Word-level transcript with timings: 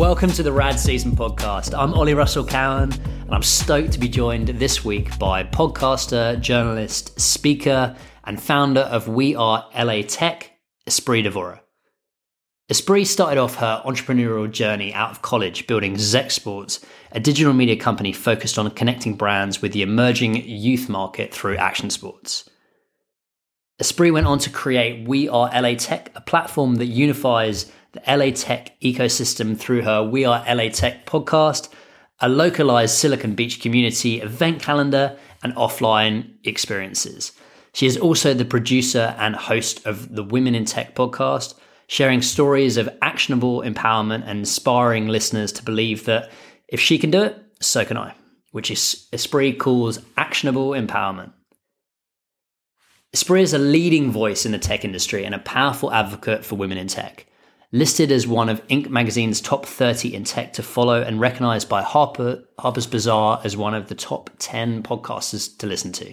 Welcome 0.00 0.30
to 0.30 0.42
the 0.42 0.50
Rad 0.50 0.80
Season 0.80 1.14
podcast. 1.14 1.78
I'm 1.78 1.92
Ollie 1.92 2.14
Russell 2.14 2.42
Cowan, 2.42 2.90
and 2.90 3.34
I'm 3.34 3.42
stoked 3.42 3.92
to 3.92 3.98
be 3.98 4.08
joined 4.08 4.48
this 4.48 4.82
week 4.82 5.18
by 5.18 5.44
podcaster, 5.44 6.40
journalist, 6.40 7.20
speaker, 7.20 7.94
and 8.24 8.40
founder 8.40 8.80
of 8.80 9.08
We 9.08 9.34
Are 9.36 9.68
LA 9.78 10.00
Tech, 10.00 10.52
Espree 10.88 11.22
Devora. 11.22 11.60
Espree 12.72 13.06
started 13.06 13.38
off 13.38 13.56
her 13.56 13.82
entrepreneurial 13.84 14.50
journey 14.50 14.94
out 14.94 15.10
of 15.10 15.20
college 15.20 15.66
building 15.66 15.96
Zec 15.96 16.30
Sports, 16.30 16.80
a 17.12 17.20
digital 17.20 17.52
media 17.52 17.76
company 17.76 18.14
focused 18.14 18.58
on 18.58 18.70
connecting 18.70 19.16
brands 19.16 19.60
with 19.60 19.72
the 19.72 19.82
emerging 19.82 20.36
youth 20.36 20.88
market 20.88 21.34
through 21.34 21.58
action 21.58 21.90
sports. 21.90 22.48
Espree 23.82 24.14
went 24.14 24.26
on 24.26 24.38
to 24.38 24.48
create 24.48 25.06
We 25.06 25.28
Are 25.28 25.50
LA 25.54 25.74
Tech, 25.74 26.10
a 26.14 26.22
platform 26.22 26.76
that 26.76 26.86
unifies 26.86 27.70
the 27.92 28.02
LA 28.06 28.30
Tech 28.30 28.80
ecosystem 28.80 29.56
through 29.58 29.82
her 29.82 30.02
We 30.02 30.24
Are 30.24 30.44
LA 30.48 30.68
Tech 30.68 31.06
podcast, 31.06 31.68
a 32.20 32.28
localized 32.28 32.96
Silicon 32.96 33.34
Beach 33.34 33.60
community 33.60 34.20
event 34.20 34.62
calendar, 34.62 35.16
and 35.42 35.54
offline 35.54 36.34
experiences. 36.44 37.32
She 37.72 37.86
is 37.86 37.96
also 37.96 38.34
the 38.34 38.44
producer 38.44 39.14
and 39.18 39.34
host 39.34 39.86
of 39.86 40.14
the 40.14 40.24
Women 40.24 40.54
in 40.54 40.64
Tech 40.64 40.94
podcast, 40.94 41.54
sharing 41.86 42.22
stories 42.22 42.76
of 42.76 42.88
actionable 43.02 43.62
empowerment 43.62 44.22
and 44.26 44.40
inspiring 44.40 45.08
listeners 45.08 45.52
to 45.52 45.62
believe 45.62 46.04
that 46.04 46.30
if 46.68 46.80
she 46.80 46.98
can 46.98 47.10
do 47.10 47.22
it, 47.22 47.36
so 47.60 47.84
can 47.84 47.96
I, 47.96 48.14
which 48.52 48.70
is 48.70 49.06
Espree 49.12 49.58
calls 49.58 49.98
actionable 50.16 50.70
empowerment. 50.70 51.32
Espree 53.14 53.42
is 53.42 53.54
a 53.54 53.58
leading 53.58 54.12
voice 54.12 54.46
in 54.46 54.52
the 54.52 54.58
tech 54.58 54.84
industry 54.84 55.24
and 55.24 55.34
a 55.34 55.40
powerful 55.40 55.92
advocate 55.92 56.44
for 56.44 56.54
women 56.54 56.78
in 56.78 56.86
tech. 56.86 57.26
Listed 57.72 58.10
as 58.10 58.26
one 58.26 58.48
of 58.48 58.66
Inc. 58.66 58.88
magazine's 58.88 59.40
top 59.40 59.64
30 59.64 60.12
in 60.12 60.24
tech 60.24 60.52
to 60.54 60.62
follow 60.62 61.02
and 61.02 61.20
recognized 61.20 61.68
by 61.68 61.82
Harper, 61.82 62.42
Harper's 62.58 62.88
Bazaar 62.88 63.40
as 63.44 63.56
one 63.56 63.74
of 63.74 63.88
the 63.88 63.94
top 63.94 64.28
10 64.40 64.82
podcasters 64.82 65.56
to 65.58 65.68
listen 65.68 65.92
to. 65.92 66.12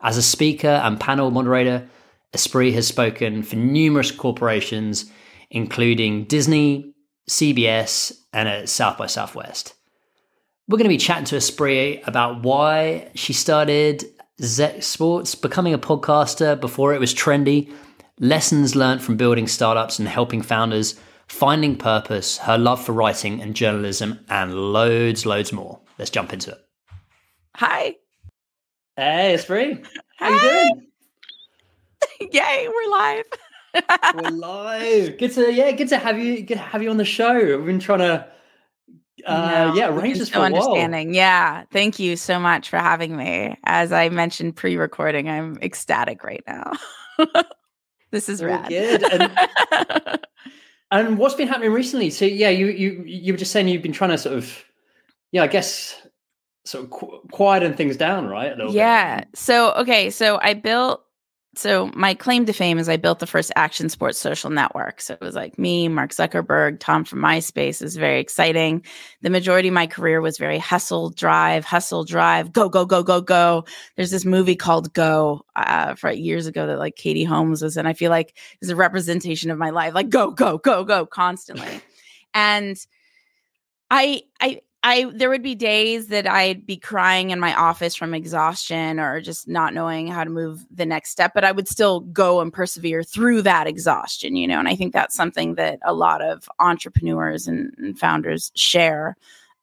As 0.00 0.16
a 0.16 0.22
speaker 0.22 0.68
and 0.68 1.00
panel 1.00 1.32
moderator, 1.32 1.88
Espree 2.32 2.72
has 2.74 2.86
spoken 2.86 3.42
for 3.42 3.56
numerous 3.56 4.12
corporations, 4.12 5.10
including 5.50 6.24
Disney, 6.24 6.94
CBS, 7.28 8.12
and 8.32 8.48
at 8.48 8.68
South 8.68 8.96
by 8.96 9.06
Southwest. 9.06 9.74
We're 10.68 10.78
going 10.78 10.84
to 10.84 10.88
be 10.88 10.98
chatting 10.98 11.24
to 11.26 11.36
Espree 11.36 12.06
about 12.06 12.42
why 12.42 13.10
she 13.14 13.32
started 13.32 14.04
Zec 14.40 14.84
Sports, 14.84 15.34
becoming 15.34 15.74
a 15.74 15.78
podcaster 15.78 16.60
before 16.60 16.94
it 16.94 17.00
was 17.00 17.14
trendy, 17.14 17.72
lessons 18.20 18.74
learned 18.74 19.02
from 19.02 19.16
building 19.16 19.46
startups 19.46 19.98
and 19.98 20.08
helping 20.08 20.42
founders, 20.42 20.98
finding 21.26 21.76
purpose, 21.76 22.38
her 22.38 22.58
love 22.58 22.84
for 22.84 22.92
writing 22.92 23.40
and 23.40 23.54
journalism, 23.54 24.20
and 24.28 24.54
loads, 24.54 25.26
loads 25.26 25.52
more. 25.52 25.80
Let's 25.98 26.10
jump 26.10 26.32
into 26.32 26.52
it. 26.52 26.58
Hi. 27.56 27.96
Hey, 28.96 29.34
Espree. 29.36 29.84
How 30.18 30.30
you 30.30 30.40
doing? 30.40 30.86
Yay, 32.32 32.68
we're 32.68 32.90
live. 32.90 33.24
we're 34.14 34.30
live. 34.30 35.18
Good 35.18 35.32
to 35.32 35.52
yeah, 35.52 35.72
good 35.72 35.88
to 35.88 35.98
have 35.98 36.18
you 36.18 36.42
good 36.42 36.54
to 36.54 36.60
have 36.60 36.82
you 36.82 36.90
on 36.90 36.96
the 36.96 37.04
show. 37.04 37.34
We've 37.34 37.66
been 37.66 37.78
trying 37.78 37.98
to 37.98 38.26
uh, 39.26 39.66
no, 39.68 39.74
yeah, 39.74 39.88
arrange 39.88 40.18
this 40.18 40.28
for 40.28 40.38
understanding. 40.38 41.14
Yeah, 41.14 41.64
thank 41.72 41.98
you 41.98 42.16
so 42.16 42.38
much 42.38 42.68
for 42.68 42.78
having 42.78 43.16
me. 43.16 43.56
As 43.64 43.92
I 43.92 44.08
mentioned 44.08 44.56
pre-recording, 44.56 45.28
I'm 45.28 45.58
ecstatic 45.62 46.22
right 46.22 46.44
now. 46.46 46.72
this 48.16 48.30
is 48.30 48.42
rad. 48.42 48.68
Good. 48.68 49.02
And, 49.12 49.30
and 50.90 51.18
what's 51.18 51.34
been 51.34 51.48
happening 51.48 51.72
recently? 51.72 52.08
So 52.08 52.24
yeah, 52.24 52.48
you 52.48 52.66
you 52.68 53.04
you 53.04 53.32
were 53.32 53.38
just 53.38 53.52
saying 53.52 53.68
you've 53.68 53.82
been 53.82 53.92
trying 53.92 54.10
to 54.10 54.18
sort 54.18 54.36
of 54.36 54.64
yeah, 55.32 55.42
I 55.42 55.46
guess 55.48 56.00
sort 56.64 56.84
of 56.84 56.90
qu- 56.90 57.20
quieten 57.30 57.74
things 57.74 57.96
down, 57.96 58.26
right? 58.26 58.54
yeah. 58.70 59.18
Bit. 59.18 59.28
So 59.34 59.72
okay, 59.74 60.08
so 60.08 60.38
I 60.40 60.54
built 60.54 61.05
so 61.56 61.90
my 61.94 62.14
claim 62.14 62.44
to 62.46 62.52
fame 62.52 62.78
is 62.78 62.88
I 62.88 62.96
built 62.96 63.18
the 63.18 63.26
first 63.26 63.50
action 63.56 63.88
sports 63.88 64.18
social 64.18 64.50
network. 64.50 65.00
So 65.00 65.14
it 65.14 65.20
was 65.20 65.34
like 65.34 65.58
me, 65.58 65.88
Mark 65.88 66.10
Zuckerberg, 66.10 66.78
Tom 66.80 67.04
from 67.04 67.20
MySpace. 67.20 67.80
is 67.82 67.96
very 67.96 68.20
exciting. 68.20 68.84
The 69.22 69.30
majority 69.30 69.68
of 69.68 69.74
my 69.74 69.86
career 69.86 70.20
was 70.20 70.38
very 70.38 70.58
hustle, 70.58 71.10
drive, 71.10 71.64
hustle, 71.64 72.04
drive, 72.04 72.52
go, 72.52 72.68
go, 72.68 72.84
go, 72.84 73.02
go, 73.02 73.20
go. 73.20 73.64
There's 73.96 74.10
this 74.10 74.24
movie 74.24 74.56
called 74.56 74.92
Go 74.92 75.44
uh, 75.56 75.94
for 75.94 76.10
years 76.10 76.46
ago 76.46 76.66
that 76.66 76.78
like 76.78 76.96
Katie 76.96 77.24
Holmes 77.24 77.62
was, 77.62 77.76
and 77.76 77.88
I 77.88 77.94
feel 77.94 78.10
like 78.10 78.36
is 78.60 78.70
a 78.70 78.76
representation 78.76 79.50
of 79.50 79.58
my 79.58 79.70
life, 79.70 79.94
like 79.94 80.10
go, 80.10 80.30
go, 80.30 80.58
go, 80.58 80.84
go, 80.84 81.06
constantly. 81.06 81.80
and 82.34 82.76
I, 83.90 84.22
I, 84.40 84.60
I 84.86 85.10
there 85.12 85.30
would 85.30 85.42
be 85.42 85.56
days 85.56 86.06
that 86.08 86.28
I'd 86.28 86.64
be 86.64 86.76
crying 86.76 87.30
in 87.30 87.40
my 87.40 87.52
office 87.56 87.96
from 87.96 88.14
exhaustion 88.14 89.00
or 89.00 89.20
just 89.20 89.48
not 89.48 89.74
knowing 89.74 90.06
how 90.06 90.22
to 90.22 90.30
move 90.30 90.64
the 90.70 90.86
next 90.86 91.10
step, 91.10 91.32
but 91.34 91.42
I 91.42 91.50
would 91.50 91.66
still 91.66 92.00
go 92.00 92.40
and 92.40 92.52
persevere 92.52 93.02
through 93.02 93.42
that 93.42 93.66
exhaustion, 93.66 94.36
you 94.36 94.46
know. 94.46 94.60
And 94.60 94.68
I 94.68 94.76
think 94.76 94.92
that's 94.92 95.16
something 95.16 95.56
that 95.56 95.80
a 95.84 95.92
lot 95.92 96.22
of 96.22 96.48
entrepreneurs 96.60 97.48
and, 97.48 97.74
and 97.78 97.98
founders 97.98 98.52
share. 98.54 99.16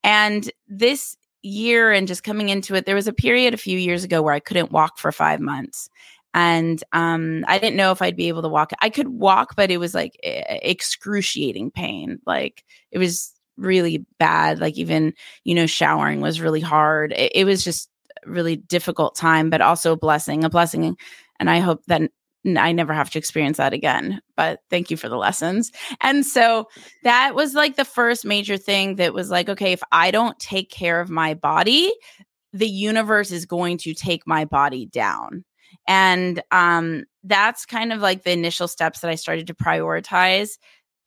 And 0.04 0.52
this 0.68 1.16
year 1.42 1.94
and 1.94 2.06
just 2.06 2.26
coming 2.26 2.50
into 2.50 2.76
it, 2.76 2.86
there 2.86 2.94
was 2.94 3.08
a 3.08 3.14
period 3.14 3.54
a 3.54 3.58
few 3.58 3.78
years 3.78 4.04
ago 4.04 4.22
where 4.22 4.34
I 4.34 4.42
couldn't 4.42 4.74
walk 4.74 4.98
for 4.98 5.14
five 5.14 5.40
months 5.40 5.90
and 6.34 6.84
um, 6.92 7.46
I 7.48 7.60
didn't 7.60 7.78
know 7.78 7.92
if 7.92 8.02
I'd 8.02 8.18
be 8.18 8.28
able 8.28 8.42
to 8.42 8.50
walk. 8.50 8.72
I 8.82 8.90
could 8.90 9.08
walk, 9.08 9.56
but 9.56 9.70
it 9.70 9.78
was 9.78 9.94
like 9.94 10.20
excruciating 10.24 11.72
pain. 11.72 12.20
Like 12.26 12.66
it 12.92 12.98
was 12.98 13.33
really 13.58 14.06
bad. 14.20 14.60
Like 14.60 14.78
even, 14.78 15.14
you 15.44 15.56
know, 15.56 15.66
showering 15.66 16.22
was 16.22 16.42
really 16.42 16.62
hard. 16.62 17.14
It, 17.14 17.32
it 17.36 17.46
was 17.46 17.64
just 17.64 17.90
really 18.26 18.56
difficult 18.56 19.16
time, 19.16 19.50
but 19.50 19.62
also 19.62 19.94
a 19.94 19.98
blessing, 19.98 20.44
a 20.44 20.50
blessing. 20.50 20.98
And 21.40 21.50
I 21.50 21.60
hope 21.60 21.84
that 21.88 22.02
I 22.58 22.72
never 22.74 22.94
have 22.94 23.10
to 23.12 23.20
experience 23.20 23.58
that 23.58 23.74
again. 23.74 24.22
But 24.36 24.60
thank 24.70 24.92
you 24.92 24.98
for 24.98 25.08
the 25.08 25.18
lessons. 25.18 25.72
And 26.02 26.26
so 26.26 26.68
that 27.04 27.36
was 27.36 27.54
like 27.54 27.76
the 27.76 27.86
first 27.86 28.26
major 28.26 28.58
thing 28.58 28.96
that 28.96 29.14
was 29.14 29.30
like, 29.30 29.50
okay, 29.50 29.72
if 29.72 29.82
I 29.92 30.12
don't 30.12 30.38
take 30.40 30.70
care 30.70 31.00
of 31.00 31.10
my 31.10 31.34
body, 31.34 31.94
the 32.52 32.68
universe 32.68 33.32
is 33.32 33.46
going 33.46 33.78
to 33.80 33.94
take 33.94 34.28
my 34.28 34.46
body 34.46 34.86
down. 34.86 35.46
And 35.88 36.42
um, 36.52 37.06
that's 37.24 37.66
kind 37.66 37.92
of 37.94 38.00
like 38.00 38.24
the 38.24 38.32
initial 38.32 38.68
steps 38.68 39.00
that 39.00 39.10
I 39.10 39.16
started 39.16 39.48
to 39.48 39.54
prioritize. 39.54 40.58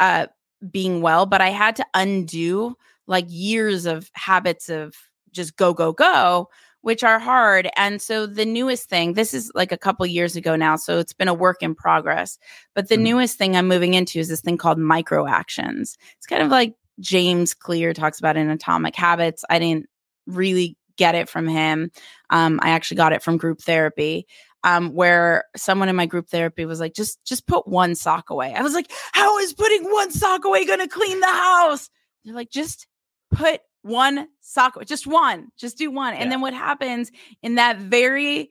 Uh, 0.00 0.26
being 0.70 1.02
well, 1.02 1.26
but 1.26 1.40
I 1.40 1.50
had 1.50 1.76
to 1.76 1.86
undo 1.94 2.76
like 3.06 3.26
years 3.28 3.86
of 3.86 4.10
habits 4.14 4.68
of 4.68 4.94
just 5.32 5.56
go, 5.56 5.74
go, 5.74 5.92
go, 5.92 6.48
which 6.80 7.02
are 7.02 7.18
hard. 7.18 7.68
And 7.76 8.00
so 8.00 8.26
the 8.26 8.46
newest 8.46 8.88
thing, 8.88 9.14
this 9.14 9.34
is 9.34 9.50
like 9.54 9.72
a 9.72 9.78
couple 9.78 10.06
years 10.06 10.36
ago 10.36 10.56
now, 10.56 10.76
so 10.76 10.98
it's 10.98 11.12
been 11.12 11.28
a 11.28 11.34
work 11.34 11.62
in 11.62 11.74
progress. 11.74 12.38
But 12.74 12.88
the 12.88 12.94
mm-hmm. 12.94 13.04
newest 13.04 13.38
thing 13.38 13.56
I'm 13.56 13.68
moving 13.68 13.94
into 13.94 14.18
is 14.18 14.28
this 14.28 14.40
thing 14.40 14.56
called 14.56 14.78
micro 14.78 15.26
actions. 15.26 15.96
It's 16.16 16.26
kind 16.26 16.42
of 16.42 16.48
like 16.48 16.74
James 17.00 17.54
Clear 17.54 17.92
talks 17.92 18.18
about 18.18 18.36
in 18.36 18.48
Atomic 18.50 18.96
Habits. 18.96 19.44
I 19.50 19.58
didn't 19.58 19.86
really 20.26 20.76
get 20.96 21.14
it 21.14 21.28
from 21.28 21.46
him. 21.46 21.90
Um, 22.30 22.58
I 22.62 22.70
actually 22.70 22.96
got 22.96 23.12
it 23.12 23.22
from 23.22 23.36
group 23.36 23.60
therapy 23.60 24.26
um, 24.66 24.92
where 24.94 25.44
someone 25.56 25.88
in 25.88 25.94
my 25.94 26.06
group 26.06 26.28
therapy 26.28 26.66
was 26.66 26.80
like, 26.80 26.92
just 26.92 27.24
just 27.24 27.46
put 27.46 27.68
one 27.68 27.94
sock 27.94 28.30
away. 28.30 28.52
I 28.52 28.62
was 28.62 28.74
like, 28.74 28.90
how 29.12 29.38
is 29.38 29.52
putting 29.52 29.84
one 29.84 30.10
sock 30.10 30.44
away 30.44 30.66
going 30.66 30.80
to 30.80 30.88
clean 30.88 31.20
the 31.20 31.26
house? 31.26 31.88
They're 32.24 32.34
like, 32.34 32.50
just 32.50 32.88
put 33.30 33.60
one 33.82 34.26
sock, 34.40 34.84
just 34.84 35.06
one, 35.06 35.52
just 35.56 35.78
do 35.78 35.92
one. 35.92 36.14
Yeah. 36.14 36.20
And 36.20 36.32
then 36.32 36.40
what 36.40 36.52
happens 36.52 37.12
in 37.44 37.54
that 37.54 37.78
very 37.78 38.50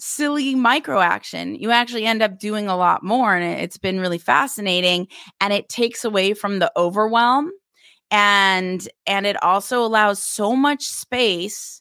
silly 0.00 0.56
micro 0.56 0.98
action, 0.98 1.54
you 1.54 1.70
actually 1.70 2.04
end 2.04 2.20
up 2.20 2.40
doing 2.40 2.66
a 2.66 2.76
lot 2.76 3.04
more. 3.04 3.32
And 3.32 3.60
it's 3.60 3.78
been 3.78 4.00
really 4.00 4.18
fascinating. 4.18 5.06
And 5.40 5.52
it 5.52 5.68
takes 5.68 6.04
away 6.04 6.34
from 6.34 6.58
the 6.58 6.72
overwhelm. 6.76 7.52
And 8.10 8.86
and 9.06 9.24
it 9.24 9.40
also 9.40 9.84
allows 9.84 10.20
so 10.20 10.56
much 10.56 10.82
space 10.82 11.80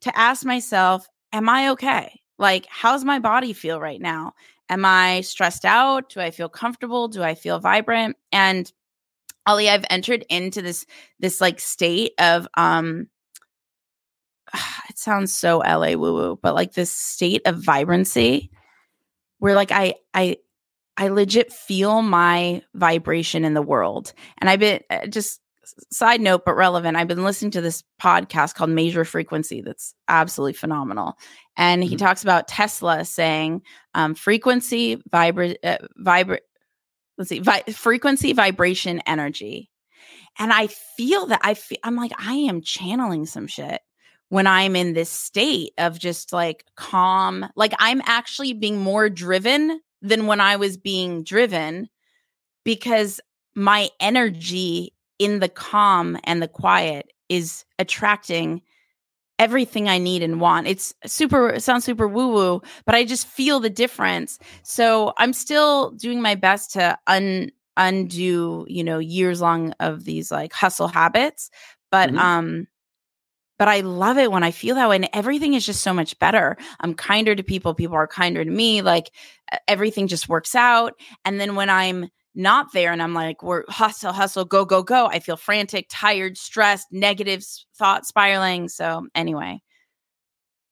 to 0.00 0.18
ask 0.18 0.44
myself, 0.44 1.06
am 1.32 1.48
I 1.48 1.68
okay? 1.70 2.21
Like, 2.38 2.66
how's 2.68 3.04
my 3.04 3.18
body 3.18 3.52
feel 3.52 3.80
right 3.80 4.00
now? 4.00 4.34
Am 4.68 4.84
I 4.84 5.20
stressed 5.20 5.64
out? 5.64 6.08
Do 6.08 6.20
I 6.20 6.30
feel 6.30 6.48
comfortable? 6.48 7.08
Do 7.08 7.22
I 7.22 7.34
feel 7.34 7.58
vibrant? 7.58 8.16
And 8.32 8.72
Ollie, 9.46 9.68
I've 9.68 9.84
entered 9.90 10.24
into 10.28 10.62
this 10.62 10.86
this 11.18 11.40
like 11.40 11.60
state 11.60 12.12
of 12.18 12.48
um 12.56 13.08
it 14.88 14.98
sounds 14.98 15.36
so 15.36 15.58
LA 15.58 15.92
woo 15.92 16.14
woo, 16.14 16.38
but 16.42 16.54
like 16.54 16.72
this 16.72 16.90
state 16.90 17.42
of 17.46 17.62
vibrancy 17.62 18.50
where 19.38 19.54
like 19.54 19.72
I 19.72 19.94
I 20.14 20.38
I 20.96 21.08
legit 21.08 21.52
feel 21.52 22.02
my 22.02 22.62
vibration 22.74 23.44
in 23.44 23.54
the 23.54 23.62
world. 23.62 24.12
And 24.38 24.48
I've 24.48 24.60
been 24.60 24.80
uh, 24.90 25.06
just 25.06 25.41
side 25.90 26.20
note 26.20 26.44
but 26.44 26.56
relevant 26.56 26.96
i've 26.96 27.08
been 27.08 27.24
listening 27.24 27.50
to 27.50 27.60
this 27.60 27.84
podcast 28.00 28.54
called 28.54 28.70
major 28.70 29.04
frequency 29.04 29.60
that's 29.60 29.94
absolutely 30.08 30.52
phenomenal 30.52 31.14
and 31.56 31.82
he 31.82 31.90
mm-hmm. 31.90 32.04
talks 32.04 32.22
about 32.22 32.48
tesla 32.48 33.04
saying 33.04 33.62
um, 33.94 34.14
frequency 34.14 34.96
vibra- 35.10 35.56
uh, 35.62 35.78
vibra- 36.00 36.38
let's 37.18 37.28
see 37.28 37.38
vi- 37.38 37.62
frequency 37.72 38.32
vibration 38.32 39.00
energy 39.06 39.70
and 40.38 40.52
I 40.52 40.68
feel 40.68 41.26
that 41.26 41.40
I 41.42 41.54
feel 41.54 41.78
I'm 41.84 41.96
like 41.96 42.12
I 42.18 42.34
am 42.34 42.62
channeling 42.62 43.26
some 43.26 43.46
shit 43.46 43.80
when 44.28 44.46
I'm 44.46 44.76
in 44.76 44.94
this 44.94 45.10
state 45.10 45.72
of 45.78 45.98
just 45.98 46.32
like 46.32 46.64
calm. 46.76 47.46
Like 47.54 47.74
I'm 47.78 48.00
actually 48.06 48.54
being 48.54 48.78
more 48.78 49.10
driven 49.10 49.80
than 50.00 50.26
when 50.26 50.40
I 50.40 50.56
was 50.56 50.76
being 50.76 51.22
driven 51.22 51.88
because 52.64 53.20
my 53.54 53.90
energy 54.00 54.94
in 55.22 55.40
the 55.40 55.48
calm 55.48 56.18
and 56.24 56.42
the 56.42 56.48
quiet 56.48 57.12
is 57.28 57.64
attracting 57.78 58.62
everything 59.38 59.88
I 59.88 59.98
need 59.98 60.22
and 60.22 60.40
want. 60.40 60.66
It's 60.68 60.94
super, 61.06 61.50
it 61.50 61.62
sounds 61.62 61.84
super 61.84 62.06
woo 62.06 62.28
woo, 62.28 62.62
but 62.84 62.94
I 62.94 63.04
just 63.04 63.26
feel 63.26 63.60
the 63.60 63.70
difference. 63.70 64.38
So 64.62 65.12
I'm 65.16 65.32
still 65.32 65.90
doing 65.92 66.20
my 66.20 66.34
best 66.34 66.72
to 66.72 66.98
un 67.06 67.50
undo, 67.76 68.66
you 68.68 68.84
know, 68.84 68.98
years 68.98 69.40
long 69.40 69.72
of 69.80 70.04
these 70.04 70.30
like 70.30 70.52
hustle 70.52 70.88
habits. 70.88 71.50
But 71.90 72.10
mm-hmm. 72.10 72.18
um, 72.18 72.66
but 73.58 73.68
I 73.68 73.80
love 73.80 74.18
it 74.18 74.32
when 74.32 74.42
I 74.42 74.50
feel 74.50 74.74
that 74.74 74.88
way. 74.88 74.96
And 74.96 75.08
everything 75.12 75.54
is 75.54 75.64
just 75.64 75.82
so 75.82 75.94
much 75.94 76.18
better. 76.18 76.56
I'm 76.80 76.94
kinder 76.94 77.34
to 77.34 77.42
people. 77.42 77.74
People 77.74 77.96
are 77.96 78.06
kinder 78.06 78.44
to 78.44 78.50
me. 78.50 78.82
Like 78.82 79.12
everything 79.68 80.08
just 80.08 80.28
works 80.28 80.54
out. 80.54 80.94
And 81.24 81.40
then 81.40 81.54
when 81.54 81.70
I'm 81.70 82.08
not 82.34 82.72
there 82.72 82.92
and 82.92 83.02
I'm 83.02 83.14
like, 83.14 83.42
we're 83.42 83.64
hustle, 83.68 84.12
hustle, 84.12 84.44
go, 84.44 84.64
go, 84.64 84.82
go. 84.82 85.06
I 85.06 85.18
feel 85.18 85.36
frantic, 85.36 85.86
tired, 85.90 86.38
stressed, 86.38 86.88
negative 86.90 87.44
thought 87.76 88.06
spiraling. 88.06 88.68
So, 88.68 89.06
anyway, 89.14 89.60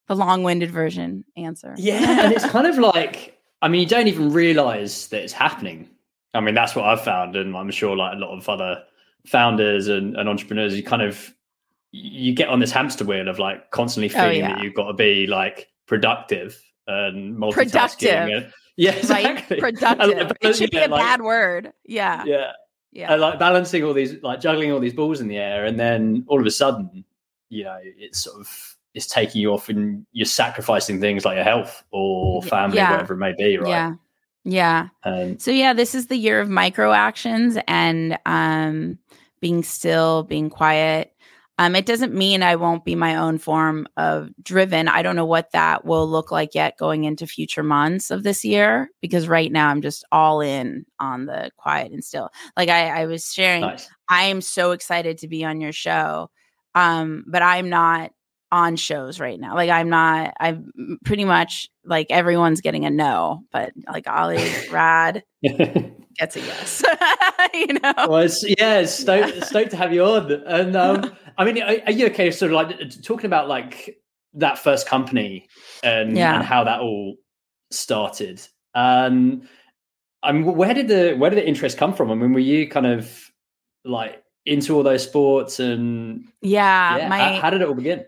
the 0.07 0.15
long 0.15 0.43
winded 0.43 0.71
version 0.71 1.23
answer. 1.37 1.75
Yeah. 1.77 2.25
and 2.25 2.33
it's 2.33 2.45
kind 2.45 2.67
of 2.67 2.77
like, 2.77 3.37
I 3.61 3.67
mean, 3.67 3.81
you 3.81 3.87
don't 3.87 4.07
even 4.07 4.31
realize 4.31 5.07
that 5.09 5.23
it's 5.23 5.33
happening. 5.33 5.89
I 6.33 6.39
mean, 6.39 6.55
that's 6.55 6.75
what 6.75 6.85
I've 6.85 7.03
found. 7.03 7.35
And 7.35 7.55
I'm 7.55 7.71
sure 7.71 7.95
like 7.95 8.15
a 8.15 8.19
lot 8.19 8.37
of 8.37 8.49
other 8.49 8.83
founders 9.25 9.87
and, 9.87 10.15
and 10.15 10.27
entrepreneurs, 10.27 10.75
you 10.75 10.83
kind 10.83 11.01
of, 11.01 11.33
you 11.91 12.33
get 12.33 12.49
on 12.49 12.59
this 12.59 12.71
hamster 12.71 13.03
wheel 13.03 13.27
of 13.27 13.37
like 13.37 13.69
constantly 13.71 14.09
oh, 14.09 14.21
feeling 14.21 14.43
oh, 14.43 14.47
yeah. 14.47 14.55
that 14.55 14.63
you've 14.63 14.73
got 14.73 14.87
to 14.87 14.93
be 14.93 15.27
like 15.27 15.67
productive 15.87 16.59
and 16.87 17.37
multitasking. 17.37 17.53
Productive. 17.53 18.43
And, 18.43 18.53
yeah, 18.77 18.91
exactly. 18.95 19.59
Right? 19.59 19.75
Productive. 19.75 20.31
it 20.41 20.55
should 20.55 20.71
be 20.71 20.77
a 20.77 20.87
like, 20.87 21.01
bad 21.01 21.21
word. 21.21 21.73
Yeah. 21.85 22.23
Yeah. 22.25 22.51
Yeah. 22.93 23.15
like 23.15 23.39
balancing 23.39 23.83
all 23.83 23.93
these, 23.93 24.21
like 24.21 24.41
juggling 24.41 24.71
all 24.71 24.79
these 24.79 24.93
balls 24.93 25.21
in 25.21 25.27
the 25.29 25.37
air, 25.37 25.65
and 25.65 25.79
then 25.79 26.25
all 26.27 26.39
of 26.39 26.45
a 26.45 26.51
sudden, 26.51 27.05
you 27.49 27.63
know, 27.63 27.77
it's 27.81 28.19
sort 28.19 28.39
of 28.41 28.77
it's 28.93 29.07
taking 29.07 29.41
you 29.41 29.53
off, 29.53 29.69
and 29.69 30.05
you're 30.11 30.25
sacrificing 30.25 30.99
things 30.99 31.23
like 31.23 31.35
your 31.35 31.45
health 31.45 31.83
or 31.91 32.43
family, 32.43 32.77
yeah. 32.77 32.91
whatever 32.91 33.13
it 33.13 33.17
may 33.17 33.33
be, 33.37 33.57
right? 33.57 33.69
Yeah. 33.69 33.93
Yeah. 34.43 34.87
Um, 35.03 35.39
so 35.39 35.51
yeah, 35.51 35.73
this 35.73 35.95
is 35.95 36.07
the 36.07 36.17
year 36.17 36.41
of 36.41 36.49
micro 36.49 36.91
actions 36.91 37.57
and 37.67 38.17
um 38.25 38.97
being 39.39 39.63
still, 39.63 40.23
being 40.23 40.49
quiet, 40.49 41.10
um, 41.61 41.75
it 41.75 41.85
doesn't 41.85 42.15
mean 42.15 42.41
I 42.41 42.55
won't 42.55 42.83
be 42.83 42.95
my 42.95 43.17
own 43.17 43.37
form 43.37 43.87
of 43.95 44.31
driven. 44.41 44.87
I 44.87 45.03
don't 45.03 45.15
know 45.15 45.27
what 45.27 45.51
that 45.51 45.85
will 45.85 46.09
look 46.09 46.31
like 46.31 46.55
yet 46.55 46.75
going 46.75 47.03
into 47.03 47.27
future 47.27 47.61
months 47.61 48.09
of 48.09 48.23
this 48.23 48.43
year 48.43 48.89
because 48.99 49.27
right 49.27 49.51
now 49.51 49.69
I'm 49.69 49.83
just 49.83 50.03
all 50.11 50.41
in 50.41 50.87
on 50.99 51.27
the 51.27 51.51
quiet 51.57 51.91
and 51.91 52.03
still. 52.03 52.31
Like 52.57 52.69
I, 52.69 53.01
I 53.01 53.05
was 53.05 53.31
sharing, 53.31 53.61
nice. 53.61 53.87
I 54.09 54.23
am 54.23 54.41
so 54.41 54.71
excited 54.71 55.19
to 55.19 55.27
be 55.27 55.45
on 55.45 55.61
your 55.61 55.71
show, 55.71 56.31
um, 56.73 57.25
but 57.27 57.43
I'm 57.43 57.69
not 57.69 58.11
on 58.51 58.75
shows 58.75 59.19
right 59.19 59.39
now. 59.39 59.55
Like 59.55 59.69
I'm 59.69 59.89
not. 59.89 60.33
I'm 60.39 60.99
pretty 61.05 61.25
much 61.25 61.69
like 61.85 62.07
everyone's 62.09 62.61
getting 62.61 62.85
a 62.85 62.89
no, 62.89 63.43
but 63.51 63.71
like 63.87 64.07
Ollie, 64.07 64.51
Rad 64.71 65.23
gets 65.41 66.35
a 66.35 66.39
yes. 66.39 66.83
you 67.53 67.67
know. 67.67 67.93
Well, 67.97 68.17
it's, 68.17 68.43
yeah, 68.59 68.79
it's 68.79 68.93
stoked, 68.93 69.45
stoked 69.45 69.71
to 69.71 69.77
have 69.77 69.93
you 69.93 70.03
on, 70.03 70.31
and 70.31 70.75
um, 70.75 71.15
I 71.37 71.45
mean, 71.45 71.61
are, 71.61 71.77
are, 71.85 71.91
you 71.91 72.07
okay? 72.07 72.31
Sort 72.31 72.51
of 72.51 72.55
like 72.55 73.01
talking 73.03 73.25
about 73.25 73.47
like 73.47 73.97
that 74.33 74.57
first 74.57 74.87
company 74.87 75.47
and, 75.83 76.17
yeah. 76.17 76.35
and 76.35 76.43
how 76.43 76.63
that 76.63 76.79
all 76.79 77.15
started. 77.71 78.41
Um, 78.75 79.43
I 80.23 80.31
mean, 80.31 80.45
where 80.45 80.73
did 80.73 80.87
the 80.87 81.15
where 81.15 81.29
did 81.29 81.37
the 81.37 81.47
interest 81.47 81.77
come 81.77 81.93
from? 81.93 82.11
I 82.11 82.15
mean, 82.15 82.33
were 82.33 82.39
you 82.39 82.67
kind 82.67 82.85
of 82.85 83.31
like 83.83 84.23
into 84.45 84.75
all 84.75 84.83
those 84.83 85.03
sports 85.03 85.59
and 85.59 86.27
yeah, 86.41 86.97
yeah 86.97 87.07
my, 87.09 87.17
how, 87.17 87.41
how 87.41 87.49
did 87.49 87.61
it 87.61 87.67
all 87.67 87.73
begin? 87.73 88.05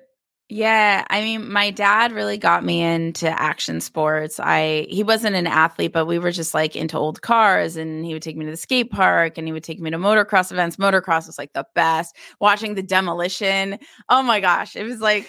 Yeah, 0.50 1.06
I 1.10 1.22
mean, 1.22 1.51
my 1.51 1.72
dad 1.72 2.12
really 2.12 2.38
got 2.38 2.63
me 2.63 2.81
into 2.81 3.28
action 3.30 3.81
sports. 3.81 4.40
I 4.40 4.86
he 4.90 5.01
wasn't 5.01 5.36
an 5.36 5.48
athlete, 5.48 5.94
but 5.94 6.06
we 6.06 6.19
were 6.19 6.31
just 6.31 6.54
like 6.54 6.75
into 6.75 6.98
old 6.98 7.22
cars 7.22 7.75
and 7.75 8.06
he 8.06 8.13
would 8.13 8.22
take 8.22 8.36
me 8.38 8.45
to 8.45 8.51
the 8.51 8.57
skate 8.57 8.92
park 8.92 9.38
and 9.38 9.48
he 9.48 9.54
would 9.54 9.63
take 9.63 9.80
me 9.80 9.90
to 9.90 9.98
motocross 9.98 10.51
events. 10.51 10.75
Motocross 10.75 11.28
was 11.28 11.38
like 11.40 11.54
the 11.54 11.66
best. 11.74 12.16
Watching 12.40 12.75
the 12.75 12.84
demolition. 12.84 13.80
Oh 14.10 14.22
my 14.22 14.42
gosh, 14.42 14.75
it 14.75 14.84
was 14.84 15.00
like 15.00 15.28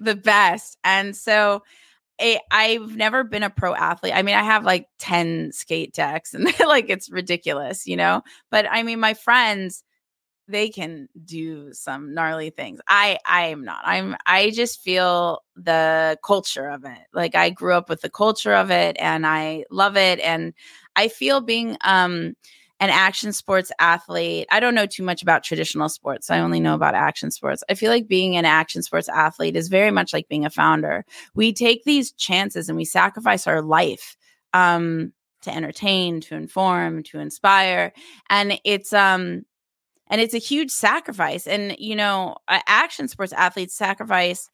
the 0.00 0.16
best. 0.16 0.76
And 0.84 1.16
so 1.16 1.62
it, 2.18 2.40
I've 2.50 2.96
never 2.96 3.24
been 3.24 3.42
a 3.42 3.50
pro 3.50 3.74
athlete. 3.74 4.14
I 4.14 4.22
mean, 4.22 4.34
I 4.36 4.42
have 4.42 4.64
like 4.64 4.88
10 4.98 5.52
skate 5.52 5.94
decks 5.94 6.34
and 6.36 6.46
like 6.60 6.90
it's 6.90 7.10
ridiculous, 7.10 7.86
you 7.86 7.96
know? 7.96 8.22
But 8.50 8.66
I 8.70 8.82
mean, 8.82 9.00
my 9.00 9.14
friends 9.14 9.82
they 10.48 10.68
can 10.68 11.08
do 11.24 11.72
some 11.72 12.14
gnarly 12.14 12.50
things. 12.50 12.80
I 12.88 13.18
I 13.26 13.46
am 13.46 13.64
not. 13.64 13.80
I'm 13.84 14.16
I 14.26 14.50
just 14.50 14.80
feel 14.82 15.40
the 15.56 16.18
culture 16.24 16.68
of 16.68 16.84
it. 16.84 16.98
Like 17.12 17.34
I 17.34 17.50
grew 17.50 17.74
up 17.74 17.88
with 17.88 18.00
the 18.02 18.10
culture 18.10 18.54
of 18.54 18.70
it 18.70 18.96
and 19.00 19.26
I 19.26 19.64
love 19.70 19.96
it 19.96 20.20
and 20.20 20.54
I 20.94 21.08
feel 21.08 21.40
being 21.40 21.76
um 21.82 22.34
an 22.78 22.90
action 22.90 23.32
sports 23.32 23.72
athlete. 23.80 24.46
I 24.50 24.60
don't 24.60 24.74
know 24.74 24.84
too 24.86 25.02
much 25.02 25.22
about 25.22 25.42
traditional 25.42 25.88
sports. 25.88 26.30
I 26.30 26.40
only 26.40 26.60
know 26.60 26.74
about 26.74 26.94
action 26.94 27.30
sports. 27.30 27.64
I 27.70 27.74
feel 27.74 27.90
like 27.90 28.06
being 28.06 28.36
an 28.36 28.44
action 28.44 28.82
sports 28.82 29.08
athlete 29.08 29.56
is 29.56 29.68
very 29.68 29.90
much 29.90 30.12
like 30.12 30.28
being 30.28 30.44
a 30.44 30.50
founder. 30.50 31.04
We 31.34 31.52
take 31.54 31.84
these 31.84 32.12
chances 32.12 32.68
and 32.68 32.76
we 32.76 32.84
sacrifice 32.84 33.46
our 33.46 33.62
life 33.62 34.16
um 34.54 35.12
to 35.42 35.54
entertain, 35.54 36.20
to 36.22 36.34
inform, 36.34 37.02
to 37.04 37.18
inspire. 37.18 37.92
And 38.30 38.60
it's 38.64 38.92
um 38.92 39.44
and 40.08 40.20
it's 40.20 40.34
a 40.34 40.38
huge 40.38 40.70
sacrifice 40.70 41.46
and 41.46 41.76
you 41.78 41.96
know 41.96 42.36
action 42.48 43.08
sports 43.08 43.32
athletes 43.32 43.74
sacrifice 43.74 44.48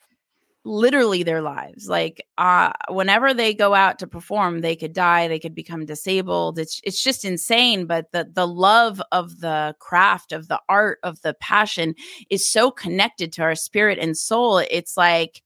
literally 0.65 1.25
their 1.25 1.43
lives 1.43 1.89
like 1.89 2.25
uh 2.39 2.71
whenever 2.89 3.35
they 3.35 3.53
go 3.53 3.75
out 3.75 3.99
to 3.99 4.07
perform 4.07 4.61
they 4.61 4.77
could 4.77 4.93
die 4.93 5.27
they 5.27 5.39
could 5.39 5.57
become 5.57 5.85
disabled 5.85 6.57
it's 6.57 6.81
it's 6.85 7.03
just 7.03 7.25
insane 7.25 7.85
but 7.85 8.07
the 8.13 8.31
the 8.33 8.47
love 8.47 9.03
of 9.11 9.41
the 9.41 9.75
craft 9.81 10.31
of 10.31 10.47
the 10.47 10.61
art 10.69 11.01
of 11.03 11.21
the 11.23 11.35
passion 11.35 11.95
is 12.31 12.49
so 12.49 12.71
connected 12.71 13.33
to 13.33 13.43
our 13.43 13.57
spirit 13.57 13.99
and 13.99 14.17
soul 14.17 14.59
it's 14.59 14.97
like 14.97 15.43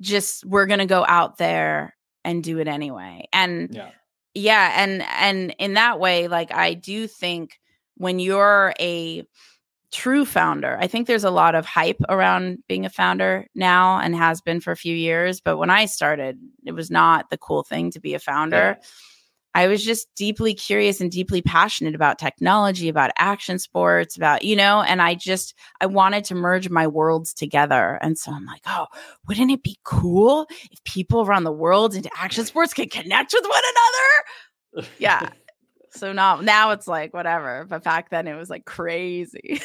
just 0.00 0.44
we're 0.46 0.66
going 0.66 0.78
to 0.78 0.86
go 0.86 1.04
out 1.08 1.38
there 1.38 1.96
and 2.24 2.44
do 2.44 2.60
it 2.60 2.68
anyway 2.68 3.26
and 3.32 3.74
yeah. 3.74 3.90
yeah 4.34 4.72
and 4.76 5.02
and 5.18 5.52
in 5.58 5.74
that 5.74 5.98
way 5.98 6.28
like 6.28 6.54
i 6.54 6.74
do 6.74 7.08
think 7.08 7.58
when 7.98 8.18
you're 8.18 8.72
a 8.80 9.24
true 9.92 10.24
founder. 10.24 10.76
I 10.80 10.86
think 10.86 11.06
there's 11.06 11.24
a 11.24 11.30
lot 11.30 11.54
of 11.54 11.64
hype 11.64 12.00
around 12.08 12.58
being 12.68 12.84
a 12.84 12.90
founder 12.90 13.46
now 13.54 13.98
and 13.98 14.14
has 14.14 14.40
been 14.40 14.60
for 14.60 14.70
a 14.70 14.76
few 14.76 14.94
years. 14.94 15.40
But 15.40 15.56
when 15.56 15.70
I 15.70 15.86
started, 15.86 16.38
it 16.66 16.72
was 16.72 16.90
not 16.90 17.30
the 17.30 17.38
cool 17.38 17.62
thing 17.62 17.90
to 17.92 18.00
be 18.00 18.14
a 18.14 18.18
founder. 18.18 18.76
Yeah. 18.78 18.86
I 19.54 19.66
was 19.66 19.82
just 19.82 20.06
deeply 20.14 20.52
curious 20.52 21.00
and 21.00 21.10
deeply 21.10 21.40
passionate 21.40 21.94
about 21.94 22.18
technology, 22.18 22.88
about 22.88 23.10
action 23.16 23.58
sports, 23.58 24.14
about, 24.14 24.44
you 24.44 24.54
know, 24.54 24.82
and 24.82 25.00
I 25.00 25.14
just, 25.14 25.54
I 25.80 25.86
wanted 25.86 26.24
to 26.24 26.34
merge 26.34 26.68
my 26.68 26.86
worlds 26.86 27.32
together. 27.32 27.98
And 28.02 28.18
so 28.18 28.30
I'm 28.30 28.44
like, 28.44 28.60
oh, 28.66 28.86
wouldn't 29.26 29.50
it 29.50 29.62
be 29.62 29.78
cool 29.84 30.46
if 30.70 30.84
people 30.84 31.22
around 31.22 31.44
the 31.44 31.50
world 31.50 31.94
into 31.94 32.10
action 32.16 32.44
sports 32.44 32.74
could 32.74 32.90
connect 32.90 33.32
with 33.32 33.44
one 33.44 33.62
another? 34.74 34.88
Yeah. 34.98 35.30
So 35.92 36.12
now 36.12 36.40
now 36.40 36.70
it's 36.70 36.86
like 36.86 37.14
whatever. 37.14 37.66
But 37.68 37.84
back 37.84 38.10
then 38.10 38.26
it 38.26 38.34
was 38.34 38.50
like 38.50 38.64
crazy. 38.64 39.60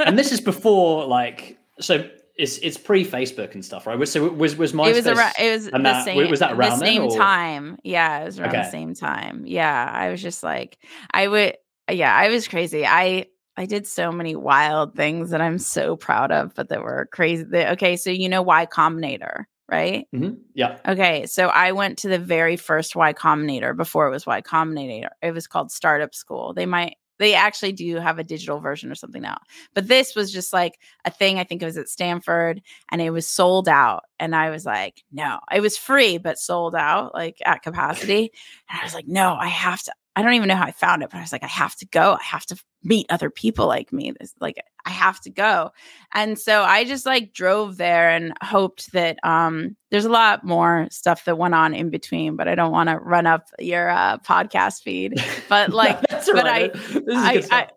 and 0.00 0.18
this 0.18 0.32
is 0.32 0.40
before 0.52 1.06
like 1.06 1.58
so 1.80 2.08
it's 2.36 2.58
it's 2.58 2.76
pre 2.76 3.04
Facebook 3.04 3.54
and 3.54 3.64
stuff, 3.64 3.86
right? 3.86 4.08
So 4.08 4.28
was 4.28 4.56
was 4.56 4.72
MySpace? 4.72 4.88
It 4.88 4.94
was 4.94 5.06
around. 5.06 5.34
It 5.38 5.52
was 5.52 5.64
the 5.66 5.78
that, 5.78 6.04
same. 6.04 6.30
Was 6.30 6.40
that 6.40 6.52
around 6.52 6.78
the 6.80 6.86
same 6.86 7.08
then, 7.08 7.18
time? 7.18 7.78
Yeah, 7.84 8.20
it 8.20 8.24
was 8.24 8.38
around 8.38 8.50
okay. 8.50 8.62
the 8.62 8.70
same 8.70 8.94
time. 8.94 9.44
Yeah, 9.46 9.90
I 9.92 10.10
was 10.10 10.22
just 10.22 10.42
like, 10.42 10.78
I 11.10 11.28
would. 11.28 11.56
Yeah, 11.90 12.14
I 12.14 12.28
was 12.28 12.48
crazy. 12.48 12.86
I 12.86 13.26
I 13.56 13.66
did 13.66 13.86
so 13.86 14.10
many 14.10 14.34
wild 14.34 14.94
things 14.94 15.30
that 15.30 15.42
I'm 15.42 15.58
so 15.58 15.96
proud 15.96 16.32
of, 16.32 16.54
but 16.54 16.68
that 16.70 16.82
were 16.82 17.08
crazy. 17.12 17.44
Okay, 17.54 17.96
so 17.96 18.10
you 18.10 18.28
know 18.28 18.42
Y 18.42 18.66
Combinator? 18.66 19.44
Right? 19.72 20.06
Mm-hmm. 20.14 20.34
Yeah. 20.54 20.76
Okay. 20.86 21.26
So 21.26 21.48
I 21.48 21.72
went 21.72 21.98
to 21.98 22.08
the 22.08 22.18
very 22.18 22.56
first 22.56 22.94
Y 22.94 23.14
Combinator 23.14 23.74
before 23.74 24.06
it 24.06 24.10
was 24.10 24.26
Y 24.26 24.42
Combinator. 24.42 25.08
It 25.22 25.32
was 25.32 25.46
called 25.46 25.72
Startup 25.72 26.14
School. 26.14 26.52
They 26.52 26.66
might, 26.66 26.96
they 27.18 27.34
actually 27.34 27.72
do 27.72 27.96
have 27.96 28.18
a 28.18 28.24
digital 28.24 28.58
version 28.58 28.90
or 28.90 28.94
something 28.94 29.22
now. 29.22 29.38
But 29.74 29.88
this 29.88 30.14
was 30.14 30.30
just 30.30 30.52
like 30.52 30.78
a 31.06 31.10
thing. 31.10 31.38
I 31.38 31.44
think 31.44 31.62
it 31.62 31.66
was 31.66 31.78
at 31.78 31.88
Stanford 31.88 32.60
and 32.90 33.00
it 33.00 33.10
was 33.10 33.26
sold 33.26 33.68
out. 33.68 34.04
And 34.20 34.36
I 34.36 34.50
was 34.50 34.66
like, 34.66 35.02
no, 35.10 35.38
it 35.50 35.60
was 35.60 35.78
free, 35.78 36.18
but 36.18 36.38
sold 36.38 36.74
out 36.74 37.14
like 37.14 37.38
at 37.46 37.62
capacity. 37.62 38.30
And 38.68 38.80
I 38.80 38.84
was 38.84 38.94
like, 38.94 39.08
no, 39.08 39.34
I 39.34 39.48
have 39.48 39.82
to, 39.84 39.92
I 40.14 40.22
don't 40.22 40.34
even 40.34 40.48
know 40.48 40.56
how 40.56 40.66
I 40.66 40.72
found 40.72 41.02
it, 41.02 41.10
but 41.10 41.18
I 41.18 41.20
was 41.22 41.32
like, 41.32 41.42
I 41.42 41.48
have 41.48 41.74
to 41.76 41.86
go. 41.86 42.18
I 42.20 42.22
have 42.22 42.44
to 42.46 42.62
meet 42.82 43.06
other 43.08 43.30
people 43.30 43.66
like 43.66 43.92
me. 43.92 44.12
This, 44.18 44.34
like, 44.40 44.62
I 44.84 44.90
have 44.90 45.20
to 45.22 45.30
go. 45.30 45.70
And 46.12 46.38
so 46.38 46.62
I 46.62 46.84
just 46.84 47.06
like 47.06 47.32
drove 47.32 47.78
there 47.78 48.10
and 48.10 48.34
hoped 48.42 48.92
that 48.92 49.18
um, 49.22 49.74
there's 49.90 50.04
a 50.04 50.10
lot 50.10 50.44
more 50.44 50.86
stuff 50.90 51.24
that 51.24 51.38
went 51.38 51.54
on 51.54 51.72
in 51.72 51.88
between, 51.88 52.36
but 52.36 52.46
I 52.46 52.54
don't 52.54 52.72
want 52.72 52.90
to 52.90 52.98
run 52.98 53.26
up 53.26 53.48
your 53.58 53.88
uh, 53.88 54.18
podcast 54.18 54.82
feed. 54.82 55.14
But 55.48 55.70
like, 55.72 56.00
but 56.02 56.28
right. 56.28 56.70
I, 56.74 57.00
I, 57.10 57.42
I, 57.50 57.68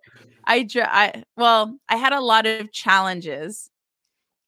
I, 0.47 0.67
I, 0.75 1.23
well, 1.37 1.77
I 1.87 1.95
had 1.95 2.11
a 2.11 2.21
lot 2.21 2.45
of 2.45 2.71
challenges 2.73 3.69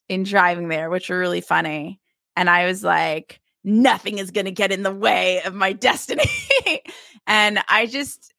in 0.10 0.24
driving 0.24 0.68
there, 0.68 0.90
which 0.90 1.10
were 1.10 1.20
really 1.20 1.42
funny. 1.42 2.02
And 2.36 2.50
I 2.50 2.66
was 2.66 2.84
like, 2.84 3.40
nothing 3.68 4.18
is 4.18 4.32
going 4.32 4.46
to 4.46 4.52
get 4.52 4.72
in 4.72 4.82
the 4.82 4.94
way 4.94 5.42
of 5.44 5.54
my 5.54 5.74
destiny. 5.74 6.30
and 7.28 7.60
I 7.68 7.86
just, 7.86 8.34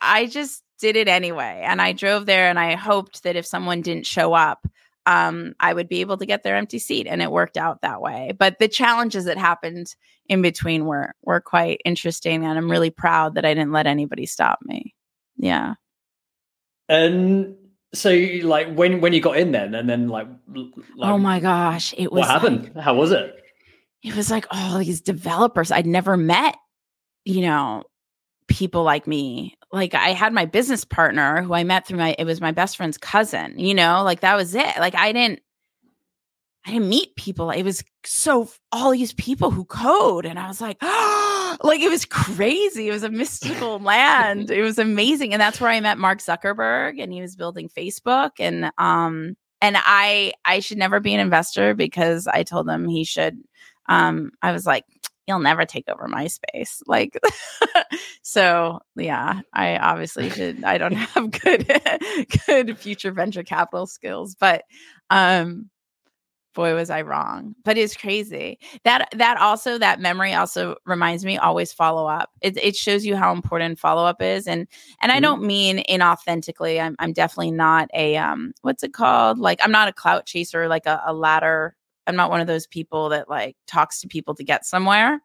I 0.00 0.26
just 0.26 0.64
did 0.80 0.96
it 0.96 1.06
anyway. 1.06 1.62
And 1.64 1.80
I 1.80 1.92
drove 1.92 2.26
there 2.26 2.48
and 2.48 2.58
I 2.58 2.74
hoped 2.74 3.22
that 3.22 3.36
if 3.36 3.44
someone 3.46 3.82
didn't 3.82 4.06
show 4.06 4.32
up, 4.32 4.66
um, 5.06 5.54
I 5.60 5.72
would 5.72 5.88
be 5.88 6.00
able 6.00 6.16
to 6.16 6.26
get 6.26 6.42
their 6.42 6.56
empty 6.56 6.78
seat. 6.78 7.06
And 7.06 7.20
it 7.20 7.30
worked 7.30 7.56
out 7.56 7.82
that 7.82 8.00
way. 8.00 8.32
But 8.36 8.58
the 8.58 8.68
challenges 8.68 9.26
that 9.26 9.36
happened 9.36 9.94
in 10.28 10.42
between 10.42 10.86
were 10.86 11.14
were 11.22 11.40
quite 11.40 11.80
interesting. 11.84 12.44
And 12.44 12.56
I'm 12.56 12.70
really 12.70 12.90
proud 12.90 13.34
that 13.34 13.44
I 13.44 13.54
didn't 13.54 13.72
let 13.72 13.86
anybody 13.86 14.26
stop 14.26 14.60
me. 14.62 14.94
Yeah. 15.36 15.74
And 16.88 17.56
so 17.92 18.10
like 18.42 18.72
when 18.74 19.00
when 19.00 19.12
you 19.12 19.20
got 19.20 19.36
in 19.36 19.52
then 19.52 19.74
and 19.74 19.88
then 19.88 20.08
like, 20.08 20.28
like 20.48 20.68
oh 21.00 21.18
my 21.18 21.40
gosh 21.40 21.92
it 21.98 22.12
was 22.12 22.20
what 22.20 22.28
happened 22.28 22.70
like, 22.74 22.84
how 22.84 22.94
was 22.94 23.10
it 23.10 23.39
it 24.02 24.16
was 24.16 24.30
like 24.30 24.46
all 24.50 24.78
these 24.78 25.00
developers 25.00 25.70
i'd 25.70 25.86
never 25.86 26.16
met 26.16 26.56
you 27.24 27.42
know 27.42 27.82
people 28.50 28.82
like 28.82 29.06
me. 29.06 29.56
Like 29.72 29.94
i 29.94 30.08
had 30.08 30.34
my 30.34 30.44
business 30.44 30.84
partner 30.84 31.40
who 31.42 31.54
i 31.54 31.62
met 31.62 31.86
through 31.86 31.98
my 31.98 32.16
it 32.18 32.24
was 32.24 32.40
my 32.40 32.50
best 32.50 32.76
friend's 32.76 32.98
cousin 32.98 33.58
you 33.58 33.72
know 33.72 34.02
like 34.02 34.20
that 34.20 34.36
was 34.36 34.54
it. 34.54 34.76
Like 34.78 34.96
i 34.96 35.12
didn't 35.12 35.40
i 36.66 36.72
didn't 36.72 36.88
meet 36.88 37.14
people. 37.16 37.50
It 37.50 37.62
was 37.62 37.82
so 38.04 38.50
all 38.72 38.90
these 38.90 39.14
people 39.14 39.52
who 39.52 39.64
code 39.64 40.26
and 40.26 40.38
i 40.38 40.48
was 40.48 40.60
like 40.60 40.78
oh, 40.82 41.56
like 41.62 41.80
it 41.80 41.88
was 41.88 42.04
crazy. 42.04 42.88
It 42.88 42.92
was 42.92 43.04
a 43.04 43.10
mystical 43.10 43.78
land. 43.92 44.50
It 44.50 44.62
was 44.62 44.78
amazing 44.78 45.32
and 45.32 45.40
that's 45.40 45.60
where 45.60 45.70
i 45.70 45.78
met 45.78 45.96
mark 45.96 46.18
zuckerberg 46.18 47.00
and 47.00 47.12
he 47.12 47.22
was 47.22 47.36
building 47.36 47.68
facebook 47.68 48.32
and 48.40 48.72
um 48.78 49.36
and 49.62 49.76
i 49.78 50.32
i 50.44 50.58
should 50.58 50.78
never 50.78 50.98
be 50.98 51.14
an 51.14 51.20
investor 51.20 51.74
because 51.74 52.26
i 52.26 52.42
told 52.42 52.68
him 52.68 52.88
he 52.88 53.04
should 53.04 53.38
um 53.88 54.30
i 54.42 54.52
was 54.52 54.66
like 54.66 54.84
you'll 55.26 55.38
never 55.38 55.64
take 55.64 55.88
over 55.88 56.08
my 56.08 56.26
space. 56.26 56.82
Like 56.86 57.16
so 58.22 58.80
yeah 58.96 59.40
i 59.54 59.76
obviously 59.76 60.28
should 60.28 60.64
i 60.64 60.76
don't 60.76 60.92
have 60.94 61.30
good 61.30 61.80
good 62.46 62.78
future 62.78 63.12
venture 63.12 63.44
capital 63.44 63.86
skills 63.86 64.36
but 64.38 64.64
um 65.08 65.70
boy 66.52 66.74
was 66.74 66.90
i 66.90 67.00
wrong. 67.00 67.54
But 67.64 67.78
it's 67.78 67.96
crazy. 67.96 68.58
That 68.84 69.08
that 69.16 69.38
also 69.38 69.78
that 69.78 70.00
memory 70.00 70.34
also 70.34 70.76
reminds 70.84 71.24
me 71.24 71.38
always 71.38 71.72
follow 71.72 72.06
up. 72.06 72.30
It, 72.40 72.56
it 72.56 72.76
shows 72.76 73.04
you 73.06 73.16
how 73.16 73.32
important 73.32 73.78
follow 73.78 74.04
up 74.04 74.20
is 74.20 74.46
and 74.48 74.66
and 75.00 75.12
i 75.12 75.16
mm-hmm. 75.16 75.22
don't 75.22 75.42
mean 75.42 75.84
inauthentically 75.88 76.80
i'm, 76.82 76.96
I'm 76.98 77.12
definitely 77.12 77.52
not 77.52 77.88
a 77.94 78.16
um 78.16 78.52
what's 78.62 78.82
it 78.82 78.92
called? 78.92 79.38
Like 79.38 79.60
i'm 79.62 79.72
not 79.72 79.88
a 79.88 79.92
clout 79.92 80.26
chaser 80.26 80.68
like 80.68 80.86
a, 80.86 81.00
a 81.06 81.14
ladder 81.14 81.76
i'm 82.06 82.16
not 82.16 82.30
one 82.30 82.40
of 82.40 82.46
those 82.46 82.66
people 82.66 83.08
that 83.10 83.28
like 83.28 83.56
talks 83.66 84.00
to 84.00 84.08
people 84.08 84.34
to 84.34 84.44
get 84.44 84.64
somewhere 84.64 85.20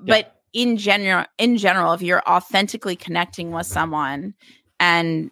but 0.00 0.40
in 0.52 0.76
general 0.76 1.24
in 1.38 1.56
general 1.56 1.92
if 1.92 2.02
you're 2.02 2.22
authentically 2.28 2.96
connecting 2.96 3.50
with 3.50 3.66
someone 3.66 4.34
and 4.78 5.30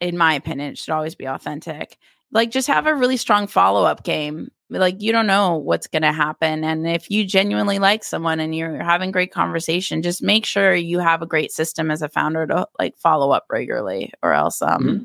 in 0.00 0.16
my 0.16 0.34
opinion 0.34 0.72
it 0.72 0.78
should 0.78 0.92
always 0.92 1.14
be 1.14 1.26
authentic 1.26 1.98
like 2.34 2.50
just 2.50 2.66
have 2.66 2.86
a 2.86 2.94
really 2.94 3.16
strong 3.16 3.46
follow-up 3.46 4.02
game. 4.02 4.50
Like 4.68 5.00
you 5.00 5.12
don't 5.12 5.28
know 5.28 5.56
what's 5.56 5.86
going 5.86 6.02
to 6.02 6.12
happen 6.12 6.64
and 6.64 6.88
if 6.88 7.08
you 7.08 7.24
genuinely 7.24 7.78
like 7.78 8.02
someone 8.02 8.40
and 8.40 8.56
you're 8.56 8.82
having 8.82 9.12
great 9.12 9.30
conversation 9.30 10.02
just 10.02 10.20
make 10.20 10.44
sure 10.44 10.74
you 10.74 10.98
have 10.98 11.22
a 11.22 11.26
great 11.26 11.52
system 11.52 11.92
as 11.92 12.02
a 12.02 12.08
founder 12.08 12.46
to 12.46 12.66
like 12.80 12.96
follow 12.96 13.30
up 13.30 13.44
regularly 13.50 14.12
or 14.22 14.32
else 14.32 14.62
um 14.62 14.82
mm-hmm. 14.82 15.04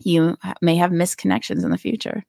you 0.00 0.36
may 0.60 0.76
have 0.76 0.90
misconnections 0.90 1.64
in 1.64 1.70
the 1.70 1.78
future. 1.78 2.24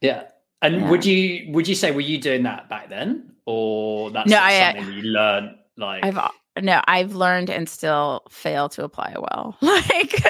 Yeah 0.00 0.24
and 0.62 0.76
yeah. 0.76 0.90
would 0.90 1.04
you 1.04 1.52
would 1.52 1.68
you 1.68 1.74
say 1.74 1.90
were 1.90 2.00
you 2.00 2.18
doing 2.18 2.44
that 2.44 2.68
back 2.68 2.88
then 2.88 3.32
or 3.44 4.10
that's 4.10 4.30
no, 4.30 4.38
I, 4.40 4.74
something 4.74 4.94
you 4.94 5.02
learned 5.02 5.56
like 5.76 6.04
I've 6.04 6.18
no 6.62 6.80
I've 6.86 7.14
learned 7.14 7.50
and 7.50 7.68
still 7.68 8.22
fail 8.30 8.68
to 8.70 8.84
apply 8.84 9.14
well 9.16 9.56
like 9.60 10.24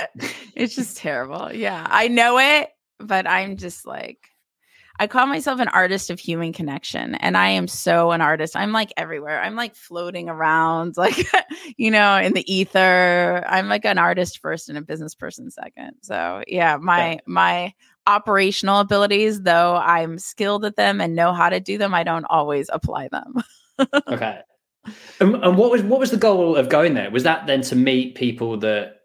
it's 0.54 0.74
just 0.74 0.96
terrible 0.96 1.52
yeah 1.52 1.86
I 1.88 2.08
know 2.08 2.38
it 2.38 2.70
but 2.98 3.28
I'm 3.28 3.56
just 3.56 3.86
like 3.86 4.32
I 4.98 5.06
call 5.06 5.26
myself 5.26 5.58
an 5.58 5.68
artist 5.68 6.10
of 6.10 6.20
human 6.20 6.52
connection 6.52 7.14
and 7.16 7.36
I 7.36 7.48
am 7.48 7.66
so 7.66 8.12
an 8.12 8.20
artist. 8.20 8.54
I'm 8.54 8.72
like 8.72 8.92
everywhere. 8.96 9.40
I'm 9.40 9.56
like 9.56 9.74
floating 9.74 10.28
around 10.28 10.94
like 10.96 11.26
you 11.76 11.90
know 11.90 12.18
in 12.18 12.34
the 12.34 12.52
ether. 12.52 13.42
I'm 13.48 13.68
like 13.68 13.84
an 13.84 13.98
artist 13.98 14.38
first 14.38 14.68
and 14.68 14.78
a 14.78 14.82
business 14.82 15.14
person 15.14 15.50
second. 15.50 15.94
So, 16.02 16.44
yeah, 16.46 16.76
my 16.76 17.12
yeah. 17.12 17.20
my 17.26 17.74
operational 18.06 18.80
abilities 18.80 19.42
though 19.42 19.76
I'm 19.76 20.18
skilled 20.18 20.64
at 20.64 20.76
them 20.76 21.00
and 21.00 21.14
know 21.14 21.32
how 21.32 21.48
to 21.48 21.60
do 21.60 21.78
them, 21.78 21.94
I 21.94 22.02
don't 22.02 22.24
always 22.24 22.68
apply 22.72 23.08
them. 23.08 23.42
okay. 24.08 24.40
And, 25.20 25.36
and 25.36 25.56
what 25.56 25.70
was 25.70 25.82
what 25.82 26.00
was 26.00 26.10
the 26.10 26.16
goal 26.16 26.56
of 26.56 26.68
going 26.68 26.94
there? 26.94 27.10
Was 27.10 27.22
that 27.22 27.46
then 27.46 27.62
to 27.62 27.76
meet 27.76 28.16
people 28.16 28.58
that 28.58 29.02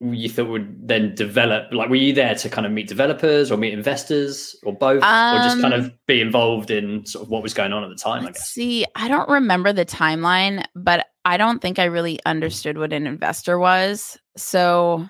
you 0.00 0.28
thought 0.28 0.48
would 0.48 0.86
then 0.86 1.14
develop 1.14 1.72
like 1.72 1.88
were 1.88 1.96
you 1.96 2.12
there 2.12 2.34
to 2.34 2.50
kind 2.50 2.66
of 2.66 2.72
meet 2.72 2.86
developers 2.86 3.50
or 3.50 3.56
meet 3.56 3.72
investors 3.72 4.54
or 4.62 4.74
both 4.74 5.02
um, 5.02 5.36
or 5.36 5.38
just 5.38 5.60
kind 5.60 5.72
of 5.72 5.86
um, 5.86 5.92
be 6.06 6.20
involved 6.20 6.70
in 6.70 7.04
sort 7.06 7.24
of 7.24 7.30
what 7.30 7.42
was 7.42 7.54
going 7.54 7.72
on 7.72 7.82
at 7.82 7.88
the 7.88 7.96
time 7.96 8.26
i 8.26 8.30
guess 8.30 8.50
see 8.50 8.84
i 8.94 9.08
don't 9.08 9.28
remember 9.30 9.72
the 9.72 9.86
timeline 9.86 10.62
but 10.74 11.06
i 11.24 11.38
don't 11.38 11.62
think 11.62 11.78
i 11.78 11.84
really 11.84 12.18
understood 12.26 12.76
what 12.76 12.92
an 12.92 13.06
investor 13.06 13.58
was 13.58 14.18
so 14.36 15.08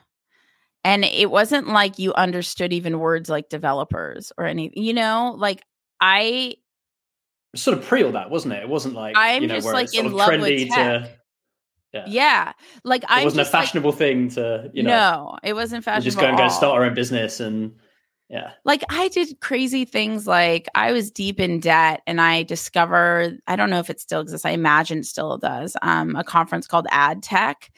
and 0.86 1.04
it 1.04 1.30
wasn't 1.30 1.68
like 1.68 1.98
you 1.98 2.14
understood 2.14 2.72
even 2.72 3.00
words 3.00 3.28
like 3.28 3.48
developers 3.48 4.32
or 4.38 4.46
anything 4.46 4.82
you 4.82 4.94
know 4.94 5.34
like 5.36 5.62
i 6.00 6.54
sort 7.56 7.76
of 7.76 7.84
pre 7.84 8.04
all 8.04 8.12
that 8.12 8.30
wasn't 8.30 8.52
it 8.52 8.62
it 8.62 8.68
wasn't 8.68 8.94
like 8.94 9.16
i'm 9.18 9.42
you 9.42 9.48
know, 9.48 9.54
just 9.54 9.66
like 9.66 9.92
in 9.94 10.12
love 10.12 10.40
with 10.40 10.68
tech. 10.68 11.02
To, 11.02 11.10
yeah. 11.92 12.04
yeah. 12.06 12.52
Like 12.84 13.04
I 13.08 13.24
wasn't 13.24 13.42
a 13.42 13.50
fashionable 13.50 13.90
like, 13.90 13.98
thing 13.98 14.28
to, 14.30 14.70
you 14.74 14.82
know. 14.82 14.90
No, 14.90 15.38
it 15.42 15.54
wasn't 15.54 15.82
fashionable. 15.82 16.04
Just 16.04 16.18
go 16.18 16.26
and 16.26 16.36
go 16.36 16.48
start 16.48 16.76
our 16.76 16.84
own 16.84 16.92
business 16.92 17.40
and 17.40 17.72
yeah. 18.28 18.52
Like 18.64 18.82
I 18.90 19.08
did 19.08 19.40
crazy 19.40 19.84
things 19.84 20.26
like 20.26 20.66
I 20.74 20.92
was 20.92 21.10
deep 21.10 21.38
in 21.38 21.60
debt 21.60 22.02
and 22.06 22.20
I 22.20 22.42
discovered, 22.42 23.38
I 23.46 23.56
don't 23.56 23.70
know 23.70 23.78
if 23.78 23.88
it 23.88 24.00
still 24.00 24.20
exists. 24.20 24.44
I 24.44 24.50
imagine 24.50 24.98
it 24.98 25.06
still 25.06 25.38
does. 25.38 25.76
Um, 25.80 26.16
a 26.16 26.24
conference 26.24 26.66
called 26.66 26.86
Ad 26.90 27.22
Tech. 27.22 27.70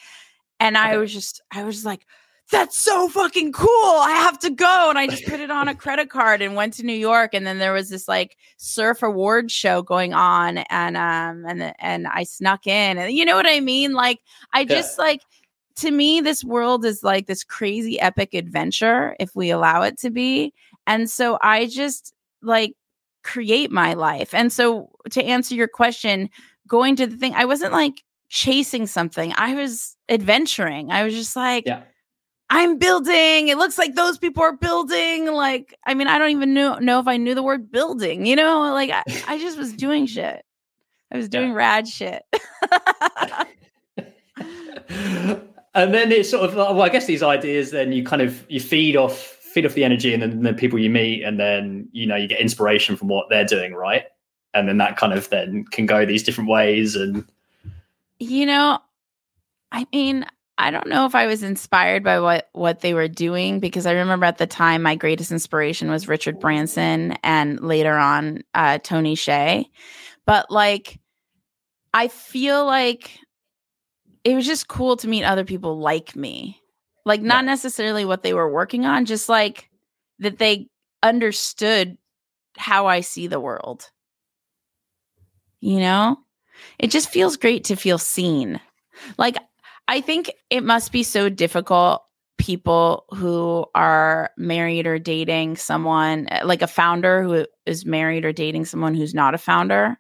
And 0.58 0.76
I 0.76 0.96
was 0.96 1.12
just, 1.12 1.42
I 1.52 1.64
was 1.64 1.84
like, 1.84 2.04
that's 2.50 2.78
so 2.78 3.09
fucking 3.09 3.52
cool. 3.52 3.69
I 3.69 4.12
have 4.12 4.38
to 4.40 4.50
go. 4.50 4.87
And 4.88 4.99
I 4.99 5.07
just 5.07 5.26
put 5.26 5.40
it 5.40 5.50
on 5.50 5.69
a 5.69 5.75
credit 5.75 6.09
card 6.09 6.40
and 6.40 6.55
went 6.55 6.75
to 6.75 6.83
New 6.83 6.95
York. 6.95 7.35
And 7.35 7.47
then 7.47 7.59
there 7.59 7.73
was 7.73 7.90
this 7.90 8.09
like 8.09 8.37
surf 8.57 9.02
award 9.02 9.50
show 9.50 9.83
going 9.83 10.14
on. 10.14 10.59
And 10.59 10.97
um 10.97 11.45
and 11.47 11.75
and 11.78 12.07
I 12.09 12.25
snuck 12.25 12.67
in. 12.67 12.97
And 12.97 13.12
you 13.12 13.25
know 13.25 13.37
what 13.37 13.47
I 13.47 13.61
mean? 13.61 13.93
Like 13.93 14.21
I 14.52 14.64
just 14.64 14.99
yeah. 14.99 15.05
like 15.05 15.23
to 15.76 15.90
me, 15.90 16.21
this 16.21 16.43
world 16.43 16.85
is 16.85 17.02
like 17.02 17.26
this 17.26 17.45
crazy 17.45 18.00
epic 18.00 18.35
adventure 18.35 19.14
if 19.21 19.37
we 19.37 19.50
allow 19.50 19.83
it 19.83 19.99
to 19.99 20.11
be. 20.11 20.55
And 20.87 21.11
so 21.11 21.38
I 21.43 21.67
just 21.67 22.14
like 22.43 22.73
create 23.25 23.71
my 23.71 23.93
life. 23.93 24.33
And 24.33 24.50
so 24.50 24.90
to 25.11 25.23
answer 25.23 25.55
your 25.55 25.69
question, 25.69 26.31
going 26.67 26.97
to 26.97 27.07
the 27.07 27.17
thing, 27.17 27.35
I 27.35 27.45
wasn't 27.45 27.73
like 27.73 28.02
chasing 28.31 28.87
something. 28.87 29.35
I 29.37 29.55
was 29.55 29.97
adventuring. 30.09 30.90
I 30.90 31.05
was 31.05 31.14
just 31.14 31.37
like, 31.37 31.67
yeah 31.67 31.83
I'm 32.50 32.78
building. 32.78 33.49
It 33.49 33.59
looks 33.59 33.76
like 33.76 33.95
those 33.95 34.17
people 34.19 34.43
are 34.43 34.57
building. 34.57 35.26
Like, 35.26 35.78
I 35.87 35.95
mean, 35.95 36.09
I 36.09 36.19
don't 36.19 36.31
even 36.31 36.55
know, 36.55 36.78
know 36.78 36.99
if 36.99 37.07
I 37.07 37.19
knew 37.19 37.35
the 37.35 37.43
word 37.43 37.71
building, 37.71 38.25
you 38.25 38.37
know? 38.37 38.73
Like, 38.73 38.90
I, 38.90 39.02
I 39.26 39.38
just 39.38 39.59
was 39.59 39.73
doing 39.73 40.07
shit. 40.07 40.45
I 41.12 41.17
was 41.17 41.28
doing 41.28 41.50
yeah. 41.50 41.55
rad 41.55 41.87
shit. 41.88 42.23
and 45.75 45.95
then 45.95 46.11
it's 46.11 46.31
sort 46.31 46.49
of, 46.49 46.57
uh, 46.59 46.73
well, 46.73 46.83
I 46.83 46.88
guess 46.88 47.07
these 47.07 47.23
ideas, 47.23 47.71
then 47.71 47.93
you 47.93 48.02
kind 48.02 48.23
of, 48.23 48.45
you 48.50 48.61
feed 48.61 48.97
off, 48.97 49.19
feed 49.19 49.67
off 49.67 49.75
the 49.75 49.85
energy 49.85 50.14
and 50.14 50.23
then 50.23 50.43
the 50.43 50.55
people 50.55 50.78
you 50.78 50.90
meet. 50.90 51.23
And 51.25 51.38
then, 51.38 51.88
you 51.93 52.07
know, 52.07 52.17
you 52.17 52.28
get 52.28 52.40
inspiration 52.40 52.97
from 52.97 53.09
what 53.09 53.28
they're 53.28 53.45
doing, 53.45 53.75
right? 53.75 54.05
And 54.55 54.67
then 54.67 54.78
that 54.78 54.97
kind 54.97 55.12
of 55.12 55.28
then 55.28 55.67
can 55.71 55.85
go 55.85 56.07
these 56.07 56.23
different 56.23 56.49
ways. 56.49 56.97
And, 56.97 57.26
you 58.19 58.47
know, 58.47 58.78
I 59.71 59.87
mean, 59.93 60.25
I 60.60 60.72
don't 60.72 60.88
know 60.88 61.06
if 61.06 61.14
I 61.14 61.26
was 61.26 61.44
inspired 61.44 62.02
by 62.02 62.18
what 62.18 62.48
what 62.52 62.80
they 62.80 62.92
were 62.92 63.06
doing 63.06 63.60
because 63.60 63.86
I 63.86 63.92
remember 63.92 64.26
at 64.26 64.38
the 64.38 64.46
time 64.46 64.82
my 64.82 64.96
greatest 64.96 65.30
inspiration 65.30 65.88
was 65.88 66.08
Richard 66.08 66.40
Branson 66.40 67.12
and 67.22 67.60
later 67.60 67.94
on 67.96 68.42
uh, 68.54 68.78
Tony 68.78 69.14
Hsieh. 69.14 69.66
But 70.26 70.50
like, 70.50 70.98
I 71.94 72.08
feel 72.08 72.66
like 72.66 73.20
it 74.24 74.34
was 74.34 74.46
just 74.46 74.66
cool 74.66 74.96
to 74.96 75.08
meet 75.08 75.22
other 75.22 75.44
people 75.44 75.78
like 75.78 76.16
me. 76.16 76.60
Like 77.04 77.22
not 77.22 77.44
yeah. 77.44 77.52
necessarily 77.52 78.04
what 78.04 78.24
they 78.24 78.34
were 78.34 78.52
working 78.52 78.84
on, 78.84 79.04
just 79.04 79.28
like 79.28 79.70
that 80.18 80.38
they 80.38 80.68
understood 81.04 81.96
how 82.56 82.86
I 82.86 83.00
see 83.00 83.28
the 83.28 83.40
world. 83.40 83.90
You 85.60 85.78
know? 85.78 86.18
It 86.80 86.90
just 86.90 87.10
feels 87.10 87.36
great 87.36 87.64
to 87.64 87.76
feel 87.76 87.98
seen. 87.98 88.60
Like 89.16 89.36
I 89.88 90.02
think 90.02 90.30
it 90.50 90.62
must 90.62 90.92
be 90.92 91.02
so 91.02 91.30
difficult 91.30 92.02
people 92.37 93.04
who 93.11 93.66
are 93.75 94.30
married 94.37 94.87
or 94.87 94.99
dating 94.99 95.57
someone 95.57 96.28
like 96.45 96.62
a 96.62 96.68
founder 96.68 97.23
who 97.23 97.47
is 97.66 97.85
married 97.85 98.25
or 98.25 98.33
dating 98.33 98.64
someone 98.64 98.95
who's 98.95 99.14
not 99.14 99.35
a 99.35 99.38
founder 99.38 99.99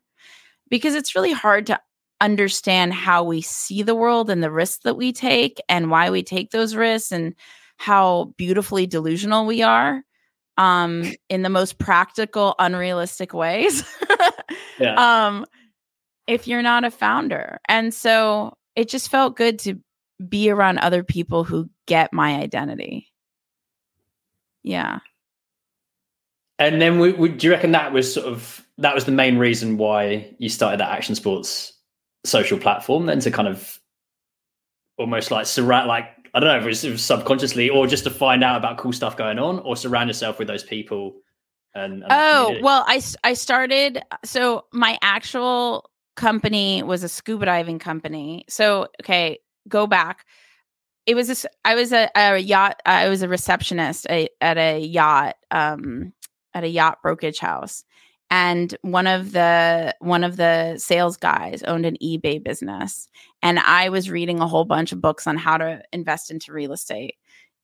because 0.70 0.94
it's 0.94 1.16
really 1.16 1.32
hard 1.32 1.66
to 1.66 1.80
understand 2.20 2.92
how 2.92 3.24
we 3.24 3.40
see 3.40 3.82
the 3.82 3.94
world 3.94 4.30
and 4.30 4.42
the 4.42 4.50
risks 4.50 4.82
that 4.84 4.96
we 4.96 5.12
take 5.12 5.60
and 5.68 5.90
why 5.90 6.10
we 6.10 6.22
take 6.22 6.50
those 6.50 6.76
risks 6.76 7.10
and 7.10 7.34
how 7.76 8.32
beautifully 8.36 8.86
delusional 8.86 9.46
we 9.46 9.62
are 9.62 10.02
um 10.58 11.12
in 11.28 11.42
the 11.42 11.48
most 11.48 11.78
practical 11.78 12.54
unrealistic 12.58 13.32
ways 13.32 13.84
yeah. 14.78 15.26
um 15.26 15.44
if 16.26 16.46
you're 16.46 16.62
not 16.62 16.84
a 16.84 16.90
founder 16.90 17.58
and 17.68 17.92
so 17.94 18.52
it 18.78 18.88
just 18.88 19.10
felt 19.10 19.34
good 19.34 19.58
to 19.58 19.80
be 20.28 20.50
around 20.50 20.78
other 20.78 21.02
people 21.02 21.42
who 21.42 21.68
get 21.86 22.12
my 22.12 22.36
identity. 22.36 23.08
Yeah. 24.62 25.00
And 26.60 26.80
then 26.80 27.00
we, 27.00 27.12
we, 27.12 27.28
do 27.30 27.48
you 27.48 27.52
reckon 27.52 27.72
that 27.72 27.92
was 27.92 28.14
sort 28.14 28.26
of 28.26 28.64
that 28.78 28.94
was 28.94 29.04
the 29.04 29.12
main 29.12 29.36
reason 29.36 29.78
why 29.78 30.32
you 30.38 30.48
started 30.48 30.78
that 30.78 30.92
action 30.92 31.16
sports 31.16 31.72
social 32.24 32.56
platform 32.56 33.06
then 33.06 33.18
to 33.20 33.32
kind 33.32 33.48
of 33.48 33.80
almost 34.96 35.32
like 35.32 35.46
surround 35.46 35.88
like 35.88 36.06
I 36.32 36.38
don't 36.38 36.48
know 36.48 36.58
if 36.58 36.64
it 36.64 36.68
was, 36.68 36.84
it 36.84 36.90
was, 36.92 37.04
subconsciously 37.04 37.70
or 37.70 37.88
just 37.88 38.04
to 38.04 38.10
find 38.10 38.44
out 38.44 38.58
about 38.58 38.78
cool 38.78 38.92
stuff 38.92 39.16
going 39.16 39.40
on 39.40 39.58
or 39.60 39.76
surround 39.76 40.08
yourself 40.08 40.38
with 40.38 40.46
those 40.46 40.62
people 40.62 41.16
and, 41.74 42.04
and 42.04 42.06
oh 42.10 42.56
well 42.62 42.84
I, 42.86 43.02
I 43.24 43.34
started 43.34 44.02
so 44.24 44.66
my 44.72 44.98
actual 45.02 45.87
company 46.18 46.82
was 46.82 47.04
a 47.04 47.08
scuba 47.08 47.46
diving 47.46 47.78
company. 47.78 48.44
So 48.48 48.88
okay 49.00 49.38
go 49.68 49.86
back. 49.86 50.26
It 51.06 51.14
was 51.14 51.28
this 51.28 51.46
i 51.64 51.74
was 51.74 51.92
a, 51.92 52.10
a 52.14 52.36
yacht 52.38 52.82
i 52.84 53.08
was 53.08 53.22
a 53.22 53.28
receptionist 53.28 54.06
a, 54.10 54.28
at 54.42 54.58
a 54.58 54.78
yacht 54.78 55.36
um 55.50 56.12
at 56.52 56.64
a 56.64 56.68
yacht 56.68 56.98
brokerage 57.02 57.38
house. 57.38 57.84
And 58.30 58.76
one 58.82 59.06
of 59.06 59.32
the 59.32 59.94
one 60.00 60.24
of 60.24 60.36
the 60.36 60.76
sales 60.76 61.16
guys 61.16 61.62
owned 61.62 61.86
an 61.86 61.96
ebay 62.02 62.42
business. 62.42 63.08
And 63.42 63.60
i 63.60 63.88
was 63.88 64.10
reading 64.10 64.40
a 64.40 64.48
whole 64.48 64.66
bunch 64.66 64.92
of 64.92 65.00
books 65.00 65.26
on 65.26 65.36
how 65.38 65.56
to 65.56 65.80
invest 65.92 66.30
into 66.30 66.52
real 66.52 66.72
estate. 66.72 67.14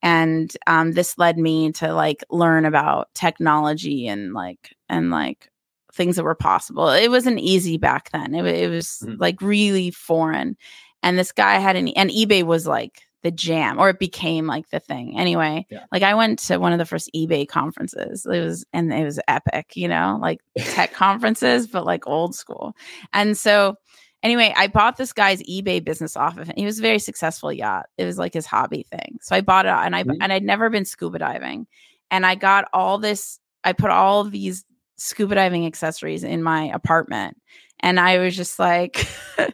And 0.01 0.55
um, 0.67 0.93
this 0.93 1.17
led 1.17 1.37
me 1.37 1.71
to 1.73 1.93
like 1.93 2.23
learn 2.29 2.65
about 2.65 3.13
technology 3.15 4.07
and 4.07 4.33
like 4.33 4.75
and 4.89 5.11
like 5.11 5.49
things 5.95 6.17
that 6.17 6.23
were 6.23 6.35
possible. 6.35 6.89
It 6.89 7.09
wasn't 7.09 7.39
easy 7.39 7.77
back 7.77 8.11
then. 8.11 8.35
It, 8.35 8.45
it 8.45 8.69
was 8.69 9.01
mm-hmm. 9.03 9.15
like 9.19 9.41
really 9.41 9.91
foreign. 9.91 10.57
And 11.01 11.17
this 11.17 11.31
guy 11.31 11.57
had 11.59 11.75
an 11.75 11.87
and 11.89 12.09
ebay 12.09 12.43
was 12.43 12.67
like 12.67 13.01
the 13.23 13.31
jam 13.31 13.79
or 13.79 13.89
it 13.89 13.97
became 13.97 14.45
like 14.45 14.69
the 14.69 14.79
thing. 14.79 15.17
Anyway 15.17 15.65
yeah. 15.71 15.85
like 15.91 16.03
i 16.03 16.13
went 16.13 16.37
to 16.39 16.59
one 16.59 16.73
of 16.73 16.79
the 16.79 16.85
first 16.85 17.09
ebay 17.15 17.47
conferences. 17.47 18.25
It 18.25 18.39
was 18.39 18.65
and 18.73 18.93
it 18.93 19.03
was 19.03 19.19
epic 19.27 19.75
you 19.75 19.87
know 19.87 20.19
like 20.21 20.41
tech 20.57 20.93
conferences 20.93 21.67
but 21.67 21.85
like 21.85 22.07
old 22.07 22.35
school. 22.35 22.75
And 23.13 23.37
so 23.37 23.75
anyway 24.21 24.53
i 24.55 24.67
bought 24.67 24.97
this 24.97 25.13
guy's 25.13 25.41
ebay 25.43 25.83
business 25.83 26.17
off 26.17 26.37
of 26.37 26.47
him. 26.47 26.55
He 26.57 26.65
was 26.65 26.79
a 26.79 26.83
very 26.83 26.99
successful 26.99 27.51
yacht. 27.51 27.87
It 27.97 28.05
was 28.05 28.17
like 28.17 28.33
his 28.33 28.45
hobby 28.45 28.85
thing. 28.91 29.17
So 29.21 29.35
i 29.35 29.41
bought 29.41 29.65
it 29.65 29.69
and 29.69 29.95
i 29.95 30.03
mm-hmm. 30.03 30.21
and 30.21 30.33
i'd 30.33 30.43
never 30.43 30.69
been 30.69 30.85
scuba 30.85 31.19
diving. 31.19 31.67
And 32.11 32.25
i 32.25 32.35
got 32.35 32.67
all 32.73 32.99
this 32.99 33.39
i 33.63 33.73
put 33.73 33.89
all 33.89 34.23
these 34.23 34.65
scuba 34.97 35.35
diving 35.35 35.65
accessories 35.65 36.23
in 36.23 36.41
my 36.41 36.65
apartment 36.65 37.37
and 37.81 37.99
i 37.99 38.17
was 38.17 38.35
just 38.35 38.59
like 38.59 39.07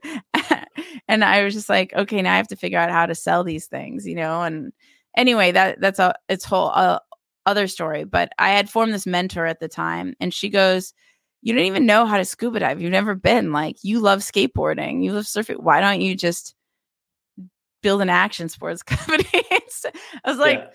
and 1.11 1.25
I 1.25 1.43
was 1.43 1.53
just 1.53 1.67
like, 1.67 1.93
okay, 1.93 2.21
now 2.21 2.33
I 2.33 2.37
have 2.37 2.47
to 2.47 2.55
figure 2.55 2.79
out 2.79 2.89
how 2.89 3.05
to 3.05 3.13
sell 3.13 3.43
these 3.43 3.67
things, 3.67 4.07
you 4.07 4.15
know. 4.15 4.43
And 4.43 4.71
anyway, 5.15 5.51
that 5.51 5.81
that's 5.81 5.99
a 5.99 6.15
it's 6.29 6.45
whole 6.45 6.71
uh, 6.73 6.99
other 7.45 7.67
story. 7.67 8.05
But 8.05 8.31
I 8.39 8.51
had 8.51 8.69
formed 8.69 8.93
this 8.93 9.05
mentor 9.05 9.45
at 9.45 9.59
the 9.59 9.67
time, 9.67 10.15
and 10.21 10.33
she 10.33 10.47
goes, 10.47 10.93
"You 11.41 11.53
don't 11.53 11.65
even 11.65 11.85
know 11.85 12.05
how 12.05 12.17
to 12.17 12.23
scuba 12.23 12.59
dive. 12.59 12.81
You've 12.81 12.91
never 12.91 13.13
been. 13.13 13.51
Like, 13.51 13.75
you 13.83 13.99
love 13.99 14.19
skateboarding. 14.19 15.03
You 15.03 15.11
love 15.11 15.25
surfing. 15.25 15.61
Why 15.61 15.81
don't 15.81 16.01
you 16.01 16.15
just?" 16.15 16.55
build 17.83 17.99
an 18.03 18.11
action 18.11 18.47
sports 18.47 18.83
company. 18.83 19.25
I 19.33 20.29
was 20.29 20.37
like, 20.37 20.59
yeah 20.59 20.67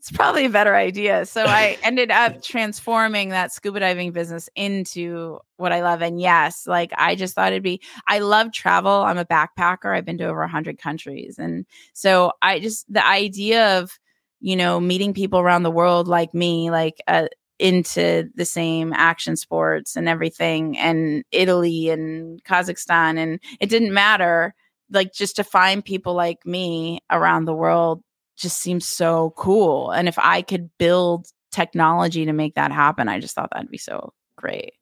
it's 0.00 0.10
probably 0.10 0.46
a 0.46 0.50
better 0.50 0.74
idea. 0.74 1.26
So 1.26 1.44
I 1.44 1.76
ended 1.82 2.10
up 2.10 2.42
transforming 2.42 3.28
that 3.28 3.52
scuba 3.52 3.80
diving 3.80 4.12
business 4.12 4.48
into 4.56 5.40
what 5.58 5.72
I 5.72 5.82
love. 5.82 6.00
And 6.00 6.18
yes, 6.18 6.66
like 6.66 6.90
I 6.96 7.14
just 7.14 7.34
thought 7.34 7.52
it'd 7.52 7.62
be, 7.62 7.82
I 8.06 8.20
love 8.20 8.50
travel. 8.50 9.02
I'm 9.02 9.18
a 9.18 9.26
backpacker. 9.26 9.94
I've 9.94 10.06
been 10.06 10.16
to 10.16 10.24
over 10.24 10.40
100 10.40 10.78
countries. 10.78 11.38
And 11.38 11.66
so 11.92 12.32
I 12.40 12.60
just, 12.60 12.90
the 12.90 13.06
idea 13.06 13.78
of, 13.78 13.98
you 14.40 14.56
know, 14.56 14.80
meeting 14.80 15.12
people 15.12 15.38
around 15.38 15.64
the 15.64 15.70
world 15.70 16.08
like 16.08 16.32
me, 16.32 16.70
like, 16.70 17.02
uh, 17.06 17.26
into 17.58 18.30
the 18.36 18.46
same 18.46 18.94
action 18.94 19.36
sports 19.36 19.96
and 19.96 20.08
everything 20.08 20.78
and 20.78 21.24
Italy 21.30 21.90
and 21.90 22.42
Kazakhstan 22.42 23.18
and 23.18 23.38
it 23.60 23.68
didn't 23.68 23.92
matter 23.92 24.54
like 24.90 25.12
just 25.12 25.36
to 25.36 25.44
find 25.44 25.84
people 25.84 26.14
like 26.14 26.46
me 26.46 27.00
around 27.10 27.44
the 27.44 27.54
world 27.54 28.02
just 28.40 28.58
seems 28.58 28.86
so 28.86 29.32
cool. 29.36 29.90
And 29.90 30.08
if 30.08 30.18
I 30.18 30.42
could 30.42 30.70
build 30.78 31.26
technology 31.52 32.24
to 32.24 32.32
make 32.32 32.54
that 32.54 32.72
happen, 32.72 33.08
I 33.08 33.20
just 33.20 33.34
thought 33.34 33.50
that'd 33.52 33.70
be 33.70 33.78
so 33.78 34.12
great. 34.36 34.72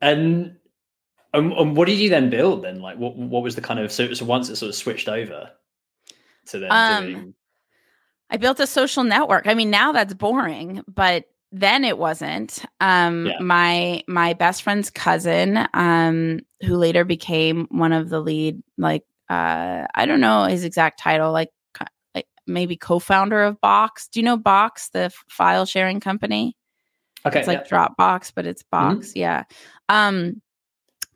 And 0.00 0.56
um, 1.34 1.52
um, 1.52 1.74
what 1.74 1.88
did 1.88 1.98
you 1.98 2.08
then 2.08 2.30
build 2.30 2.62
then? 2.62 2.80
Like, 2.80 2.98
what 2.98 3.16
what 3.16 3.42
was 3.42 3.54
the 3.54 3.60
kind 3.60 3.80
of 3.80 3.92
so, 3.92 4.12
so 4.14 4.24
once 4.24 4.48
it 4.48 4.56
sort 4.56 4.70
of 4.70 4.74
switched 4.74 5.08
over 5.08 5.50
to 6.46 6.58
then 6.58 6.68
um, 6.70 7.06
doing? 7.06 7.34
I 8.30 8.36
built 8.36 8.60
a 8.60 8.66
social 8.66 9.04
network. 9.04 9.46
I 9.46 9.54
mean, 9.54 9.70
now 9.70 9.92
that's 9.92 10.14
boring, 10.14 10.82
but 10.86 11.24
then 11.50 11.84
it 11.84 11.98
wasn't. 11.98 12.64
Um, 12.80 13.26
yeah. 13.26 13.38
my 13.40 14.02
my 14.06 14.34
best 14.34 14.62
friend's 14.62 14.90
cousin, 14.90 15.66
um, 15.74 16.40
who 16.62 16.76
later 16.76 17.04
became 17.04 17.66
one 17.70 17.92
of 17.92 18.08
the 18.08 18.20
lead, 18.20 18.62
like 18.76 19.04
uh, 19.28 19.86
I 19.94 20.06
don't 20.06 20.20
know 20.20 20.44
his 20.44 20.64
exact 20.64 21.00
title, 21.00 21.32
like 21.32 21.50
maybe 22.48 22.76
co-founder 22.76 23.42
of 23.44 23.60
Box. 23.60 24.08
Do 24.08 24.20
you 24.20 24.24
know 24.24 24.36
Box, 24.36 24.88
the 24.90 25.12
file 25.28 25.66
sharing 25.66 26.00
company? 26.00 26.56
Okay, 27.26 27.38
it's 27.38 27.48
like 27.48 27.66
yeah. 27.70 27.86
Dropbox, 27.88 28.32
but 28.34 28.46
it's 28.46 28.62
mm-hmm. 28.62 28.94
Box. 28.94 29.08
Mm-hmm. 29.08 29.18
Yeah. 29.18 29.42
Um, 29.88 30.42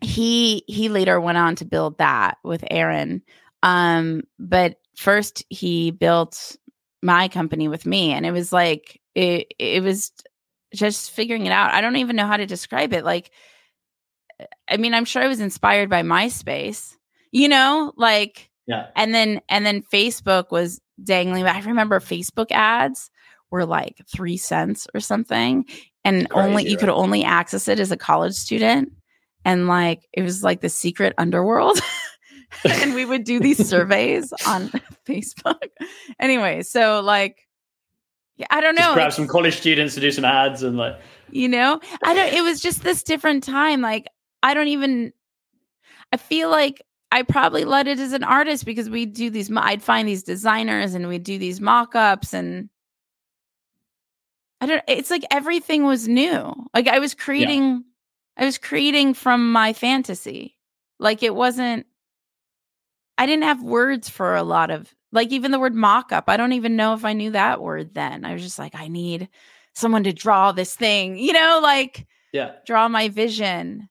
he 0.01 0.65
he 0.67 0.89
later 0.89 1.21
went 1.21 1.39
on 1.39 1.57
to 1.57 1.65
build 1.65 1.99
that 1.99 2.39
with 2.43 2.65
Aaron. 2.71 3.23
Um, 3.63 4.25
but 4.39 4.77
first 4.97 5.45
he 5.49 5.91
built 5.91 6.57
my 7.03 7.29
company 7.29 7.69
with 7.69 7.87
me, 7.87 8.13
and 8.13 8.27
it 8.27 8.33
was 8.33 8.53
like 8.53 9.01
it 9.15 9.55
it 9.59 9.83
was 9.83 10.13
just 10.75 11.13
figuring 11.13 11.47
it 11.47 11.53
out. 11.53 11.73
I 11.73 11.81
don't 11.81 11.97
even 11.97 12.17
know 12.17 12.27
how 12.27 12.37
to 12.37 12.47
describe 12.47 12.93
it. 12.93 13.05
Like, 13.05 13.31
I 14.69 14.77
mean, 14.77 14.95
I'm 14.95 15.05
sure 15.05 15.23
I 15.23 15.29
was 15.29 15.41
inspired 15.41 15.89
by 15.89 16.03
MySpace. 16.03 16.97
You 17.31 17.49
know, 17.49 17.93
like 17.97 18.51
yeah. 18.67 18.87
And 18.97 19.15
then 19.15 19.41
and 19.49 19.67
then 19.67 19.83
Facebook 19.83 20.51
was 20.51 20.81
dangling. 21.05 21.45
But 21.45 21.57
I 21.57 21.61
remember 21.61 22.01
Facebook 22.01 22.51
ads 22.51 23.11
were 23.51 23.67
like 23.67 24.03
three 24.11 24.37
cents 24.37 24.87
or 24.95 25.01
something, 25.01 25.65
and 26.05 26.29
Crazy, 26.29 26.49
only 26.49 26.65
you 26.65 26.71
right? 26.71 26.81
could 26.81 26.89
only 26.89 27.25
access 27.25 27.69
it 27.69 27.81
as 27.81 27.91
a 27.91 27.97
college 27.97 28.35
student. 28.35 28.93
And 29.45 29.67
like 29.67 30.07
it 30.13 30.23
was 30.23 30.43
like 30.43 30.61
the 30.61 30.69
secret 30.69 31.15
underworld. 31.19 31.81
and 32.65 32.95
we 32.95 33.05
would 33.05 33.25
do 33.25 33.41
these 33.41 33.67
surveys 33.69 34.33
on 34.47 34.69
Facebook. 35.07 35.69
Anyway, 36.21 36.63
so 36.63 37.01
like 37.01 37.49
yeah, 38.37 38.47
I 38.51 38.61
don't 38.61 38.75
know. 38.75 38.83
Just 38.83 38.95
grab 38.95 39.13
some 39.13 39.29
college 39.29 39.57
students 39.57 39.95
to 39.95 40.01
do 40.01 40.11
some 40.11 40.25
ads 40.25 40.63
and 40.63 40.77
like 40.77 40.99
you 41.31 41.49
know, 41.49 41.81
I 42.03 42.15
don't 42.15 42.33
it 42.33 42.43
was 42.43 42.61
just 42.61 42.83
this 42.83 43.03
different 43.03 43.45
time. 43.45 43.81
Like 43.81 44.07
I 44.43 44.55
don't 44.55 44.69
even 44.69 45.13
I 46.13 46.17
feel 46.17 46.51
like 46.51 46.83
I 47.13 47.23
probably 47.25 47.67
led 47.67 47.89
it 47.89 47.99
as 47.99 48.15
an 48.15 48.25
artist 48.25 48.65
because 48.65 48.89
we 48.89 49.05
do 49.05 49.29
these. 49.29 49.51
I'd 49.55 49.83
find 49.83 50.09
these 50.09 50.23
designers 50.23 50.95
and 50.95 51.07
we'd 51.09 51.23
do 51.23 51.37
these 51.37 51.61
mock-ups 51.61 52.33
and 52.33 52.71
I 54.63 54.67
don't. 54.67 54.83
It's 54.89 55.11
like 55.11 55.23
everything 55.31 55.85
was 55.85 56.09
new. 56.09 56.55
Like 56.73 56.89
I 56.89 57.01
was 57.01 57.13
creating, 57.13 57.63
yeah. 57.65 57.79
I 58.39 58.47
was 58.47 58.57
creating 58.57 59.13
from 59.13 59.53
my 59.53 59.75
fantasy. 59.75 60.57
Like 60.99 61.23
it 61.23 61.35
wasn't. 61.35 61.85
I 63.19 63.27
didn't 63.27 63.45
have 63.45 63.63
words 63.63 64.09
for 64.09 64.35
a 64.35 64.43
lot 64.43 64.71
of 64.71 64.95
like 65.13 65.33
even 65.33 65.51
the 65.51 65.59
word 65.59 65.75
mock-up. 65.75 66.25
I 66.29 66.39
don't 66.39 66.55
even 66.55 66.77
know 66.77 66.95
if 66.95 67.05
I 67.05 67.13
knew 67.13 67.33
that 67.33 67.61
word 67.61 67.93
then. 67.93 68.25
I 68.25 68.33
was 68.33 68.43
just 68.43 68.59
like, 68.59 68.75
I 68.75 68.89
need 68.89 69.29
someone 69.75 70.05
to 70.05 70.15
draw 70.15 70.53
this 70.53 70.75
thing. 70.75 71.19
You 71.19 71.35
know, 71.35 71.61
like 71.63 72.07
yeah, 72.33 72.53
draw 72.65 72.89
my 72.89 73.11
vision. 73.11 73.91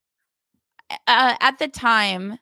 Uh, 1.06 1.36
at 1.40 1.60
the 1.60 1.68
time 1.68 2.40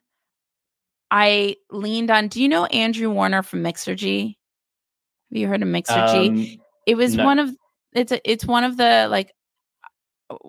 I 1.10 1.56
leaned 1.70 2.10
on. 2.10 2.28
Do 2.28 2.42
you 2.42 2.48
know 2.48 2.66
Andrew 2.66 3.10
Warner 3.10 3.42
from 3.42 3.62
Mixergy? 3.62 4.36
Have 5.30 5.36
you 5.36 5.48
heard 5.48 5.62
of 5.62 5.68
Mixergy? 5.68 6.28
Um, 6.28 6.60
it 6.86 6.96
was 6.96 7.16
no. 7.16 7.24
one 7.24 7.38
of 7.38 7.50
it's 7.92 8.12
a, 8.12 8.30
it's 8.30 8.44
one 8.44 8.64
of 8.64 8.76
the 8.76 9.08
like 9.10 9.32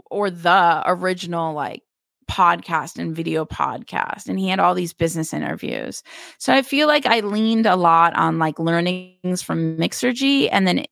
or 0.09 0.29
the 0.29 0.83
original 0.85 1.53
like 1.53 1.83
podcast 2.29 2.97
and 2.97 3.15
video 3.15 3.45
podcast 3.45 4.27
and 4.27 4.39
he 4.39 4.47
had 4.47 4.59
all 4.59 4.73
these 4.73 4.93
business 4.93 5.33
interviews 5.33 6.01
so 6.37 6.53
i 6.53 6.61
feel 6.61 6.87
like 6.87 7.05
i 7.05 7.19
leaned 7.19 7.65
a 7.65 7.75
lot 7.75 8.15
on 8.15 8.39
like 8.39 8.57
learnings 8.57 9.41
from 9.41 9.75
mixergy 9.75 10.47
and 10.49 10.65
then 10.65 10.85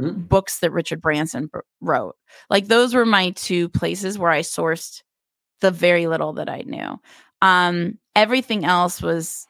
mm-hmm. 0.00 0.22
books 0.22 0.60
that 0.60 0.70
richard 0.70 1.02
branson 1.02 1.50
wrote 1.82 2.16
like 2.48 2.68
those 2.68 2.94
were 2.94 3.04
my 3.04 3.30
two 3.30 3.68
places 3.68 4.18
where 4.18 4.30
i 4.30 4.40
sourced 4.40 5.02
the 5.60 5.70
very 5.70 6.06
little 6.06 6.32
that 6.32 6.48
i 6.48 6.62
knew 6.62 6.98
um 7.42 7.98
everything 8.14 8.64
else 8.64 9.02
was 9.02 9.46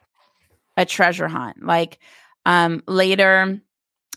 a 0.76 0.84
treasure 0.84 1.28
hunt 1.28 1.62
like 1.62 1.98
um 2.44 2.82
later 2.86 3.60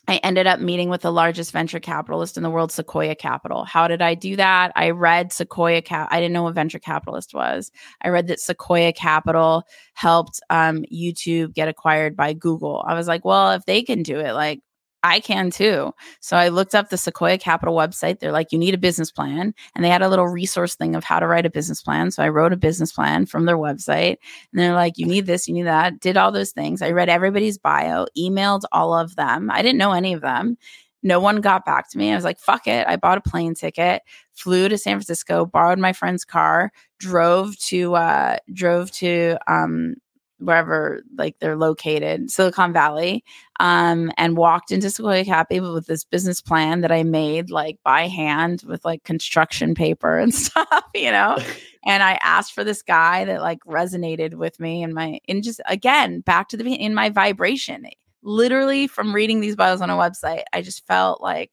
I 0.10 0.16
ended 0.24 0.48
up 0.48 0.60
meeting 0.60 0.90
with 0.90 1.02
the 1.02 1.12
largest 1.12 1.52
venture 1.52 1.80
capitalist 1.80 2.36
in 2.36 2.42
the 2.42 2.50
world, 2.50 2.72
Sequoia 2.72 3.14
Capital. 3.14 3.64
How 3.64 3.88
did 3.88 4.02
I 4.02 4.16
do 4.16 4.36
that? 4.38 4.72
I 4.76 4.90
read 4.90 5.32
Sequoia 5.32 5.84
Cap. 5.84 6.08
I 6.10 6.20
didn't 6.20 6.34
know 6.34 6.42
what 6.42 6.56
venture 6.56 6.80
capitalist 6.80 7.36
was. 7.36 7.72
I 8.02 8.10
read 8.10 8.26
that 8.26 8.40
Sequoia 8.40 8.92
Capital 8.92 9.66
helped 9.94 10.42
um, 10.50 10.84
YouTube 10.92 11.54
get 11.54 11.68
acquired 11.68 12.16
by 12.16 12.34
Google. 12.34 12.84
I 12.88 12.96
was 12.96 13.08
like, 13.08 13.24
well, 13.24 13.52
if 13.52 13.66
they 13.66 13.84
can 13.84 14.02
do 14.02 14.20
it, 14.20 14.34
like 14.34 14.62
I 15.04 15.20
can 15.20 15.50
too. 15.50 15.94
So 16.20 16.36
I 16.36 16.50
looked 16.50 16.76
up 16.76 16.90
the 16.90 16.98
Sequoia 16.98 17.38
Capital 17.38 17.76
website. 17.76 18.20
They're 18.20 18.32
like, 18.32 18.52
you 18.52 18.60
need 18.60 18.74
a 18.74 18.78
business 18.78 19.12
plan. 19.12 19.54
And 19.76 19.86
they 19.86 19.90
had 19.90 20.02
a 20.02 20.10
little 20.10 20.28
resource 20.28 20.76
thing 20.76 20.96
of 20.96 21.04
how 21.04 21.20
to 21.20 21.28
write 21.28 21.46
a 21.46 21.50
business 21.50 21.82
plan. 21.82 22.12
So 22.12 22.22
I 22.22 22.30
wrote 22.30 22.54
a 22.54 22.58
business 22.58 22.92
plan 22.92 23.26
from 23.26 23.46
their 23.46 23.58
website. 23.58 24.18
And 24.52 24.60
they're 24.60 24.74
like, 24.74 24.98
you 24.98 25.06
need 25.06 25.26
this, 25.26 25.48
you 25.48 25.54
need 25.54 25.64
that. 25.64 26.00
Did 26.00 26.18
all 26.18 26.32
those 26.32 26.52
things. 26.52 26.82
I 26.82 26.92
read 26.92 27.10
everybody's 27.10 27.58
bio, 27.58 28.08
emailed 28.18 28.64
all 28.72 28.94
of 28.94 29.16
them. 29.16 29.50
I 29.50 29.62
didn't 29.62 29.78
know 29.78 29.94
any 29.94 30.14
of 30.14 30.22
them. 30.22 30.58
No 31.02 31.22
one 31.22 31.40
got 31.40 31.66
back 31.66 31.90
to 31.92 31.98
me. 31.98 32.12
I 32.12 32.16
was 32.16 32.26
like, 32.26 32.40
fuck 32.40 32.68
it. 32.68 32.86
I 32.86 32.98
bought 32.98 33.18
a 33.18 33.30
plane 33.30 33.56
ticket, 33.56 34.02
flew 34.34 34.68
to 34.68 34.78
San 34.78 34.98
Francisco, 34.98 35.46
borrowed 35.46 35.80
my 35.80 35.94
friend's 35.94 36.26
car, 36.26 36.74
drove 36.98 37.58
to 37.58 37.96
uh 37.96 38.38
drove 38.54 38.92
to 38.92 39.38
um 39.48 39.96
wherever 40.40 41.04
like 41.18 41.38
they're 41.40 41.58
located, 41.58 42.32
Silicon 42.32 42.74
Valley, 42.74 43.24
um, 43.60 44.12
and 44.18 44.38
walked 44.38 44.72
into 44.72 44.90
Sequoia 44.90 45.26
Capital 45.26 45.74
with 45.74 45.86
this 45.86 46.04
business 46.04 46.42
plan 46.42 46.82
that 46.82 46.92
I 46.92 47.04
made 47.04 47.50
like 47.50 47.78
by 47.84 48.08
hand 48.08 48.64
with 48.66 48.84
like 48.86 49.04
construction 49.04 49.76
paper 49.76 50.18
and 50.18 50.34
stuff, 50.36 50.84
you 50.96 51.12
know. 51.12 51.38
and 51.86 52.04
I 52.04 52.14
asked 52.22 52.54
for 52.54 52.64
this 52.64 52.82
guy 52.82 53.26
that 53.26 53.42
like 53.42 53.60
resonated 53.66 54.36
with 54.36 54.60
me 54.60 54.84
and 54.84 54.94
my 54.94 55.20
and 55.28 55.44
just 55.44 55.62
again 55.66 56.22
back 56.22 56.50
to 56.50 56.58
the 56.58 56.74
in 56.74 56.94
my 56.94 57.10
vibration. 57.10 57.86
Literally 58.22 58.88
from 58.88 59.16
reading 59.16 59.40
these 59.40 59.56
bios 59.56 59.82
on 59.82 59.90
a 59.90 59.96
website, 59.96 60.44
I 60.52 60.62
just 60.62 60.86
felt 60.86 61.22
like, 61.22 61.52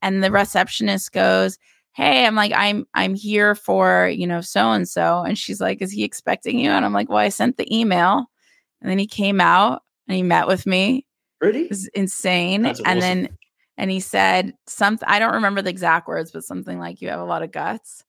and 0.00 0.22
the 0.22 0.30
receptionist 0.30 1.12
goes, 1.12 1.58
hey 1.94 2.26
i'm 2.26 2.34
like 2.34 2.52
i'm 2.54 2.86
i'm 2.94 3.14
here 3.14 3.54
for 3.54 4.08
you 4.08 4.26
know 4.26 4.40
so 4.40 4.72
and 4.72 4.88
so 4.88 5.22
and 5.22 5.38
she's 5.38 5.60
like 5.60 5.80
is 5.80 5.90
he 5.90 6.04
expecting 6.04 6.58
you? 6.58 6.70
And 6.70 6.84
i'm 6.84 6.92
like 6.92 7.08
well 7.08 7.18
i 7.18 7.28
sent 7.28 7.56
the 7.56 7.74
email. 7.74 8.26
And 8.80 8.90
then 8.90 8.98
he 8.98 9.06
came 9.06 9.40
out 9.40 9.82
and 10.06 10.14
he 10.14 10.22
met 10.22 10.46
with 10.46 10.66
me. 10.66 11.06
Really? 11.40 11.62
It 11.62 11.70
was 11.70 11.86
insane. 11.88 12.60
That's 12.60 12.80
and 12.80 12.98
awesome. 12.98 13.00
then 13.00 13.38
and 13.78 13.90
he 13.90 14.00
said 14.00 14.52
something 14.66 15.08
i 15.08 15.18
don't 15.18 15.34
remember 15.34 15.62
the 15.62 15.70
exact 15.70 16.06
words 16.06 16.30
but 16.30 16.44
something 16.44 16.78
like 16.78 17.00
you 17.00 17.08
have 17.08 17.20
a 17.20 17.24
lot 17.24 17.42
of 17.42 17.52
guts. 17.52 18.04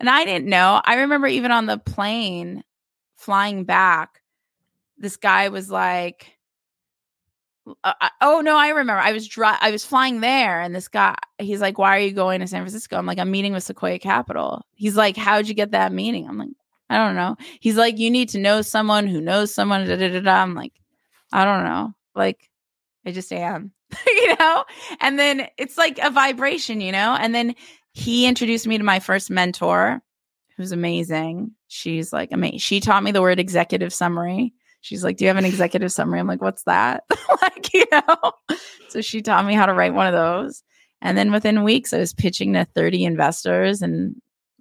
And 0.00 0.10
i 0.10 0.24
didn't 0.24 0.48
know. 0.48 0.80
I 0.84 0.96
remember 0.96 1.26
even 1.26 1.50
on 1.50 1.66
the 1.66 1.78
plane 1.78 2.62
flying 3.16 3.64
back 3.64 4.20
this 4.98 5.16
guy 5.16 5.48
was 5.48 5.70
like 5.70 6.37
uh, 7.84 7.92
oh 8.20 8.40
no, 8.40 8.56
I 8.56 8.68
remember. 8.68 9.00
I 9.00 9.12
was 9.12 9.26
dry, 9.26 9.56
I 9.60 9.70
was 9.70 9.84
flying 9.84 10.20
there, 10.20 10.60
and 10.60 10.74
this 10.74 10.88
guy, 10.88 11.14
he's 11.38 11.60
like, 11.60 11.78
"Why 11.78 11.96
are 11.96 12.00
you 12.00 12.12
going 12.12 12.40
to 12.40 12.46
San 12.46 12.62
Francisco?" 12.62 12.96
I'm 12.96 13.06
like, 13.06 13.18
"I'm 13.18 13.30
meeting 13.30 13.52
with 13.52 13.64
Sequoia 13.64 13.98
Capital." 13.98 14.64
He's 14.74 14.96
like, 14.96 15.16
"How'd 15.16 15.48
you 15.48 15.54
get 15.54 15.72
that 15.72 15.92
meeting?" 15.92 16.28
I'm 16.28 16.38
like, 16.38 16.50
"I 16.90 16.96
don't 16.96 17.16
know." 17.16 17.36
He's 17.60 17.76
like, 17.76 17.98
"You 17.98 18.10
need 18.10 18.28
to 18.30 18.38
know 18.38 18.62
someone 18.62 19.06
who 19.06 19.20
knows 19.20 19.54
someone." 19.54 19.86
Da, 19.86 19.96
da, 19.96 20.08
da, 20.08 20.20
da. 20.20 20.42
I'm 20.42 20.54
like, 20.54 20.72
"I 21.32 21.44
don't 21.44 21.64
know." 21.64 21.94
Like, 22.14 22.50
I 23.06 23.12
just 23.12 23.32
am, 23.32 23.72
you 24.06 24.36
know. 24.36 24.64
And 25.00 25.18
then 25.18 25.48
it's 25.56 25.78
like 25.78 25.98
a 25.98 26.10
vibration, 26.10 26.80
you 26.80 26.92
know. 26.92 27.16
And 27.18 27.34
then 27.34 27.54
he 27.92 28.26
introduced 28.26 28.66
me 28.66 28.78
to 28.78 28.84
my 28.84 29.00
first 29.00 29.30
mentor, 29.30 30.00
who's 30.56 30.72
amazing. 30.72 31.52
She's 31.68 32.12
like 32.12 32.30
amazing. 32.32 32.58
She 32.58 32.80
taught 32.80 33.02
me 33.02 33.12
the 33.12 33.22
word 33.22 33.38
executive 33.38 33.92
summary 33.92 34.52
she's 34.80 35.04
like, 35.04 35.16
Do 35.16 35.24
you 35.24 35.28
have 35.28 35.36
an 35.36 35.44
executive 35.44 35.92
summary? 35.92 36.20
I'm 36.20 36.26
like, 36.26 36.42
What's 36.42 36.64
that? 36.64 37.04
like, 37.42 37.72
you 37.72 37.84
know? 37.92 38.32
So 38.88 39.00
she 39.00 39.22
taught 39.22 39.46
me 39.46 39.54
how 39.54 39.66
to 39.66 39.74
write 39.74 39.94
one 39.94 40.06
of 40.06 40.12
those. 40.12 40.62
And 41.00 41.16
then 41.16 41.30
within 41.30 41.62
weeks, 41.62 41.92
I 41.92 41.98
was 41.98 42.12
pitching 42.12 42.54
to 42.54 42.64
30 42.64 43.04
investors 43.04 43.82
and 43.82 44.16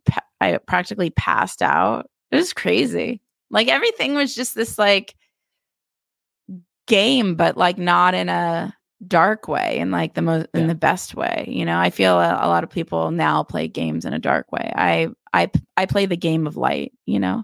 pa- 0.05 0.21
I 0.39 0.57
practically 0.57 1.09
passed 1.09 1.61
out. 1.61 2.09
It 2.31 2.35
was 2.35 2.53
crazy. 2.53 3.21
Like 3.49 3.69
everything 3.69 4.13
was 4.13 4.35
just 4.35 4.53
this 4.53 4.77
like 4.77 5.15
game, 6.85 7.35
but 7.35 7.57
like 7.57 7.77
not 7.77 8.13
in 8.13 8.29
a 8.29 8.77
dark 9.05 9.47
way 9.47 9.77
in 9.77 9.91
like 9.91 10.15
the 10.15 10.21
most 10.21 10.47
yeah. 10.53 10.61
in 10.61 10.67
the 10.67 10.73
best 10.73 11.13
way 11.13 11.45
you 11.47 11.63
know 11.63 11.77
i 11.77 11.91
feel 11.91 12.17
a, 12.17 12.39
a, 12.41 12.47
lot 12.47 12.63
of 12.63 12.69
people 12.69 13.11
now 13.11 13.43
play 13.43 13.67
games 13.67 14.05
in 14.05 14.13
a 14.13 14.17
dark 14.17 14.51
way 14.51 14.71
i 14.75 15.07
i 15.33 15.51
i 15.75 15.85
play 15.85 16.07
the 16.07 16.17
game 16.17 16.47
of 16.47 16.57
light 16.57 16.91
you 17.05 17.19
know 17.19 17.43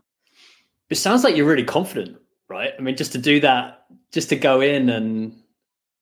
it 0.89 0.95
sounds 0.95 1.23
like 1.23 1.35
you're 1.35 1.45
really 1.45 1.63
confident 1.63 2.17
right? 2.53 2.71
I 2.77 2.81
mean, 2.81 2.95
just 2.95 3.11
to 3.13 3.17
do 3.17 3.39
that, 3.39 3.85
just 4.11 4.29
to 4.29 4.35
go 4.35 4.61
in 4.61 4.89
and 4.89 5.35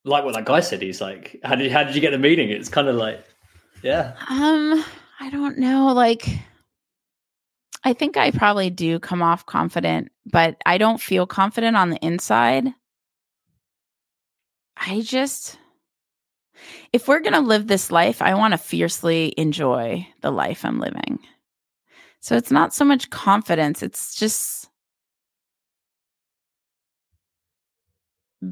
like 0.03 0.25
what 0.25 0.33
that 0.35 0.45
guy 0.45 0.59
said, 0.59 0.81
he's 0.81 0.99
like, 0.99 1.39
how 1.43 1.55
did 1.55 1.71
how 1.71 1.83
did 1.83 1.95
you 1.95 2.01
get 2.01 2.11
the 2.11 2.17
meeting? 2.17 2.49
It's 2.49 2.69
kind 2.69 2.87
of 2.87 2.95
like, 2.95 3.23
yeah. 3.81 4.15
Um, 4.29 4.83
I 5.19 5.29
don't 5.29 5.57
know. 5.57 5.93
Like, 5.93 6.27
I 7.83 7.93
think 7.93 8.17
I 8.17 8.31
probably 8.31 8.69
do 8.69 8.99
come 8.99 9.21
off 9.21 9.45
confident, 9.45 10.11
but 10.25 10.57
I 10.65 10.77
don't 10.77 11.01
feel 11.01 11.25
confident 11.25 11.77
on 11.77 11.89
the 11.89 12.05
inside. 12.05 12.67
I 14.75 15.01
just, 15.01 15.57
if 16.91 17.07
we're 17.07 17.21
going 17.21 17.33
to 17.33 17.39
live 17.39 17.67
this 17.67 17.91
life, 17.91 18.21
I 18.21 18.33
want 18.33 18.53
to 18.53 18.57
fiercely 18.57 19.33
enjoy 19.37 20.07
the 20.21 20.31
life 20.31 20.65
I'm 20.65 20.79
living. 20.79 21.19
So 22.19 22.35
it's 22.35 22.51
not 22.51 22.73
so 22.73 22.85
much 22.85 23.09
confidence, 23.09 23.81
it's 23.81 24.15
just 24.15 24.70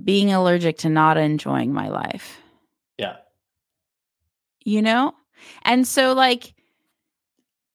being 0.04 0.32
allergic 0.32 0.78
to 0.80 0.90
not 0.90 1.18
enjoying 1.18 1.74
my 1.74 1.90
life. 1.90 2.40
Yeah. 2.98 3.18
You 4.64 4.82
know? 4.82 5.14
And 5.64 5.88
so, 5.88 6.14
like, 6.14 6.54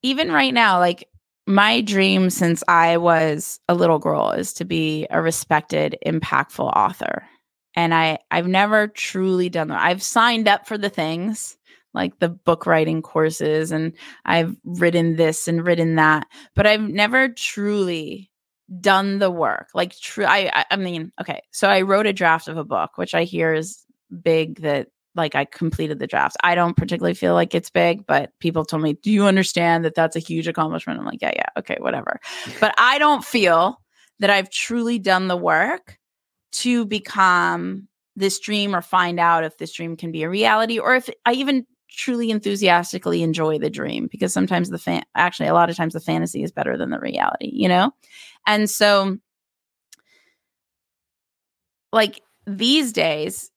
even 0.02 0.30
right 0.30 0.54
now, 0.54 0.78
like, 0.78 1.08
my 1.46 1.80
dream 1.80 2.30
since 2.30 2.62
I 2.68 2.96
was 2.96 3.60
a 3.68 3.74
little 3.74 3.98
girl 3.98 4.30
is 4.30 4.52
to 4.54 4.64
be 4.64 5.06
a 5.10 5.20
respected, 5.20 5.96
impactful 6.06 6.72
author. 6.74 7.26
And 7.74 7.92
I, 7.92 8.18
I've 8.30 8.46
never 8.46 8.88
truly 8.88 9.48
done 9.48 9.68
that. 9.68 9.82
I've 9.82 10.02
signed 10.02 10.48
up 10.48 10.66
for 10.66 10.78
the 10.78 10.88
things 10.88 11.56
like 11.92 12.18
the 12.18 12.28
book 12.28 12.66
writing 12.66 13.02
courses 13.02 13.70
and 13.70 13.92
I've 14.24 14.56
written 14.64 15.16
this 15.16 15.48
and 15.48 15.64
written 15.64 15.94
that, 15.96 16.26
but 16.54 16.66
I've 16.66 16.82
never 16.82 17.28
truly 17.28 18.30
done 18.80 19.18
the 19.18 19.30
work. 19.30 19.68
Like 19.74 19.96
true 19.98 20.24
I, 20.24 20.64
I 20.70 20.76
mean 20.76 21.12
okay 21.20 21.42
so 21.50 21.68
i 21.68 21.82
wrote 21.82 22.06
a 22.06 22.12
draft 22.12 22.48
of 22.48 22.56
a 22.56 22.64
book 22.64 22.96
which 22.96 23.14
i 23.14 23.24
hear 23.24 23.52
is 23.52 23.84
big 24.22 24.60
that 24.62 24.88
like 25.14 25.34
i 25.34 25.44
completed 25.44 25.98
the 25.98 26.06
draft. 26.06 26.36
I 26.42 26.54
don't 26.54 26.76
particularly 26.76 27.14
feel 27.14 27.34
like 27.34 27.54
it's 27.54 27.70
big 27.70 28.06
but 28.06 28.32
people 28.40 28.64
told 28.64 28.82
me 28.82 28.94
do 28.94 29.10
you 29.10 29.24
understand 29.24 29.84
that 29.84 29.94
that's 29.94 30.16
a 30.16 30.20
huge 30.20 30.48
accomplishment? 30.48 30.98
I'm 30.98 31.06
like 31.06 31.22
yeah 31.22 31.32
yeah 31.34 31.48
okay 31.58 31.76
whatever. 31.80 32.20
But 32.60 32.74
i 32.78 32.98
don't 32.98 33.24
feel 33.24 33.80
that 34.20 34.30
i've 34.30 34.50
truly 34.50 34.98
done 34.98 35.28
the 35.28 35.36
work 35.36 35.98
to 36.52 36.84
become 36.86 37.88
this 38.16 38.38
dream 38.38 38.76
or 38.76 38.80
find 38.80 39.18
out 39.18 39.42
if 39.44 39.58
this 39.58 39.72
dream 39.72 39.96
can 39.96 40.12
be 40.12 40.22
a 40.22 40.30
reality 40.30 40.78
or 40.78 40.94
if 40.94 41.10
i 41.26 41.32
even 41.32 41.66
truly 41.96 42.30
enthusiastically 42.30 43.22
enjoy 43.22 43.58
the 43.58 43.70
dream 43.70 44.08
because 44.10 44.32
sometimes 44.32 44.70
the 44.70 44.78
fan 44.78 45.02
actually 45.14 45.48
a 45.48 45.54
lot 45.54 45.70
of 45.70 45.76
times 45.76 45.92
the 45.92 46.00
fantasy 46.00 46.42
is 46.42 46.52
better 46.52 46.76
than 46.76 46.90
the 46.90 46.98
reality 46.98 47.50
you 47.52 47.68
know? 47.68 47.92
And 48.46 48.68
so 48.68 49.18
like 51.92 52.20
these 52.46 52.92
days 52.92 53.50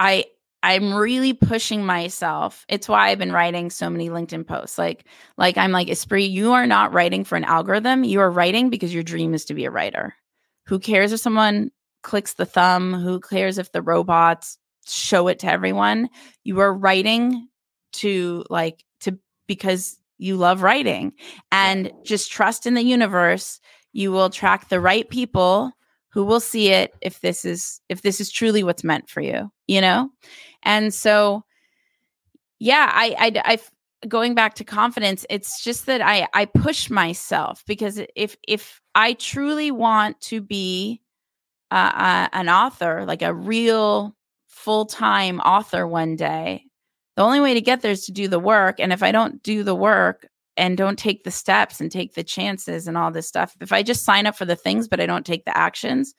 i 0.00 0.24
i'm 0.62 0.94
really 0.94 1.32
pushing 1.32 1.84
myself. 1.84 2.64
It's 2.68 2.88
why 2.88 3.08
i've 3.08 3.18
been 3.18 3.32
writing 3.32 3.70
so 3.70 3.90
many 3.90 4.08
linkedin 4.08 4.46
posts. 4.46 4.78
Like 4.78 5.04
like 5.36 5.56
i'm 5.58 5.72
like 5.72 5.88
Espree 5.88 6.30
you 6.30 6.52
are 6.52 6.66
not 6.66 6.92
writing 6.92 7.24
for 7.24 7.36
an 7.36 7.44
algorithm. 7.44 8.04
You 8.04 8.20
are 8.20 8.30
writing 8.30 8.70
because 8.70 8.94
your 8.94 9.02
dream 9.02 9.34
is 9.34 9.44
to 9.46 9.54
be 9.54 9.64
a 9.64 9.70
writer. 9.70 10.14
Who 10.66 10.78
cares 10.78 11.12
if 11.12 11.20
someone 11.20 11.70
clicks 12.02 12.34
the 12.34 12.46
thumb? 12.46 12.94
Who 12.94 13.20
cares 13.20 13.58
if 13.58 13.72
the 13.72 13.82
robots 13.82 14.58
show 14.88 15.28
it 15.28 15.40
to 15.40 15.50
everyone. 15.50 16.08
You 16.44 16.60
are 16.60 16.72
writing 16.72 17.48
to 17.94 18.44
like 18.50 18.84
to 19.00 19.18
because 19.46 19.98
you 20.18 20.36
love 20.36 20.62
writing 20.62 21.12
and 21.52 21.92
just 22.04 22.30
trust 22.30 22.66
in 22.66 22.74
the 22.74 22.82
universe. 22.82 23.60
You 23.92 24.12
will 24.12 24.26
attract 24.26 24.70
the 24.70 24.80
right 24.80 25.08
people 25.08 25.72
who 26.10 26.24
will 26.24 26.40
see 26.40 26.70
it 26.70 26.94
if 27.00 27.20
this 27.20 27.44
is 27.44 27.80
if 27.88 28.02
this 28.02 28.20
is 28.20 28.30
truly 28.30 28.64
what's 28.64 28.84
meant 28.84 29.08
for 29.08 29.20
you 29.20 29.50
you 29.66 29.80
know 29.80 30.10
and 30.62 30.92
so 30.92 31.44
yeah 32.58 32.90
i 32.92 33.14
i 33.18 33.42
i 33.52 33.58
going 34.08 34.34
back 34.34 34.54
to 34.54 34.64
confidence 34.64 35.26
it's 35.28 35.62
just 35.62 35.86
that 35.86 36.00
i 36.00 36.26
i 36.34 36.44
push 36.44 36.90
myself 36.90 37.62
because 37.66 38.00
if 38.16 38.36
if 38.46 38.80
i 38.94 39.12
truly 39.14 39.70
want 39.70 40.20
to 40.20 40.40
be 40.40 41.00
uh, 41.70 41.92
uh, 41.94 42.28
an 42.32 42.48
author 42.48 43.04
like 43.06 43.22
a 43.22 43.34
real 43.34 44.16
full-time 44.68 45.40
author 45.40 45.86
one 45.86 46.14
day 46.14 46.62
the 47.16 47.22
only 47.22 47.40
way 47.40 47.54
to 47.54 47.60
get 47.62 47.80
there 47.80 47.92
is 47.92 48.04
to 48.04 48.12
do 48.12 48.28
the 48.28 48.38
work 48.38 48.78
and 48.78 48.92
if 48.92 49.02
i 49.02 49.10
don't 49.10 49.42
do 49.42 49.62
the 49.62 49.74
work 49.74 50.28
and 50.58 50.76
don't 50.76 50.98
take 50.98 51.24
the 51.24 51.30
steps 51.30 51.80
and 51.80 51.90
take 51.90 52.12
the 52.12 52.22
chances 52.22 52.86
and 52.86 52.98
all 52.98 53.10
this 53.10 53.26
stuff 53.26 53.56
if 53.62 53.72
i 53.72 53.82
just 53.82 54.04
sign 54.04 54.26
up 54.26 54.36
for 54.36 54.44
the 54.44 54.54
things 54.54 54.86
but 54.86 55.00
i 55.00 55.06
don't 55.06 55.24
take 55.24 55.46
the 55.46 55.56
actions 55.56 56.12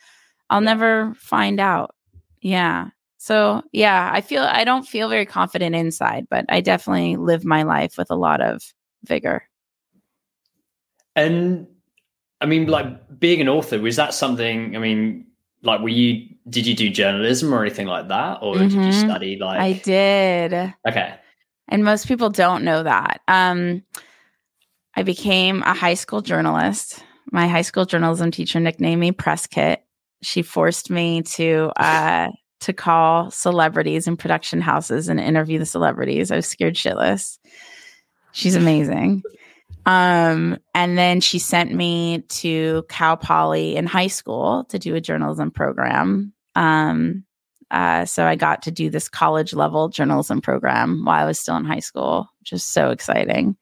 i'll 0.49 0.61
never 0.61 1.13
find 1.13 1.59
out 1.59 1.93
yeah 2.41 2.89
so, 3.21 3.61
yeah, 3.73 4.09
I 4.13 4.21
feel 4.21 4.43
I 4.43 4.63
don't 4.63 4.87
feel 4.87 5.09
very 5.09 5.25
confident 5.25 5.75
inside, 5.75 6.27
but 6.29 6.45
I 6.47 6.61
definitely 6.61 7.17
live 7.17 7.43
my 7.43 7.63
life 7.63 7.97
with 7.97 8.09
a 8.09 8.15
lot 8.15 8.39
of 8.39 8.63
vigor. 9.03 9.43
And 11.17 11.67
I 12.39 12.45
mean, 12.45 12.67
like 12.67 13.19
being 13.19 13.41
an 13.41 13.49
author, 13.49 13.77
was 13.77 13.97
that 13.97 14.13
something? 14.13 14.73
I 14.73 14.79
mean, 14.79 15.25
like, 15.61 15.81
were 15.81 15.89
you, 15.89 16.27
did 16.49 16.65
you 16.65 16.75
do 16.75 16.89
journalism 16.89 17.53
or 17.53 17.61
anything 17.63 17.87
like 17.87 18.07
that? 18.07 18.39
Or 18.41 18.55
mm-hmm. 18.55 18.63
did 18.63 18.71
you 18.73 18.79
mm-hmm. 18.79 19.09
study 19.09 19.37
like. 19.37 19.59
I 19.59 19.73
did. 19.73 20.53
Okay. 20.87 21.15
And 21.67 21.83
most 21.83 22.07
people 22.07 22.29
don't 22.29 22.63
know 22.63 22.83
that. 22.83 23.21
Um, 23.27 23.83
I 24.95 25.03
became 25.03 25.61
a 25.63 25.73
high 25.73 25.93
school 25.93 26.21
journalist. 26.21 27.03
My 27.31 27.47
high 27.47 27.61
school 27.61 27.85
journalism 27.85 28.31
teacher 28.31 28.59
nicknamed 28.59 28.99
me 28.99 29.11
Press 29.11 29.45
Kit. 29.47 29.83
She 30.21 30.41
forced 30.41 30.89
me 30.89 31.21
to 31.21 31.71
uh, 31.77 32.29
to 32.61 32.73
call 32.73 33.31
celebrities 33.31 34.07
and 34.07 34.19
production 34.19 34.59
houses 34.59 35.07
and 35.07 35.19
interview 35.19 35.59
the 35.59 35.65
celebrities. 35.65 36.31
I 36.31 36.37
was 36.37 36.47
scared 36.47 36.75
shitless. 36.75 37.37
She's 38.33 38.55
amazing. 38.55 39.23
Um, 39.85 40.57
and 40.75 40.97
then 40.97 41.21
she 41.21 41.39
sent 41.39 41.73
me 41.73 42.23
to 42.29 42.85
Cal 42.89 43.17
Poly 43.17 43.75
in 43.75 43.87
high 43.87 44.07
school 44.07 44.65
to 44.69 44.79
do 44.79 44.95
a 44.95 45.01
journalism 45.01 45.51
program. 45.51 46.33
Um, 46.55 47.23
uh, 47.71 48.05
so 48.05 48.25
I 48.25 48.35
got 48.35 48.63
to 48.63 48.71
do 48.71 48.89
this 48.89 49.07
college 49.09 49.53
level 49.53 49.89
journalism 49.89 50.41
program 50.41 51.05
while 51.05 51.23
I 51.23 51.25
was 51.25 51.39
still 51.39 51.55
in 51.55 51.65
high 51.65 51.79
school, 51.79 52.29
which 52.39 52.51
is 52.53 52.63
so 52.63 52.89
exciting. 52.89 53.57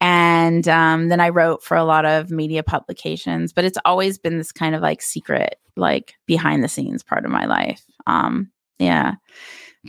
And 0.00 0.66
um, 0.68 1.08
then 1.08 1.20
I 1.20 1.30
wrote 1.30 1.62
for 1.62 1.76
a 1.76 1.84
lot 1.84 2.04
of 2.04 2.30
media 2.30 2.62
publications, 2.62 3.52
but 3.52 3.64
it's 3.64 3.78
always 3.84 4.18
been 4.18 4.38
this 4.38 4.52
kind 4.52 4.74
of 4.74 4.82
like 4.82 5.00
secret, 5.00 5.58
like 5.76 6.14
behind 6.26 6.62
the 6.62 6.68
scenes 6.68 7.02
part 7.02 7.24
of 7.24 7.30
my 7.30 7.46
life. 7.46 7.82
Um, 8.06 8.50
yeah. 8.78 9.14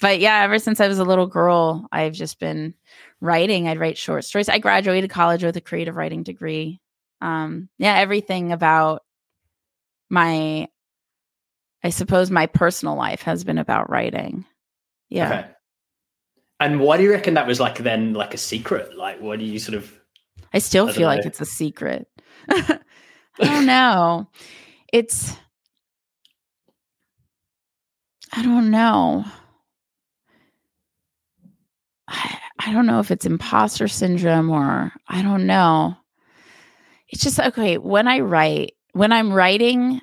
But 0.02 0.20
yeah, 0.20 0.42
ever 0.44 0.60
since 0.60 0.82
I 0.82 0.88
was 0.88 1.00
a 1.00 1.06
little 1.06 1.28
girl, 1.28 1.88
I've 1.92 2.14
just 2.14 2.40
been 2.40 2.74
writing. 3.22 3.68
I'd 3.68 3.80
write 3.80 3.98
short 3.98 4.26
stories. 4.26 4.50
I 4.50 4.60
graduated 4.60 5.10
college 5.10 5.44
with 5.44 5.56
a 5.56 5.62
creative 5.62 5.96
writing 5.96 6.24
degree. 6.24 6.82
Um, 7.22 7.70
yeah, 7.78 7.98
everything 7.98 8.52
about 8.52 9.04
my 10.10 10.68
I 11.84 11.90
suppose 11.90 12.32
my 12.32 12.48
personal 12.48 12.96
life 12.96 13.22
has 13.22 13.44
been 13.44 13.58
about 13.60 13.90
writing. 13.90 14.46
Yeah. 15.10 15.28
Okay. 15.40 15.50
And 16.60 16.80
why 16.80 16.98
do 16.98 17.04
you 17.04 17.12
reckon 17.12 17.36
that 17.36 17.48
was 17.48 17.60
like 17.60 17.78
then 17.78 18.14
like 18.14 18.34
a 18.34 18.38
secret? 18.38 18.98
Like 18.98 19.22
what 19.22 19.40
do 19.40 19.46
you 19.46 19.60
sort 19.60 19.76
of 19.76 19.94
I 20.54 20.60
still 20.60 20.90
I 20.90 20.94
feel 20.94 21.02
know. 21.10 21.16
like 21.16 21.26
it's 21.26 21.42
a 21.42 21.46
secret. 21.46 22.08
I 22.50 22.80
don't 23.40 23.66
know. 23.66 24.30
It's 24.92 25.36
I 28.34 28.42
don't 28.42 28.72
know. 28.72 29.26
I, 32.08 32.40
I 32.60 32.74
don't 32.74 32.86
know 32.86 33.00
if 33.00 33.12
it's 33.12 33.26
imposter 33.26 33.88
syndrome 33.88 34.50
or 34.50 34.92
I 35.08 35.22
don't 35.22 35.46
know. 35.46 35.96
It's 37.10 37.24
just 37.24 37.40
okay. 37.40 37.78
When 37.78 38.08
I 38.08 38.20
write, 38.20 38.74
when 38.94 39.12
I'm 39.12 39.32
writing, 39.32 40.02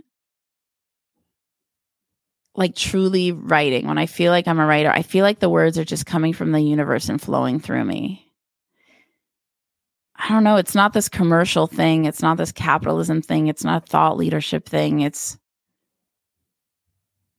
like 2.55 2.77
truly 2.77 3.33
writing, 3.33 3.87
when 3.87 3.99
I 3.99 4.07
feel 4.07 4.31
like 4.31 4.47
I'm 4.47 4.61
a 4.61 4.67
writer, 4.67 4.91
I 4.91 5.03
feel 5.03 5.25
like 5.25 5.38
the 5.38 5.49
words 5.49 5.79
are 5.79 5.85
just 5.85 6.07
coming 6.07 6.33
from 6.33 6.53
the 6.53 6.61
universe 6.61 7.09
and 7.09 7.21
flowing 7.21 7.61
through 7.61 7.85
me. 7.85 8.33
I 10.15 10.29
don't 10.29 10.45
know. 10.45 10.57
It's 10.57 10.75
not 10.75 10.93
this 10.93 11.09
commercial 11.09 11.67
thing. 11.67 12.05
It's 12.05 12.23
not 12.23 12.37
this 12.37 12.53
capitalism 12.53 13.23
thing. 13.23 13.49
It's 13.49 13.65
not 13.65 13.88
thought 13.88 14.17
leadership 14.17 14.69
thing. 14.69 15.01
It's 15.01 15.37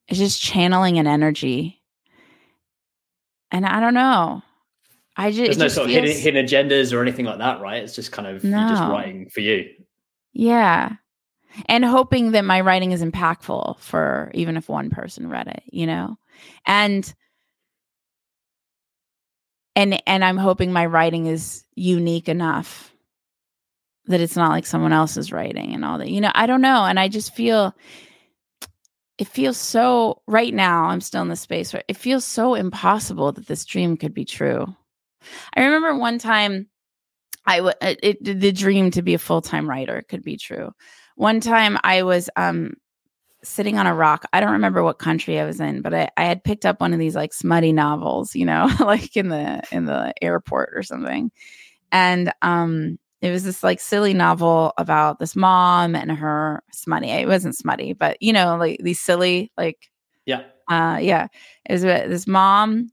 it's 0.07 0.19
just 0.19 0.41
channeling 0.41 0.99
an 0.99 1.07
energy. 1.07 1.81
And 3.51 3.65
I 3.65 3.79
don't 3.79 3.93
know. 3.93 4.41
I 5.15 5.31
just 5.31 5.45
there's 5.45 5.57
no 5.57 5.67
sort 5.67 5.87
feels... 5.87 5.97
of 5.97 6.15
hidden, 6.15 6.45
hidden, 6.45 6.45
agendas 6.45 6.93
or 6.93 7.01
anything 7.01 7.25
like 7.25 7.37
that, 7.37 7.61
right? 7.61 7.83
It's 7.83 7.95
just 7.95 8.11
kind 8.11 8.27
of 8.27 8.43
no. 8.43 8.69
just 8.69 8.81
writing 8.81 9.29
for 9.29 9.41
you. 9.41 9.69
Yeah. 10.33 10.93
And 11.67 11.85
hoping 11.85 12.31
that 12.31 12.45
my 12.45 12.61
writing 12.61 12.91
is 12.91 13.03
impactful 13.03 13.79
for 13.79 14.31
even 14.33 14.57
if 14.57 14.67
one 14.67 14.89
person 14.89 15.29
read 15.29 15.47
it, 15.47 15.63
you 15.71 15.85
know? 15.85 16.17
And 16.65 17.13
and 19.75 20.01
and 20.07 20.25
I'm 20.25 20.37
hoping 20.37 20.71
my 20.71 20.87
writing 20.87 21.27
is 21.27 21.63
unique 21.75 22.27
enough 22.27 22.91
that 24.05 24.19
it's 24.19 24.35
not 24.35 24.49
like 24.49 24.65
someone 24.65 24.93
else's 24.93 25.31
writing 25.31 25.73
and 25.73 25.85
all 25.85 25.99
that. 25.99 26.09
You 26.09 26.21
know, 26.21 26.31
I 26.33 26.47
don't 26.47 26.61
know. 26.61 26.85
And 26.85 26.99
I 26.99 27.07
just 27.07 27.35
feel 27.35 27.75
it 29.19 29.27
feels 29.27 29.57
so 29.57 30.21
right 30.27 30.53
now 30.53 30.85
i'm 30.85 30.99
still 30.99 31.21
in 31.21 31.27
the 31.27 31.35
space 31.35 31.71
where 31.71 31.83
it 31.87 31.95
feels 31.95 32.25
so 32.25 32.55
impossible 32.55 33.31
that 33.31 33.45
this 33.45 33.63
dream 33.63 33.95
could 33.95 34.13
be 34.13 34.25
true 34.25 34.75
i 35.55 35.63
remember 35.63 35.95
one 35.95 36.17
time 36.17 36.67
i 37.45 37.57
w- 37.57 37.75
it, 37.81 38.23
the 38.23 38.51
dream 38.51 38.91
to 38.91 39.01
be 39.01 39.13
a 39.13 39.19
full-time 39.19 39.69
writer 39.69 40.03
could 40.07 40.23
be 40.23 40.37
true 40.37 40.71
one 41.15 41.39
time 41.39 41.77
i 41.83 42.03
was 42.03 42.29
um 42.35 42.73
sitting 43.43 43.77
on 43.77 43.87
a 43.87 43.93
rock 43.95 44.25
i 44.33 44.39
don't 44.39 44.53
remember 44.53 44.83
what 44.83 44.99
country 44.99 45.39
i 45.39 45.45
was 45.45 45.59
in 45.59 45.81
but 45.81 45.93
i, 45.93 46.09
I 46.15 46.25
had 46.25 46.43
picked 46.43 46.65
up 46.65 46.79
one 46.79 46.93
of 46.93 46.99
these 46.99 47.15
like 47.15 47.33
smutty 47.33 47.73
novels 47.73 48.35
you 48.35 48.45
know 48.45 48.69
like 48.79 49.15
in 49.17 49.29
the 49.29 49.61
in 49.71 49.85
the 49.85 50.13
airport 50.21 50.71
or 50.75 50.83
something 50.83 51.31
and 51.91 52.33
um 52.41 52.97
it 53.23 53.31
was 53.31 53.45
this 53.45 53.63
like 53.63 53.79
silly 53.79 54.13
novel 54.13 54.73
about 54.77 55.17
this 55.17 55.33
mom 55.33 55.95
and 55.95 56.11
her 56.11 56.61
smutty. 56.73 57.07
It 57.07 57.25
wasn't 57.25 57.55
smutty, 57.55 57.93
but 57.93 58.21
you 58.21 58.33
know, 58.33 58.57
like 58.57 58.81
these 58.83 58.99
silly, 58.99 59.49
like 59.57 59.89
yeah, 60.25 60.43
uh, 60.69 60.97
yeah. 61.01 61.27
It 61.65 61.71
was 61.71 61.83
this 61.83 62.27
mom, 62.27 62.91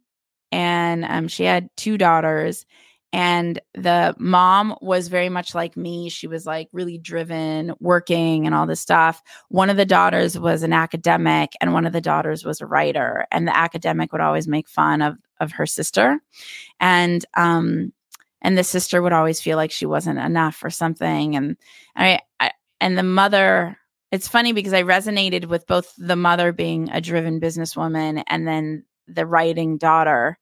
and 0.52 1.04
um, 1.04 1.28
she 1.28 1.44
had 1.44 1.68
two 1.76 1.98
daughters, 1.98 2.66
and 3.12 3.60
the 3.74 4.14
mom 4.18 4.76
was 4.80 5.08
very 5.08 5.28
much 5.28 5.54
like 5.54 5.76
me. 5.76 6.08
She 6.08 6.26
was 6.26 6.46
like 6.46 6.68
really 6.72 6.98
driven, 6.98 7.72
working, 7.80 8.46
and 8.46 8.54
all 8.54 8.66
this 8.66 8.80
stuff. 8.80 9.22
One 9.48 9.70
of 9.70 9.76
the 9.76 9.86
daughters 9.86 10.38
was 10.38 10.62
an 10.62 10.72
academic, 10.72 11.52
and 11.60 11.72
one 11.72 11.86
of 11.86 11.92
the 11.92 12.00
daughters 12.00 12.44
was 12.44 12.60
a 12.60 12.66
writer. 12.66 13.26
And 13.32 13.48
the 13.48 13.56
academic 13.56 14.12
would 14.12 14.20
always 14.20 14.48
make 14.48 14.68
fun 14.68 15.02
of 15.02 15.16
of 15.40 15.52
her 15.52 15.66
sister, 15.66 16.20
and 16.80 17.24
um 17.36 17.92
and 18.42 18.56
the 18.56 18.64
sister 18.64 19.02
would 19.02 19.12
always 19.12 19.40
feel 19.40 19.56
like 19.56 19.70
she 19.70 19.86
wasn't 19.86 20.18
enough 20.18 20.62
or 20.64 20.70
something 20.70 21.36
and 21.36 21.56
I, 21.96 22.20
I 22.38 22.52
and 22.80 22.96
the 22.96 23.02
mother 23.02 23.76
it's 24.10 24.28
funny 24.28 24.52
because 24.52 24.72
i 24.72 24.82
resonated 24.82 25.46
with 25.46 25.66
both 25.66 25.92
the 25.98 26.16
mother 26.16 26.52
being 26.52 26.90
a 26.90 27.00
driven 27.00 27.40
businesswoman 27.40 28.22
and 28.28 28.46
then 28.46 28.84
the 29.06 29.26
writing 29.26 29.78
daughter 29.78 30.38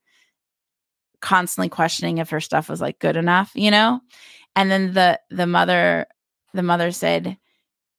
constantly 1.21 1.69
questioning 1.69 2.19
if 2.19 2.31
her 2.31 2.41
stuff 2.41 2.69
was 2.69 2.81
like 2.81 2.99
good 2.99 3.17
enough 3.17 3.51
you 3.55 3.71
know 3.71 4.01
and 4.55 4.71
then 4.71 4.93
the 4.93 5.19
the 5.31 5.47
mother 5.47 6.07
the 6.55 6.63
mother 6.63 6.91
said 6.91 7.37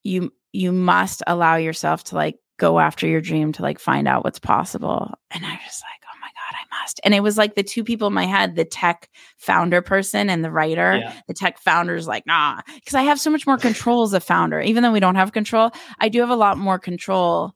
you 0.03 0.31
you 0.53 0.71
must 0.71 1.21
allow 1.27 1.55
yourself 1.55 2.03
to 2.03 2.15
like 2.15 2.37
go 2.57 2.79
after 2.79 3.07
your 3.07 3.21
dream 3.21 3.51
to 3.51 3.61
like 3.61 3.79
find 3.79 4.07
out 4.07 4.23
what's 4.23 4.39
possible 4.39 5.13
and 5.31 5.45
i 5.45 5.51
was 5.51 5.81
like 5.83 5.99
"Oh 6.05 6.19
my 6.21 6.27
god, 6.39 6.57
I 6.57 6.81
must. 6.81 6.99
And 7.03 7.13
it 7.13 7.21
was 7.21 7.37
like 7.37 7.55
the 7.55 7.63
two 7.63 7.83
people 7.83 8.07
in 8.07 8.13
my 8.13 8.25
head, 8.25 8.55
the 8.55 8.65
tech 8.65 9.09
founder 9.37 9.81
person 9.81 10.29
and 10.29 10.43
the 10.43 10.51
writer. 10.51 10.97
Yeah. 10.97 11.13
The 11.27 11.33
tech 11.33 11.59
founder 11.59 11.95
is 11.95 12.07
like, 12.07 12.25
nah, 12.25 12.61
because 12.75 12.95
I 12.95 13.03
have 13.03 13.19
so 13.19 13.29
much 13.29 13.47
more 13.47 13.57
control 13.57 14.03
as 14.03 14.13
a 14.13 14.19
founder. 14.19 14.61
Even 14.61 14.83
though 14.83 14.91
we 14.91 14.99
don't 14.99 15.15
have 15.15 15.31
control, 15.31 15.71
I 15.99 16.09
do 16.09 16.19
have 16.19 16.29
a 16.29 16.35
lot 16.35 16.57
more 16.57 16.79
control. 16.79 17.53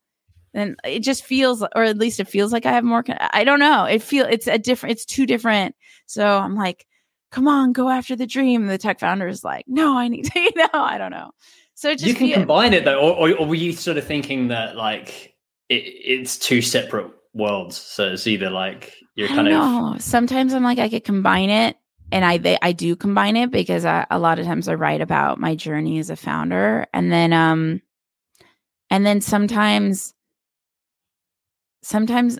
And 0.54 0.78
it 0.84 1.00
just 1.00 1.24
feels, 1.26 1.64
or 1.76 1.84
at 1.84 1.98
least 1.98 2.20
it 2.20 2.28
feels 2.28 2.54
like 2.54 2.66
I 2.66 2.72
have 2.74 2.84
more. 2.84 3.04
I 3.08 3.44
don't 3.44 3.60
know. 3.60 3.86
It 3.86 4.04
feel 4.04 4.26
it's 4.26 4.48
a 4.48 4.58
different. 4.58 4.94
It's 4.94 5.06
two 5.06 5.26
different. 5.26 5.76
So 6.06 6.28
I'm 6.28 6.56
like, 6.56 6.86
come 7.32 7.48
on, 7.48 7.74
go 7.74 7.90
after 7.90 8.16
the 8.16 8.28
dream. 8.28 8.68
The 8.68 8.78
tech 8.78 9.00
founder 9.00 9.28
is 9.28 9.44
like, 9.44 9.66
no, 9.68 9.98
I 9.98 10.08
need 10.08 10.26
to. 10.26 10.40
You 10.40 10.52
know, 10.56 10.70
I 10.74 10.98
don't 10.98 11.12
know. 11.12 11.32
So 11.74 11.90
you 11.90 12.14
can 12.14 12.28
feel- 12.28 12.38
combine 12.38 12.74
it 12.74 12.86
though, 12.86 13.00
or, 13.00 13.30
or, 13.30 13.38
or, 13.40 13.48
were 13.48 13.56
you 13.56 13.74
sort 13.74 13.98
of 13.98 14.06
thinking 14.06 14.50
that 14.50 14.76
like 14.76 15.34
it, 15.70 15.84
it's 15.86 16.38
two 16.38 16.62
separate 16.62 17.12
worlds? 17.34 17.76
So 17.78 18.14
it's 18.14 18.28
either 18.28 18.52
like 18.52 18.94
you're 19.16 19.30
kind 19.30 19.48
of 19.48 20.02
sometimes 20.02 20.54
I'm 20.54 20.64
like 20.64 20.78
I 20.78 20.90
could 20.90 21.04
combine 21.04 21.50
it 21.50 21.78
and 22.12 22.24
I 22.24 22.38
they, 22.38 22.60
I 22.62 22.74
do 22.74 22.96
combine 22.96 23.36
it 23.38 23.50
because 23.50 23.86
I, 23.86 24.06
a 24.12 24.20
lot 24.20 24.38
of 24.38 24.46
times 24.46 24.68
I 24.68 24.76
write 24.76 25.02
about 25.02 25.40
my 25.40 25.56
journey 25.56 25.98
as 25.98 26.12
a 26.12 26.16
founder 26.16 26.86
and 26.94 27.12
then 27.12 27.34
um 27.34 27.82
And 28.92 29.04
then 29.04 29.22
sometimes, 29.22 30.14
sometimes, 31.84 32.40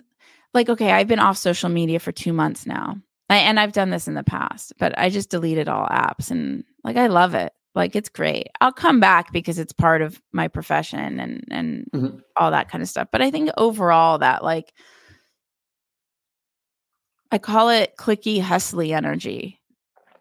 like, 0.52 0.68
okay, 0.68 0.92
I've 0.92 1.08
been 1.08 1.18
off 1.18 1.36
social 1.36 1.68
media 1.68 1.98
for 1.98 2.12
two 2.12 2.32
months 2.32 2.66
now. 2.66 2.96
I, 3.30 3.38
and 3.38 3.58
I've 3.58 3.72
done 3.72 3.90
this 3.90 4.06
in 4.06 4.14
the 4.14 4.24
past, 4.24 4.74
but 4.78 4.96
I 4.98 5.08
just 5.10 5.30
deleted 5.30 5.68
all 5.68 5.86
apps 5.86 6.30
and 6.30 6.64
like 6.82 6.96
I 6.96 7.06
love 7.06 7.34
it. 7.34 7.52
Like 7.74 7.96
it's 7.96 8.08
great. 8.08 8.48
I'll 8.60 8.72
come 8.72 9.00
back 9.00 9.32
because 9.32 9.58
it's 9.58 9.72
part 9.72 10.02
of 10.02 10.20
my 10.32 10.46
profession 10.48 11.18
and 11.18 11.44
and 11.50 11.86
mm-hmm. 11.92 12.18
all 12.36 12.50
that 12.50 12.68
kind 12.68 12.82
of 12.82 12.88
stuff. 12.88 13.08
But 13.10 13.22
I 13.22 13.30
think 13.30 13.50
overall 13.56 14.18
that 14.18 14.44
like 14.44 14.72
I 17.32 17.38
call 17.38 17.70
it 17.70 17.94
clicky 17.98 18.40
hustly 18.40 18.92
energy. 18.92 19.60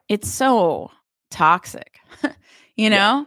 It's 0.09 0.29
so 0.29 0.89
toxic, 1.29 1.99
you 2.75 2.89
know? 2.89 2.95
Yeah. 2.95 3.23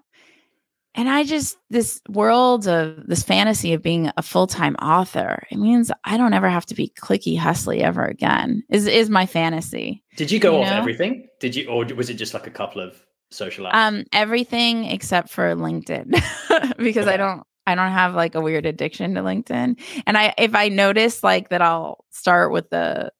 And 0.96 1.08
I 1.08 1.24
just, 1.24 1.58
this 1.70 2.00
world 2.08 2.66
of 2.66 3.06
this 3.06 3.22
fantasy 3.22 3.74
of 3.74 3.82
being 3.82 4.10
a 4.16 4.22
full 4.22 4.46
time 4.46 4.74
author, 4.76 5.46
it 5.50 5.58
means 5.58 5.92
I 6.04 6.16
don't 6.16 6.32
ever 6.32 6.48
have 6.48 6.66
to 6.66 6.74
be 6.74 6.92
clicky 6.98 7.38
hustly 7.38 7.82
ever 7.82 8.04
again, 8.04 8.64
is, 8.70 8.86
is 8.86 9.10
my 9.10 9.26
fantasy. 9.26 10.02
Did 10.16 10.30
you 10.30 10.40
go 10.40 10.56
you 10.56 10.64
off 10.64 10.70
know? 10.70 10.78
everything? 10.78 11.28
Did 11.38 11.54
you, 11.54 11.68
or 11.68 11.84
was 11.94 12.10
it 12.10 12.14
just 12.14 12.34
like 12.34 12.46
a 12.46 12.50
couple 12.50 12.80
of 12.80 12.96
social 13.30 13.66
apps? 13.66 13.74
Um, 13.74 14.04
everything 14.12 14.86
except 14.86 15.28
for 15.28 15.54
LinkedIn 15.54 16.10
because 16.78 17.06
okay. 17.06 17.14
I 17.14 17.16
don't, 17.16 17.42
I 17.66 17.74
don't 17.74 17.92
have 17.92 18.14
like 18.14 18.34
a 18.34 18.40
weird 18.40 18.64
addiction 18.64 19.14
to 19.16 19.22
LinkedIn. 19.22 19.78
And 20.06 20.16
I, 20.16 20.34
if 20.38 20.54
I 20.54 20.68
notice 20.68 21.22
like 21.22 21.50
that, 21.50 21.60
I'll 21.60 22.04
start 22.10 22.52
with 22.52 22.70
the, 22.70 23.12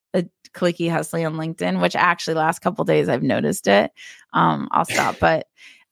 clicky 0.56 0.90
hustly 0.90 1.24
on 1.24 1.34
LinkedIn, 1.34 1.80
which 1.80 1.94
actually 1.94 2.34
last 2.34 2.60
couple 2.60 2.84
days 2.84 3.08
I've 3.08 3.22
noticed 3.22 3.68
it. 3.68 3.92
Um, 4.32 4.68
I'll 4.72 4.84
stop, 4.84 5.18
but 5.20 5.46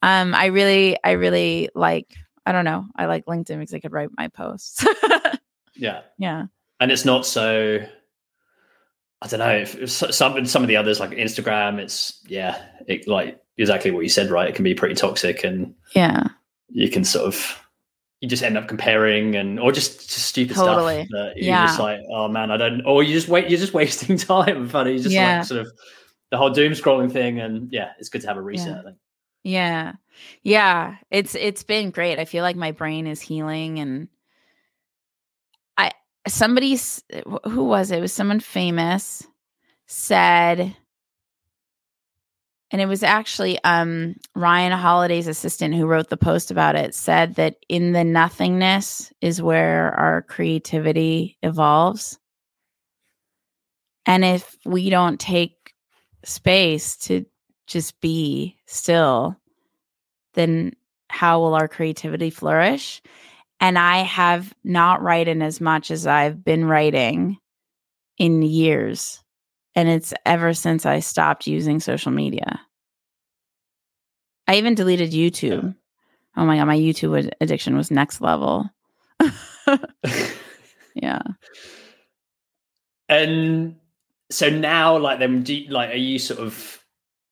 um, 0.04 0.34
I 0.34 0.46
really, 0.46 0.98
I 1.02 1.12
really 1.12 1.70
like. 1.74 2.14
I 2.44 2.52
don't 2.52 2.66
know. 2.66 2.86
I 2.94 3.06
like 3.06 3.24
LinkedIn 3.24 3.58
because 3.58 3.72
I 3.72 3.80
could 3.80 3.92
write 3.92 4.10
my 4.18 4.28
posts. 4.28 4.84
yeah, 5.74 6.02
yeah, 6.18 6.44
and 6.78 6.92
it's 6.92 7.06
not 7.06 7.24
so. 7.24 7.78
I 9.22 9.26
don't 9.26 9.40
know. 9.40 9.56
If 9.56 9.90
some 9.90 10.44
some 10.44 10.62
of 10.62 10.68
the 10.68 10.76
others 10.76 11.00
like 11.00 11.12
Instagram, 11.12 11.78
it's 11.78 12.20
yeah, 12.26 12.62
it 12.86 13.08
like 13.08 13.40
exactly 13.56 13.92
what 13.92 14.00
you 14.00 14.10
said, 14.10 14.30
right? 14.30 14.46
It 14.46 14.54
can 14.54 14.64
be 14.64 14.74
pretty 14.74 14.94
toxic, 14.94 15.42
and 15.42 15.74
yeah, 15.94 16.24
you 16.68 16.90
can 16.90 17.04
sort 17.04 17.24
of 17.24 17.64
you 18.20 18.28
just 18.28 18.42
end 18.42 18.58
up 18.58 18.68
comparing 18.68 19.36
and 19.36 19.58
or 19.58 19.72
just, 19.72 20.00
just 20.00 20.26
stupid 20.26 20.56
totally. 20.56 21.04
stuff 21.04 21.08
that 21.12 21.36
you're 21.36 21.46
yeah. 21.46 21.66
just 21.66 21.78
like, 21.78 22.00
oh 22.10 22.28
man, 22.28 22.50
I 22.50 22.58
don't 22.58 22.82
or 22.84 23.02
you 23.02 23.14
just 23.14 23.28
wait 23.28 23.48
you're 23.48 23.60
just 23.60 23.74
wasting 23.80 24.18
time. 24.18 24.68
Funny, 24.68 24.92
you 24.92 24.98
just 24.98 25.14
yeah. 25.14 25.38
like 25.38 25.46
sort 25.46 25.62
of 25.62 25.68
the 26.30 26.36
whole 26.36 26.50
doom 26.50 26.72
scrolling 26.72 27.10
thing 27.10 27.40
and 27.40 27.72
yeah, 27.72 27.92
it's 27.98 28.10
good 28.10 28.20
to 28.20 28.28
have 28.28 28.36
a 28.36 28.42
reset, 28.42 28.68
yeah. 28.68 28.80
I 28.80 28.82
think. 28.82 28.96
Yeah. 29.44 29.92
Yeah. 30.42 30.96
It's 31.10 31.34
it's 31.34 31.62
been 31.62 31.90
great. 31.90 32.18
I 32.18 32.24
feel 32.24 32.42
like 32.42 32.56
my 32.56 32.72
brain 32.72 33.06
is 33.06 33.20
healing 33.20 33.78
and 33.78 34.08
I 35.76 35.92
somebody's 36.26 37.02
who 37.44 37.64
was 37.64 37.90
it? 37.90 37.98
It 37.98 38.00
was 38.00 38.12
someone 38.12 38.40
famous 38.40 39.22
said 39.86 40.76
and 42.70 42.80
it 42.80 42.86
was 42.86 43.04
actually 43.04 43.62
um, 43.62 44.16
Ryan 44.34 44.72
Holiday's 44.72 45.28
assistant 45.28 45.74
who 45.74 45.86
wrote 45.86 46.08
the 46.08 46.16
post 46.16 46.50
about 46.50 46.74
it 46.74 46.94
said 46.94 47.36
that 47.36 47.56
in 47.68 47.92
the 47.92 48.02
nothingness 48.02 49.12
is 49.20 49.40
where 49.40 49.94
our 49.94 50.22
creativity 50.22 51.38
evolves. 51.42 52.18
And 54.06 54.24
if 54.24 54.56
we 54.64 54.90
don't 54.90 55.20
take 55.20 55.74
space 56.24 56.96
to 56.96 57.26
just 57.66 58.00
be 58.00 58.56
still, 58.66 59.36
then 60.34 60.72
how 61.08 61.40
will 61.40 61.54
our 61.54 61.68
creativity 61.68 62.30
flourish? 62.30 63.02
And 63.60 63.78
I 63.78 63.98
have 63.98 64.52
not 64.64 65.02
written 65.02 65.42
as 65.42 65.60
much 65.60 65.90
as 65.90 66.06
I've 66.06 66.44
been 66.44 66.64
writing 66.66 67.38
in 68.18 68.42
years. 68.42 69.22
And 69.74 69.88
it's 69.88 70.12
ever 70.26 70.54
since 70.54 70.86
I 70.86 71.00
stopped 71.00 71.46
using 71.46 71.80
social 71.80 72.12
media. 72.12 72.60
I 74.46 74.56
even 74.56 74.74
deleted 74.74 75.12
YouTube. 75.12 75.74
Oh 76.36 76.44
my 76.44 76.58
God, 76.58 76.66
my 76.66 76.76
YouTube 76.76 77.30
addiction 77.40 77.76
was 77.76 77.90
next 77.90 78.20
level. 78.20 78.68
yeah. 80.94 81.22
And 83.08 83.76
so 84.30 84.48
now, 84.48 84.98
like 84.98 85.18
then, 85.18 85.42
do 85.42 85.54
you, 85.54 85.70
like, 85.70 85.90
are 85.90 85.96
you 85.96 86.18
sort 86.18 86.40
of, 86.40 86.83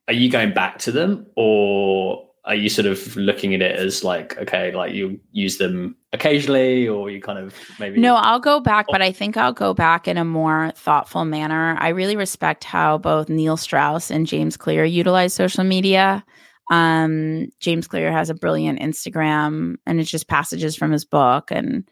are 0.08 0.14
you 0.14 0.30
going 0.30 0.52
back 0.52 0.78
to 0.80 0.92
them, 0.92 1.26
or 1.36 2.28
are 2.44 2.56
you 2.56 2.68
sort 2.68 2.86
of 2.86 3.16
looking 3.16 3.54
at 3.54 3.62
it 3.62 3.76
as 3.78 4.02
like, 4.02 4.36
okay, 4.36 4.72
like 4.74 4.92
you 4.92 5.20
use 5.30 5.58
them 5.58 5.96
occasionally, 6.12 6.88
or 6.88 7.08
you 7.08 7.20
kind 7.20 7.38
of 7.38 7.54
maybe? 7.78 8.00
No, 8.00 8.16
I'll 8.16 8.40
go 8.40 8.58
back, 8.58 8.86
but 8.90 9.00
I 9.00 9.12
think 9.12 9.36
I'll 9.36 9.52
go 9.52 9.74
back 9.74 10.08
in 10.08 10.16
a 10.16 10.24
more 10.24 10.72
thoughtful 10.74 11.24
manner. 11.24 11.76
I 11.78 11.90
really 11.90 12.16
respect 12.16 12.64
how 12.64 12.98
both 12.98 13.28
Neil 13.28 13.56
Strauss 13.56 14.10
and 14.10 14.26
James 14.26 14.56
Clear 14.56 14.84
utilize 14.84 15.34
social 15.34 15.62
media. 15.64 16.24
Um, 16.70 17.48
James 17.60 17.86
Clear 17.86 18.10
has 18.10 18.28
a 18.28 18.34
brilliant 18.34 18.80
Instagram, 18.80 19.76
and 19.86 20.00
it's 20.00 20.10
just 20.10 20.26
passages 20.26 20.74
from 20.74 20.90
his 20.90 21.04
book. 21.04 21.50
And 21.52 21.88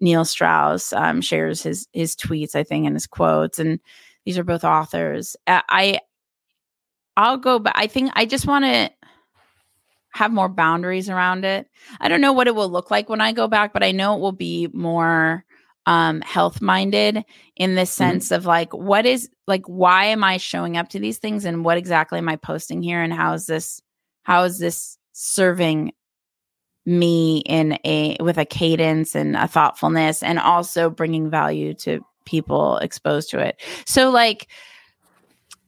Neil 0.00 0.24
Strauss 0.24 0.94
um, 0.94 1.20
shares 1.20 1.62
his 1.62 1.88
his 1.92 2.16
tweets, 2.16 2.54
I 2.54 2.64
think, 2.64 2.86
and 2.86 2.96
his 2.96 3.06
quotes. 3.06 3.58
And 3.58 3.80
these 4.24 4.38
are 4.38 4.44
both 4.44 4.64
authors. 4.64 5.36
I 5.46 6.00
I'll 7.20 7.36
go, 7.36 7.58
but 7.58 7.72
I 7.76 7.86
think 7.86 8.12
I 8.14 8.24
just 8.24 8.46
want 8.46 8.64
to 8.64 8.90
have 10.12 10.32
more 10.32 10.48
boundaries 10.48 11.10
around 11.10 11.44
it. 11.44 11.68
I 12.00 12.08
don't 12.08 12.22
know 12.22 12.32
what 12.32 12.46
it 12.46 12.54
will 12.54 12.70
look 12.70 12.90
like 12.90 13.08
when 13.08 13.20
I 13.20 13.32
go 13.32 13.46
back, 13.46 13.72
but 13.72 13.82
I 13.82 13.92
know 13.92 14.16
it 14.16 14.20
will 14.20 14.32
be 14.32 14.68
more 14.72 15.44
um 15.86 16.20
health 16.20 16.60
minded 16.60 17.24
in 17.56 17.74
the 17.74 17.82
mm-hmm. 17.82 17.86
sense 17.86 18.26
mm-hmm. 18.26 18.34
of 18.34 18.44
like 18.44 18.72
what 18.74 19.06
is 19.06 19.30
like 19.46 19.64
why 19.66 20.06
am 20.06 20.22
I 20.22 20.36
showing 20.36 20.76
up 20.76 20.90
to 20.90 20.98
these 20.98 21.16
things 21.16 21.46
and 21.46 21.64
what 21.64 21.78
exactly 21.78 22.18
am 22.18 22.28
I 22.28 22.36
posting 22.36 22.82
here 22.82 23.02
and 23.02 23.12
how 23.12 23.32
is 23.32 23.46
this 23.46 23.80
how 24.22 24.44
is 24.44 24.58
this 24.58 24.98
serving 25.12 25.92
me 26.84 27.38
in 27.46 27.78
a 27.84 28.16
with 28.20 28.38
a 28.38 28.44
cadence 28.44 29.14
and 29.14 29.36
a 29.36 29.46
thoughtfulness 29.46 30.22
and 30.22 30.38
also 30.38 30.90
bringing 30.90 31.30
value 31.30 31.72
to 31.74 32.00
people 32.26 32.76
exposed 32.78 33.30
to 33.30 33.38
it 33.38 33.60
so 33.86 34.10
like 34.10 34.48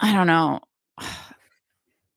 i 0.01 0.13
don't 0.13 0.27
know 0.27 0.61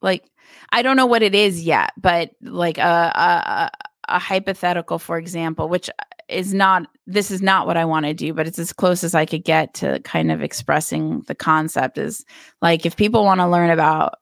like 0.05 0.31
i 0.71 0.81
don't 0.81 0.95
know 0.95 1.05
what 1.05 1.21
it 1.21 1.35
is 1.35 1.61
yet 1.63 1.91
but 1.97 2.31
like 2.41 2.77
a, 2.77 2.81
a, 2.81 3.71
a 4.07 4.19
hypothetical 4.19 4.97
for 4.97 5.17
example 5.17 5.67
which 5.67 5.89
is 6.29 6.53
not 6.53 6.87
this 7.05 7.29
is 7.29 7.41
not 7.41 7.67
what 7.67 7.75
i 7.75 7.83
want 7.83 8.05
to 8.05 8.13
do 8.13 8.33
but 8.33 8.47
it's 8.47 8.59
as 8.59 8.71
close 8.71 9.03
as 9.03 9.13
i 9.13 9.25
could 9.25 9.43
get 9.43 9.73
to 9.73 9.99
kind 10.01 10.31
of 10.31 10.41
expressing 10.41 11.21
the 11.27 11.35
concept 11.35 11.97
is 11.97 12.23
like 12.61 12.85
if 12.85 12.95
people 12.95 13.25
want 13.25 13.41
to 13.41 13.47
learn 13.47 13.69
about 13.69 14.13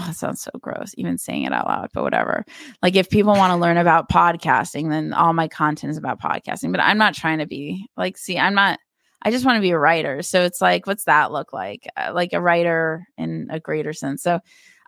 oh, 0.00 0.10
it 0.10 0.16
sounds 0.16 0.40
so 0.40 0.50
gross, 0.60 0.94
even 0.96 1.18
saying 1.18 1.44
it 1.44 1.52
out 1.52 1.66
loud, 1.66 1.90
but 1.92 2.02
whatever. 2.02 2.44
Like, 2.82 2.96
if 2.96 3.10
people 3.10 3.34
want 3.34 3.50
to 3.50 3.56
learn 3.56 3.76
about 3.76 4.08
podcasting, 4.08 4.88
then 4.88 5.12
all 5.12 5.32
my 5.32 5.48
content 5.48 5.90
is 5.90 5.96
about 5.96 6.20
podcasting. 6.20 6.72
But 6.72 6.80
I'm 6.80 6.98
not 6.98 7.14
trying 7.14 7.38
to 7.38 7.46
be 7.46 7.86
like, 7.96 8.16
see, 8.16 8.38
I'm 8.38 8.54
not, 8.54 8.78
I 9.22 9.30
just 9.30 9.44
want 9.44 9.56
to 9.56 9.62
be 9.62 9.70
a 9.70 9.78
writer. 9.78 10.22
So 10.22 10.42
it's 10.42 10.60
like, 10.60 10.86
what's 10.86 11.04
that 11.04 11.32
look 11.32 11.52
like? 11.52 11.86
Uh, 11.96 12.12
like 12.14 12.32
a 12.32 12.40
writer 12.40 13.06
in 13.18 13.48
a 13.50 13.60
greater 13.60 13.92
sense. 13.92 14.22
So 14.22 14.40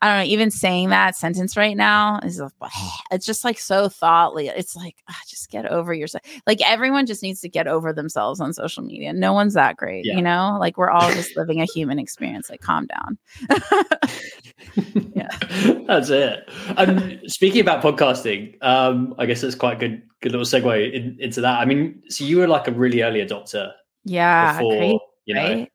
I 0.04 0.08
don't 0.08 0.18
know, 0.18 0.32
even 0.34 0.50
saying 0.50 0.90
that 0.90 1.16
sentence 1.16 1.56
right 1.56 1.74
now 1.74 2.20
is 2.22 2.38
it's 3.10 3.24
just 3.24 3.42
like 3.42 3.58
so 3.58 3.88
thoughtly. 3.88 4.48
It's 4.48 4.76
like, 4.76 4.96
ah, 5.08 5.18
just 5.26 5.50
get 5.50 5.64
over 5.64 5.94
yourself. 5.94 6.22
Like 6.46 6.60
everyone 6.60 7.06
just 7.06 7.22
needs 7.22 7.40
to 7.40 7.48
get 7.48 7.66
over 7.66 7.90
themselves 7.90 8.38
on 8.38 8.52
social 8.52 8.82
media. 8.82 9.14
No 9.14 9.32
one's 9.32 9.54
that 9.54 9.78
great, 9.78 10.04
yeah. 10.04 10.16
you 10.16 10.20
know? 10.20 10.58
Like 10.60 10.76
we're 10.76 10.90
all 10.90 11.10
just 11.12 11.34
living 11.38 11.62
a 11.62 11.64
human 11.64 11.98
experience. 11.98 12.50
Like 12.50 12.60
calm 12.60 12.86
down. 12.86 13.16
yeah. 15.14 15.28
That's 15.86 16.10
it. 16.10 16.50
Um, 16.76 17.20
speaking 17.26 17.62
about 17.62 17.82
podcasting, 17.82 18.62
um, 18.62 19.14
I 19.16 19.24
guess 19.24 19.40
that's 19.40 19.54
quite 19.54 19.78
a 19.78 19.88
good 19.88 20.02
good 20.20 20.32
little 20.32 20.46
segue 20.46 20.92
in, 20.92 21.16
into 21.18 21.40
that. 21.40 21.60
I 21.60 21.64
mean, 21.64 22.02
so 22.10 22.24
you 22.24 22.36
were 22.36 22.46
like 22.46 22.68
a 22.68 22.72
really 22.72 23.00
early 23.00 23.24
adopter. 23.24 23.72
Yeah. 24.04 24.58
Before, 24.58 24.76
great, 24.76 25.00
you 25.24 25.34
know, 25.34 25.42
right? 25.42 25.72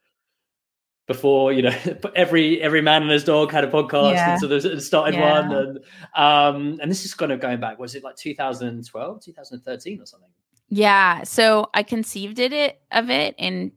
Before 1.10 1.52
you 1.52 1.64
know 1.64 1.76
every 2.16 2.62
every 2.62 2.82
man 2.84 3.02
and 3.02 3.10
his 3.10 3.24
dog 3.24 3.52
had 3.52 3.64
a 3.64 3.68
podcast 3.68 4.14
yeah. 4.14 4.32
and 4.32 4.40
so 4.40 4.48
there's 4.48 4.86
started 4.86 5.16
yeah. 5.16 5.42
one 5.42 5.52
and 5.52 5.80
um 6.16 6.80
and 6.80 6.92
this 6.92 7.04
is 7.04 7.16
kind 7.16 7.32
of 7.32 7.40
going 7.40 7.60
back 7.60 7.80
was 7.80 7.96
it 7.96 8.04
like 8.04 8.16
2012 8.16 9.24
2013 9.26 10.00
or 10.00 10.06
something 10.06 10.30
yeah 10.70 11.24
so 11.24 11.68
i 11.74 11.82
conceived 11.82 12.38
it 12.38 12.80
of 12.92 13.10
it 13.10 13.34
in 13.40 13.72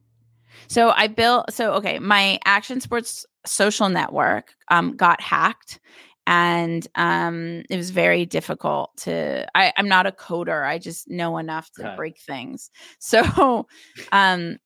so 0.67 0.91
i 0.91 1.07
built 1.07 1.51
so 1.51 1.73
okay 1.73 1.97
my 1.97 2.39
action 2.45 2.79
sports 2.79 3.25
social 3.47 3.89
network 3.89 4.53
um 4.67 4.95
got 4.95 5.19
hacked 5.19 5.79
and 6.27 6.87
um 6.93 7.63
it 7.67 7.77
was 7.77 7.89
very 7.89 8.27
difficult 8.27 8.95
to 8.95 9.47
I, 9.55 9.73
i'm 9.75 9.87
not 9.87 10.05
a 10.05 10.11
coder 10.11 10.67
i 10.67 10.77
just 10.77 11.09
know 11.09 11.39
enough 11.39 11.71
to 11.77 11.87
okay. 11.87 11.95
break 11.95 12.19
things 12.19 12.69
so 12.99 13.65
um 14.11 14.59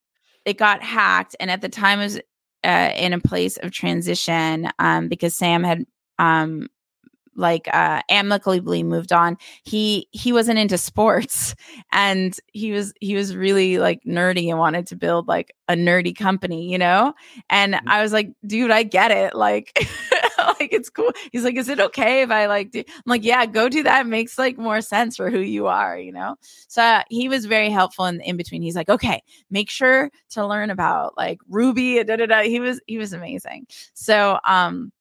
it 0.44 0.58
got 0.58 0.84
hacked 0.84 1.34
and 1.40 1.50
at 1.50 1.62
the 1.62 1.70
time 1.70 2.02
it 2.02 2.04
was 2.04 2.20
uh, 2.64 2.92
in 2.96 3.14
a 3.14 3.20
place 3.20 3.58
of 3.58 3.72
transition 3.72 4.70
um, 4.80 5.08
because 5.08 5.36
Sam 5.36 5.64
had 5.64 5.86
um, 6.20 6.68
like 7.38 7.68
uh 7.72 8.02
amicably 8.10 8.84
moved 8.84 9.14
on 9.14 9.38
he 9.64 10.08
he 10.12 10.34
wasn't 10.34 10.58
into 10.58 10.78
sports 10.78 11.56
and 11.92 12.38
he 12.52 12.72
was 12.72 12.94
he 13.00 13.16
was 13.16 13.36
really 13.36 13.78
like 13.78 14.02
nerdy 14.06 14.50
and 14.50 14.58
wanted 14.58 14.88
to 14.88 14.96
build 14.96 15.28
like 15.28 15.54
a 15.70 15.76
nerdy 15.76 16.18
company 16.18 16.70
you 16.70 16.78
know 16.78 17.14
and 17.50 17.76
mm-hmm. 17.76 17.88
i 17.88 18.02
was 18.02 18.12
like 18.12 18.32
dude 18.46 18.72
i 18.72 18.84
get 18.84 19.12
it 19.12 19.36
like 19.36 19.72
like 20.60 20.74
it's 20.74 20.90
cool. 20.90 21.12
He's 21.32 21.44
like 21.44 21.56
is 21.56 21.70
it 21.70 21.80
okay 21.80 22.22
if 22.22 22.32
i 22.32 22.46
like 22.48 22.72
do 22.72 22.84
i'm 22.88 23.04
like 23.06 23.24
yeah 23.24 23.46
go 23.46 23.70
do 23.70 23.84
that. 23.84 24.06
It 24.06 24.10
makes 24.10 24.38
like 24.38 24.58
more 24.58 24.82
sense 24.82 25.16
for 25.16 25.30
who 25.30 25.40
you 25.40 25.68
are 25.68 25.98
you 25.98 26.12
know? 26.12 26.36
So 26.68 26.82
uh, 26.82 27.04
he 27.10 27.30
was 27.30 27.46
very 27.46 27.70
helpful 27.70 28.06
in 28.06 28.22
in 28.22 28.38
between. 28.38 28.62
He's 28.62 28.76
like 28.76 28.90
okay 28.90 29.22
make 29.50 29.70
sure 29.70 30.10
to 30.32 30.46
learn 30.46 30.70
about 30.70 31.18
like 31.18 31.40
ruby 31.50 32.04
da, 32.04 32.16
da, 32.16 32.26
da. 32.26 32.44
he 32.44 32.60
was 32.60 32.80
he 32.88 32.98
was 32.98 33.14
amazing. 33.14 33.68
So 33.94 34.40
um 34.46 34.92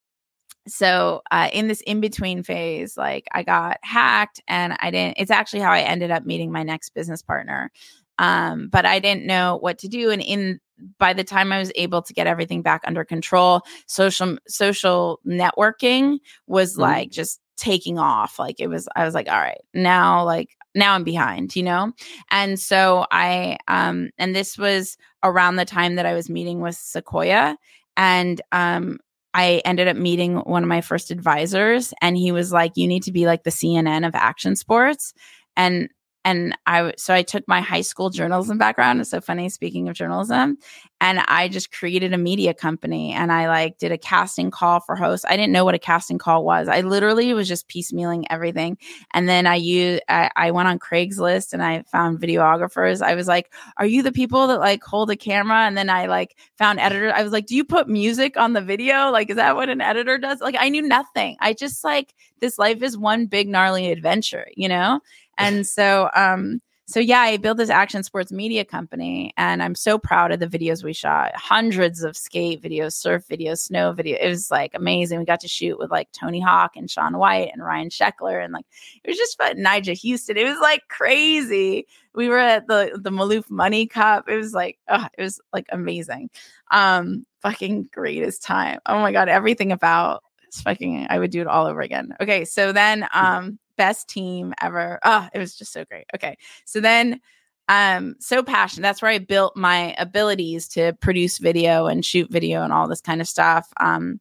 so 0.68 1.22
uh, 1.30 1.48
in 1.52 1.68
this 1.68 1.80
in 1.82 2.00
between 2.00 2.42
phase 2.42 2.96
like 2.96 3.26
i 3.32 3.42
got 3.42 3.78
hacked 3.82 4.40
and 4.48 4.76
i 4.80 4.90
didn't 4.90 5.14
it's 5.16 5.30
actually 5.30 5.60
how 5.60 5.70
i 5.70 5.80
ended 5.80 6.10
up 6.10 6.26
meeting 6.26 6.50
my 6.50 6.62
next 6.62 6.90
business 6.90 7.22
partner 7.22 7.70
um, 8.18 8.68
but 8.68 8.86
i 8.86 8.98
didn't 8.98 9.26
know 9.26 9.56
what 9.56 9.78
to 9.78 9.88
do 9.88 10.10
and 10.10 10.22
in 10.22 10.60
by 10.98 11.12
the 11.12 11.24
time 11.24 11.52
i 11.52 11.58
was 11.58 11.72
able 11.74 12.02
to 12.02 12.12
get 12.12 12.26
everything 12.26 12.62
back 12.62 12.82
under 12.86 13.04
control 13.04 13.62
social 13.86 14.36
social 14.48 15.20
networking 15.26 16.18
was 16.46 16.72
mm-hmm. 16.72 16.82
like 16.82 17.10
just 17.10 17.40
taking 17.56 17.98
off 17.98 18.38
like 18.38 18.56
it 18.58 18.68
was 18.68 18.88
i 18.96 19.04
was 19.04 19.14
like 19.14 19.28
all 19.28 19.38
right 19.38 19.62
now 19.72 20.22
like 20.24 20.50
now 20.74 20.92
i'm 20.92 21.04
behind 21.04 21.56
you 21.56 21.62
know 21.62 21.90
and 22.30 22.60
so 22.60 23.06
i 23.10 23.56
um 23.66 24.10
and 24.18 24.36
this 24.36 24.58
was 24.58 24.98
around 25.22 25.56
the 25.56 25.64
time 25.64 25.94
that 25.94 26.04
i 26.04 26.12
was 26.12 26.28
meeting 26.28 26.60
with 26.60 26.74
sequoia 26.74 27.56
and 27.96 28.42
um 28.52 28.98
I 29.36 29.60
ended 29.66 29.86
up 29.86 29.98
meeting 29.98 30.38
one 30.38 30.62
of 30.62 30.68
my 30.68 30.80
first 30.80 31.10
advisors 31.10 31.92
and 32.00 32.16
he 32.16 32.32
was 32.32 32.52
like, 32.52 32.72
you 32.74 32.88
need 32.88 33.02
to 33.02 33.12
be 33.12 33.26
like 33.26 33.44
the 33.44 33.50
CNN 33.50 34.06
of 34.06 34.14
action 34.14 34.56
sports. 34.56 35.12
And 35.58 35.90
and 36.26 36.58
I 36.66 36.92
so 36.98 37.14
I 37.14 37.22
took 37.22 37.46
my 37.46 37.60
high 37.60 37.82
school 37.82 38.10
journalism 38.10 38.58
background. 38.58 39.00
It's 39.00 39.10
so 39.10 39.20
funny 39.20 39.48
speaking 39.48 39.88
of 39.88 39.94
journalism, 39.94 40.58
and 41.00 41.20
I 41.20 41.46
just 41.46 41.70
created 41.70 42.12
a 42.12 42.18
media 42.18 42.52
company 42.52 43.12
and 43.12 43.30
I 43.30 43.46
like 43.46 43.78
did 43.78 43.92
a 43.92 43.98
casting 43.98 44.50
call 44.50 44.80
for 44.80 44.96
hosts. 44.96 45.24
I 45.28 45.36
didn't 45.36 45.52
know 45.52 45.64
what 45.64 45.76
a 45.76 45.78
casting 45.78 46.18
call 46.18 46.44
was. 46.44 46.66
I 46.66 46.80
literally 46.80 47.32
was 47.32 47.46
just 47.46 47.68
piecemealing 47.68 48.24
everything, 48.28 48.76
and 49.14 49.28
then 49.28 49.46
I 49.46 49.54
used 49.54 50.02
I, 50.08 50.28
I 50.34 50.50
went 50.50 50.66
on 50.66 50.80
Craigslist 50.80 51.52
and 51.52 51.62
I 51.62 51.84
found 51.92 52.18
videographers. 52.18 53.02
I 53.02 53.14
was 53.14 53.28
like, 53.28 53.52
"Are 53.76 53.86
you 53.86 54.02
the 54.02 54.10
people 54.10 54.48
that 54.48 54.58
like 54.58 54.82
hold 54.82 55.10
a 55.10 55.16
camera?" 55.16 55.58
And 55.58 55.76
then 55.76 55.88
I 55.88 56.06
like 56.06 56.36
found 56.58 56.80
editor. 56.80 57.12
I 57.14 57.22
was 57.22 57.30
like, 57.32 57.46
"Do 57.46 57.54
you 57.54 57.64
put 57.64 57.88
music 57.88 58.36
on 58.36 58.52
the 58.52 58.62
video? 58.62 59.10
Like, 59.12 59.30
is 59.30 59.36
that 59.36 59.54
what 59.54 59.68
an 59.68 59.80
editor 59.80 60.18
does?" 60.18 60.40
Like, 60.40 60.56
I 60.58 60.70
knew 60.70 60.82
nothing. 60.82 61.36
I 61.38 61.52
just 61.52 61.84
like 61.84 62.14
this 62.40 62.58
life 62.58 62.82
is 62.82 62.98
one 62.98 63.26
big 63.26 63.48
gnarly 63.48 63.92
adventure, 63.92 64.48
you 64.56 64.68
know 64.68 65.00
and 65.38 65.66
so 65.66 66.10
um 66.14 66.60
so 66.88 67.00
yeah, 67.00 67.18
I 67.18 67.36
built 67.36 67.56
this 67.56 67.68
action 67.68 68.04
sports 68.04 68.30
media 68.30 68.64
company 68.64 69.34
and 69.36 69.60
I'm 69.60 69.74
so 69.74 69.98
proud 69.98 70.30
of 70.30 70.38
the 70.38 70.46
videos 70.46 70.84
we 70.84 70.92
shot. 70.92 71.34
Hundreds 71.34 72.04
of 72.04 72.16
skate 72.16 72.62
videos, 72.62 72.92
surf 72.92 73.26
videos, 73.28 73.58
snow 73.58 73.92
video. 73.92 74.16
It 74.20 74.28
was 74.28 74.52
like 74.52 74.70
amazing. 74.72 75.18
We 75.18 75.24
got 75.24 75.40
to 75.40 75.48
shoot 75.48 75.80
with 75.80 75.90
like 75.90 76.12
Tony 76.12 76.38
Hawk 76.38 76.76
and 76.76 76.88
Shaun 76.88 77.18
White 77.18 77.50
and 77.52 77.64
Ryan 77.64 77.88
Sheckler 77.88 78.42
and 78.42 78.52
like 78.52 78.66
it 79.02 79.08
was 79.10 79.16
just 79.16 79.36
fun. 79.36 79.56
Nyjah 79.56 79.98
Huston. 80.00 80.36
It 80.36 80.44
was 80.44 80.60
like 80.60 80.82
crazy. 80.88 81.88
We 82.14 82.28
were 82.28 82.38
at 82.38 82.68
the 82.68 82.96
the 83.02 83.10
Maloof 83.10 83.50
Money 83.50 83.88
Cup. 83.88 84.28
It 84.28 84.36
was 84.36 84.54
like 84.54 84.78
oh, 84.88 85.08
it 85.18 85.22
was 85.22 85.40
like 85.52 85.66
amazing. 85.70 86.30
Um 86.70 87.26
fucking 87.40 87.88
greatest 87.92 88.44
time. 88.44 88.78
Oh 88.86 89.00
my 89.00 89.10
god, 89.10 89.28
everything 89.28 89.72
about 89.72 90.22
it's 90.46 90.62
fucking 90.62 91.08
I 91.10 91.18
would 91.18 91.32
do 91.32 91.40
it 91.40 91.48
all 91.48 91.66
over 91.66 91.80
again. 91.80 92.14
Okay, 92.20 92.44
so 92.44 92.70
then 92.70 93.08
um 93.12 93.58
best 93.76 94.08
team 94.08 94.54
ever. 94.60 94.98
Oh, 95.04 95.28
it 95.32 95.38
was 95.38 95.56
just 95.56 95.72
so 95.72 95.84
great. 95.84 96.06
Okay. 96.14 96.36
So 96.64 96.80
then 96.80 97.20
um 97.68 98.14
so 98.20 98.42
passionate 98.42 98.82
that's 98.82 99.02
where 99.02 99.10
i 99.10 99.18
built 99.18 99.56
my 99.56 99.94
abilities 99.98 100.68
to 100.68 100.92
produce 101.00 101.38
video 101.38 101.86
and 101.86 102.04
shoot 102.04 102.30
video 102.30 102.62
and 102.62 102.72
all 102.72 102.86
this 102.86 103.00
kind 103.00 103.20
of 103.20 103.26
stuff 103.26 103.68
um 103.80 104.20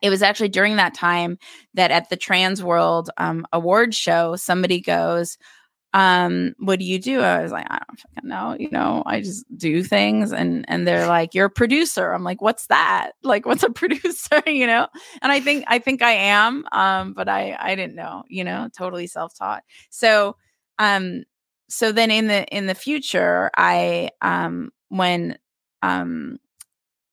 it 0.00 0.10
was 0.10 0.22
actually 0.22 0.48
during 0.48 0.76
that 0.76 0.94
time 0.94 1.38
that 1.74 1.90
at 1.90 2.08
the 2.08 2.16
trans 2.16 2.62
world 2.62 3.10
um 3.16 3.44
award 3.52 3.94
show 3.94 4.36
somebody 4.36 4.80
goes 4.80 5.38
um 5.94 6.54
what 6.58 6.78
do 6.78 6.84
you 6.84 6.98
do? 6.98 7.20
I 7.20 7.42
was 7.42 7.52
like 7.52 7.66
i 7.68 7.78
don't 7.86 8.00
fucking 8.00 8.28
know. 8.28 8.56
You 8.58 8.70
know 8.70 9.02
i 9.06 9.20
just 9.20 9.44
do 9.56 9.82
things 9.82 10.32
and 10.32 10.64
and 10.68 10.86
they're 10.86 11.06
like 11.06 11.34
you're 11.34 11.46
a 11.46 11.50
producer. 11.50 12.12
I'm 12.12 12.24
like 12.24 12.40
what's 12.40 12.66
that? 12.66 13.12
Like 13.22 13.46
what's 13.46 13.62
a 13.62 13.70
producer? 13.82 14.42
You 14.46 14.66
know? 14.66 14.88
And 15.22 15.32
i 15.32 15.40
think 15.40 15.64
i 15.68 15.78
think 15.78 16.02
i 16.02 16.12
am 16.12 16.64
um 16.72 17.12
but 17.14 17.28
i 17.28 17.56
i 17.58 17.74
didn't 17.74 17.94
know 17.94 18.24
you 18.28 18.44
know? 18.44 18.68
Totally 18.76 19.06
self-taught. 19.06 19.62
So 19.90 20.36
um 20.78 21.24
so 21.68 21.92
then 21.92 22.10
in 22.10 22.26
the 22.26 22.46
in 22.46 22.66
the 22.66 22.74
future 22.74 23.50
i 23.56 24.10
um 24.20 24.70
when 24.88 25.38
um 25.82 26.38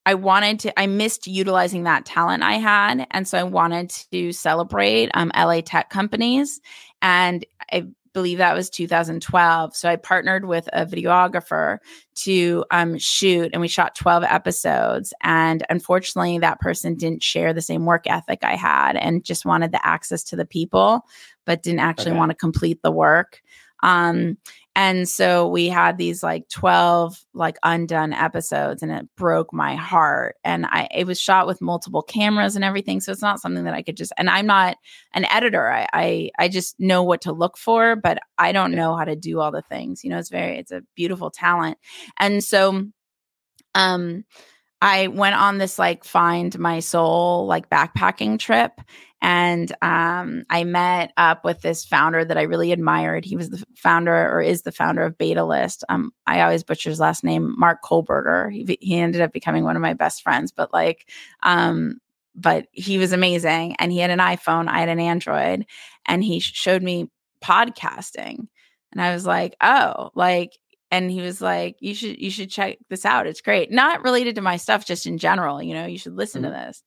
I 0.10 0.16
wanted 0.16 0.60
to, 0.62 0.80
I 0.80 0.88
missed 0.88 1.28
utilizing 1.28 1.84
that 1.84 2.04
talent 2.04 2.42
I 2.42 2.54
had. 2.54 3.06
And 3.12 3.28
so 3.28 3.38
I 3.38 3.44
wanted 3.44 3.92
to 4.12 4.32
celebrate 4.32 5.12
um, 5.14 5.32
LA 5.38 5.62
tech 5.62 5.92
companies. 5.92 6.60
And 7.02 7.46
I 7.72 7.86
believe 8.14 8.38
that 8.40 8.56
was 8.56 8.70
2012. 8.70 9.76
So 9.76 9.90
I 9.90 9.96
partnered 9.96 10.46
with 10.46 10.68
a 10.74 10.86
videographer 10.86 11.78
to 12.16 12.66
um, 12.72 12.98
shoot, 12.98 13.50
and 13.54 13.62
we 13.62 13.68
shot 13.68 13.96
12 13.96 14.24
episodes. 14.24 15.14
And 15.22 15.66
unfortunately, 15.70 16.40
that 16.40 16.60
person 16.60 16.96
didn't 16.96 17.24
share 17.24 17.54
the 17.54 17.62
same 17.62 17.86
work 17.86 18.08
ethic 18.08 18.40
I 18.44 18.56
had 18.56 18.96
and 18.96 19.24
just 19.24 19.46
wanted 19.46 19.72
the 19.72 19.86
access 19.86 20.24
to 20.26 20.36
the 20.36 20.46
people, 20.46 21.06
but 21.46 21.64
didn't 21.64 21.80
actually 21.80 22.12
okay. 22.12 22.20
want 22.20 22.32
to 22.32 22.36
complete 22.36 22.82
the 22.82 22.92
work. 22.92 23.42
Um, 23.82 24.38
and 24.76 25.10
so 25.10 25.48
we 25.48 25.68
had 25.68 25.98
these 25.98 26.22
like 26.22 26.48
12 26.50 27.20
like 27.34 27.58
undone 27.64 28.14
episodes 28.14 28.84
and 28.84 28.92
it 28.92 29.08
broke 29.18 29.52
my 29.52 29.76
heart. 29.76 30.36
And 30.44 30.66
I 30.68 30.88
it 30.94 31.08
was 31.08 31.20
shot 31.20 31.48
with 31.48 31.62
multiple 31.62 32.02
cameras 32.04 32.56
and 32.56 32.64
everything. 32.64 33.02
So 33.02 33.12
it's 33.12 33.22
not 33.22 33.42
something 33.42 33.64
that 33.64 33.74
I 33.74 33.82
could 33.82 33.98
just 33.98 34.14
and 34.18 34.30
I'm 34.30 34.46
not 34.46 34.78
an 35.14 35.26
editor. 35.26 35.72
I 35.72 35.88
I, 35.92 36.32
I 36.38 36.48
just 36.48 36.80
know 36.80 37.04
what 37.04 37.22
to 37.22 37.32
look 37.32 37.58
for, 37.58 37.96
but 37.96 38.20
I 38.38 38.52
don't 38.52 38.72
know 38.72 38.96
how 38.96 39.06
to 39.06 39.16
do 39.16 39.40
all 39.40 39.52
the 39.52 39.64
things. 39.64 40.04
You 40.04 40.12
know, 40.12 40.20
it's 40.20 40.30
very 40.30 40.58
it's 40.58 40.72
a 40.72 40.84
beautiful 40.96 41.32
talent. 41.32 41.78
And 42.18 42.44
so 42.44 42.86
um 43.76 44.24
I 44.82 45.08
went 45.08 45.36
on 45.36 45.58
this 45.58 45.78
like 45.78 46.06
find 46.06 46.58
my 46.58 46.80
soul 46.80 47.48
like 47.48 47.70
backpacking 47.70 48.40
trip 48.40 48.80
and 49.22 49.72
um, 49.82 50.44
I 50.50 50.64
met 50.64 51.12
up 51.18 51.44
with 51.44 51.62
this 51.62 51.84
founder 51.84 52.24
that 52.24 52.38
I 52.38 52.44
really 52.44 52.72
admired. 52.72 53.26
He 53.26 53.36
was 53.36 53.50
the 53.50 53.64
founder 53.76 54.16
or 54.16 54.42
is 54.42 54.62
the 54.62 54.72
founder 54.72 55.04
of 55.04 55.18
BetaList. 55.18 55.84
Um, 55.90 56.12
I 56.26 56.42
always 56.42 56.64
butcher 56.64 56.90
his 56.90 57.02
last 57.02 57.24
name, 57.24 57.54
Mark 57.58 57.84
Kohlberger. 57.84 58.52
He, 58.52 58.78
he 58.80 58.98
ended 58.98 59.22
up 59.22 59.34
becoming 59.34 59.66
one 59.66 59.76
of 59.76 59.82
my 59.82 59.94
best 59.94 60.24
friends, 60.24 60.52
but 60.52 60.72
like, 60.72 61.10
um, 61.44 62.00
but 62.34 62.68
he 62.72 62.98
was 62.98 63.12
amazing. 63.12 63.76
And 63.78 63.92
he 63.92 64.00
had 64.00 64.12
an 64.12 64.20
iPhone, 64.20 64.70
I 64.70 64.80
had 64.80 64.90
an 64.90 65.02
Android, 65.02 65.66
and 66.06 66.24
he 66.24 66.40
showed 66.40 66.82
me 66.82 67.10
podcasting. 67.44 68.48
And 68.92 69.02
I 69.02 69.14
was 69.14 69.26
like, 69.26 69.56
oh, 69.62 70.12
like 70.16 70.58
and 70.92 71.12
he 71.12 71.22
was 71.22 71.42
like 71.42 71.76
you 71.80 71.94
should 71.94 72.20
you 72.20 72.32
should 72.32 72.50
check 72.50 72.78
this 72.90 73.06
out 73.06 73.28
it's 73.28 73.42
great 73.42 73.72
not 73.72 74.04
related 74.04 74.36
to 74.36 74.42
my 74.42 74.58
stuff 74.58 74.86
just 74.86 75.06
in 75.06 75.18
general 75.18 75.62
you 75.62 75.74
know 75.74 75.86
you 75.86 75.98
should 75.98 76.16
listen 76.16 76.42
mm-hmm. 76.42 76.52
to 76.54 76.66
this 76.66 76.84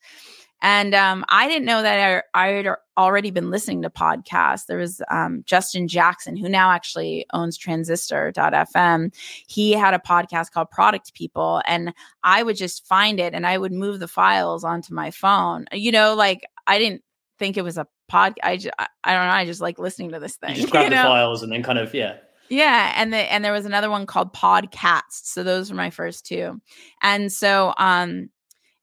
and 0.62 0.94
um, 0.94 1.24
I 1.28 1.48
didn't 1.48 1.66
know 1.66 1.82
that 1.82 2.24
I, 2.34 2.44
I, 2.44 2.52
had 2.52 2.68
already 2.96 3.32
been 3.32 3.50
listening 3.50 3.82
to 3.82 3.90
podcasts. 3.90 4.66
There 4.66 4.78
was 4.78 5.02
um, 5.10 5.42
Justin 5.44 5.88
Jackson, 5.88 6.36
who 6.36 6.48
now 6.48 6.70
actually 6.70 7.26
owns 7.32 7.58
transistor.fm. 7.58 9.12
He 9.48 9.72
had 9.72 9.92
a 9.92 9.98
podcast 9.98 10.52
called 10.52 10.70
Product 10.70 11.12
People, 11.14 11.60
and 11.66 11.92
I 12.22 12.44
would 12.44 12.56
just 12.56 12.86
find 12.86 13.18
it 13.18 13.34
and 13.34 13.44
I 13.44 13.58
would 13.58 13.72
move 13.72 13.98
the 13.98 14.08
files 14.08 14.62
onto 14.62 14.94
my 14.94 15.10
phone. 15.10 15.66
You 15.72 15.90
know, 15.90 16.14
like 16.14 16.46
I 16.68 16.78
didn't 16.78 17.02
think 17.40 17.56
it 17.56 17.62
was 17.62 17.76
a 17.76 17.88
pod. 18.06 18.38
I, 18.44 18.56
just, 18.56 18.74
I, 18.78 18.86
I 19.02 19.14
don't 19.14 19.26
know. 19.26 19.34
I 19.34 19.44
just 19.44 19.60
like 19.60 19.80
listening 19.80 20.12
to 20.12 20.20
this 20.20 20.36
thing. 20.36 20.50
You 20.50 20.62
just 20.62 20.70
grab 20.70 20.84
you 20.84 20.90
the 20.90 20.96
files 20.96 21.42
and 21.42 21.50
then 21.50 21.64
kind 21.64 21.78
of, 21.78 21.92
yeah. 21.92 22.18
Yeah, 22.48 22.92
and 22.96 23.12
the 23.12 23.16
and 23.16 23.42
there 23.42 23.52
was 23.52 23.64
another 23.64 23.88
one 23.88 24.04
called 24.04 24.34
Podcats. 24.34 25.22
So 25.22 25.42
those 25.42 25.70
were 25.70 25.76
my 25.76 25.88
first 25.88 26.26
two. 26.26 26.60
And 27.00 27.32
so 27.32 27.72
um 27.78 28.28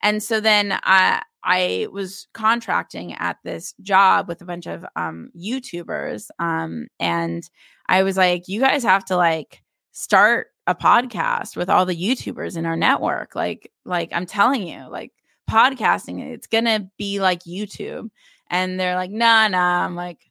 and 0.02 0.24
so 0.24 0.40
then 0.40 0.80
I 0.84 1.22
I 1.44 1.88
was 1.92 2.28
contracting 2.34 3.14
at 3.14 3.38
this 3.44 3.74
job 3.82 4.28
with 4.28 4.42
a 4.42 4.46
bunch 4.46 4.68
of 4.68 4.86
um, 4.96 5.32
YouTubers, 5.38 6.30
um, 6.40 6.88
and 7.00 7.50
I 7.88 8.04
was 8.04 8.18
like, 8.18 8.48
"You 8.48 8.60
guys 8.60 8.84
have 8.84 9.06
to 9.06 9.16
like 9.16 9.62
start 9.92 10.48
a 10.68 10.76
podcast 10.76 11.56
with 11.58 11.70
all 11.70 11.86
the 11.86 11.96
YouTubers 11.96 12.58
in 12.58 12.66
our 12.66 12.78
network." 12.78 13.36
Like, 13.36 13.72
like 13.86 14.10
I'm 14.14 14.26
telling 14.26 14.68
you, 14.68 14.88
like 14.90 15.12
podcasting, 15.50 16.22
it's 16.34 16.48
gonna 16.48 16.90
be 16.98 17.20
like 17.20 17.44
YouTube. 17.44 18.10
And 18.50 18.80
they're 18.80 18.96
like, 18.96 19.12
"Nah, 19.12 19.48
nah." 19.48 19.86
I'm 19.86 19.96
like, 19.96 20.30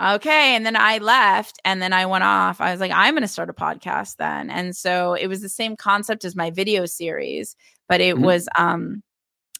okay 0.00 0.56
and 0.56 0.66
then 0.66 0.74
i 0.74 0.98
left 0.98 1.60
and 1.64 1.80
then 1.80 1.92
i 1.92 2.04
went 2.04 2.24
off 2.24 2.60
i 2.60 2.72
was 2.72 2.80
like 2.80 2.90
i'm 2.92 3.14
going 3.14 3.22
to 3.22 3.28
start 3.28 3.48
a 3.48 3.52
podcast 3.52 4.16
then 4.16 4.50
and 4.50 4.74
so 4.74 5.14
it 5.14 5.28
was 5.28 5.40
the 5.40 5.48
same 5.48 5.76
concept 5.76 6.24
as 6.24 6.34
my 6.34 6.50
video 6.50 6.84
series 6.84 7.54
but 7.88 8.00
it 8.00 8.16
mm-hmm. 8.16 8.24
was 8.24 8.48
um 8.58 9.02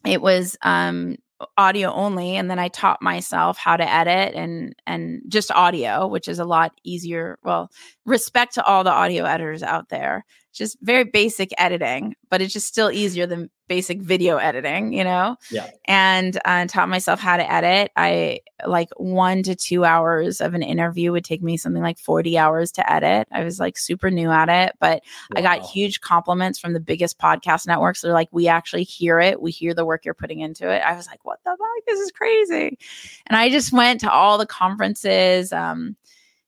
it 0.07 0.20
was 0.20 0.57
um 0.62 1.16
audio 1.59 1.92
only 1.92 2.36
and 2.36 2.50
then 2.50 2.59
I 2.59 2.68
taught 2.68 3.02
myself 3.02 3.59
how 3.59 3.76
to 3.76 3.88
edit 3.90 4.34
and 4.34 4.74
and 4.86 5.22
just 5.28 5.50
audio, 5.50 6.07
which 6.07 6.28
is 6.28 6.38
a 6.38 6.44
lot 6.44 6.72
easier. 6.84 7.38
Well, 7.42 7.70
respect 8.05 8.55
to 8.55 8.64
all 8.64 8.84
the 8.84 8.90
audio 8.90 9.24
editors 9.24 9.62
out 9.62 9.88
there. 9.88 10.24
Just 10.52 10.78
very 10.82 11.05
basic 11.05 11.50
editing, 11.59 12.14
but 12.30 12.40
it's 12.40 12.52
just 12.52 12.68
still 12.68 12.90
easier 12.90 13.26
than 13.26 13.50
basic 13.66 14.00
video 14.00 14.36
editing, 14.36 14.92
you 14.92 15.02
know? 15.02 15.36
Yeah. 15.50 15.68
And 15.86 16.38
uh, 16.44 16.66
taught 16.66 16.88
myself 16.88 17.18
how 17.18 17.36
to 17.36 17.52
edit. 17.52 17.90
I 17.96 18.40
like 18.66 18.88
one 18.96 19.42
to 19.44 19.57
two 19.57 19.84
hours 19.84 20.40
of 20.40 20.55
an 20.55 20.62
interview 20.62 21.12
would 21.12 21.24
take 21.24 21.42
me 21.42 21.57
something 21.57 21.82
like 21.82 21.98
40 21.98 22.38
hours 22.38 22.72
to 22.72 22.92
edit. 22.92 23.26
I 23.32 23.42
was 23.42 23.59
like 23.59 23.78
super 23.78 24.11
new 24.11 24.30
at 24.30 24.48
it, 24.48 24.76
but 24.80 25.02
wow. 25.34 25.38
I 25.38 25.42
got 25.42 25.66
huge 25.66 26.00
compliments 26.00 26.59
from 26.59 26.72
the 26.72 26.80
biggest 26.80 27.18
podcast 27.18 27.66
networks. 27.66 28.02
They're 28.02 28.12
like, 28.12 28.28
we 28.30 28.46
actually 28.48 28.84
hear 28.84 29.18
it. 29.18 29.40
We 29.40 29.50
hear 29.50 29.74
the 29.74 29.84
work 29.84 30.05
you're 30.05 30.14
putting 30.14 30.40
into 30.40 30.70
it. 30.70 30.82
I 30.82 30.94
was 30.94 31.07
like, 31.07 31.24
what 31.24 31.40
the 31.44 31.50
fuck? 31.50 31.86
This 31.86 32.00
is 32.00 32.12
crazy. 32.12 32.78
And 33.26 33.36
I 33.36 33.50
just 33.50 33.72
went 33.72 34.00
to 34.00 34.12
all 34.12 34.38
the 34.38 34.46
conferences. 34.46 35.52
Um, 35.52 35.96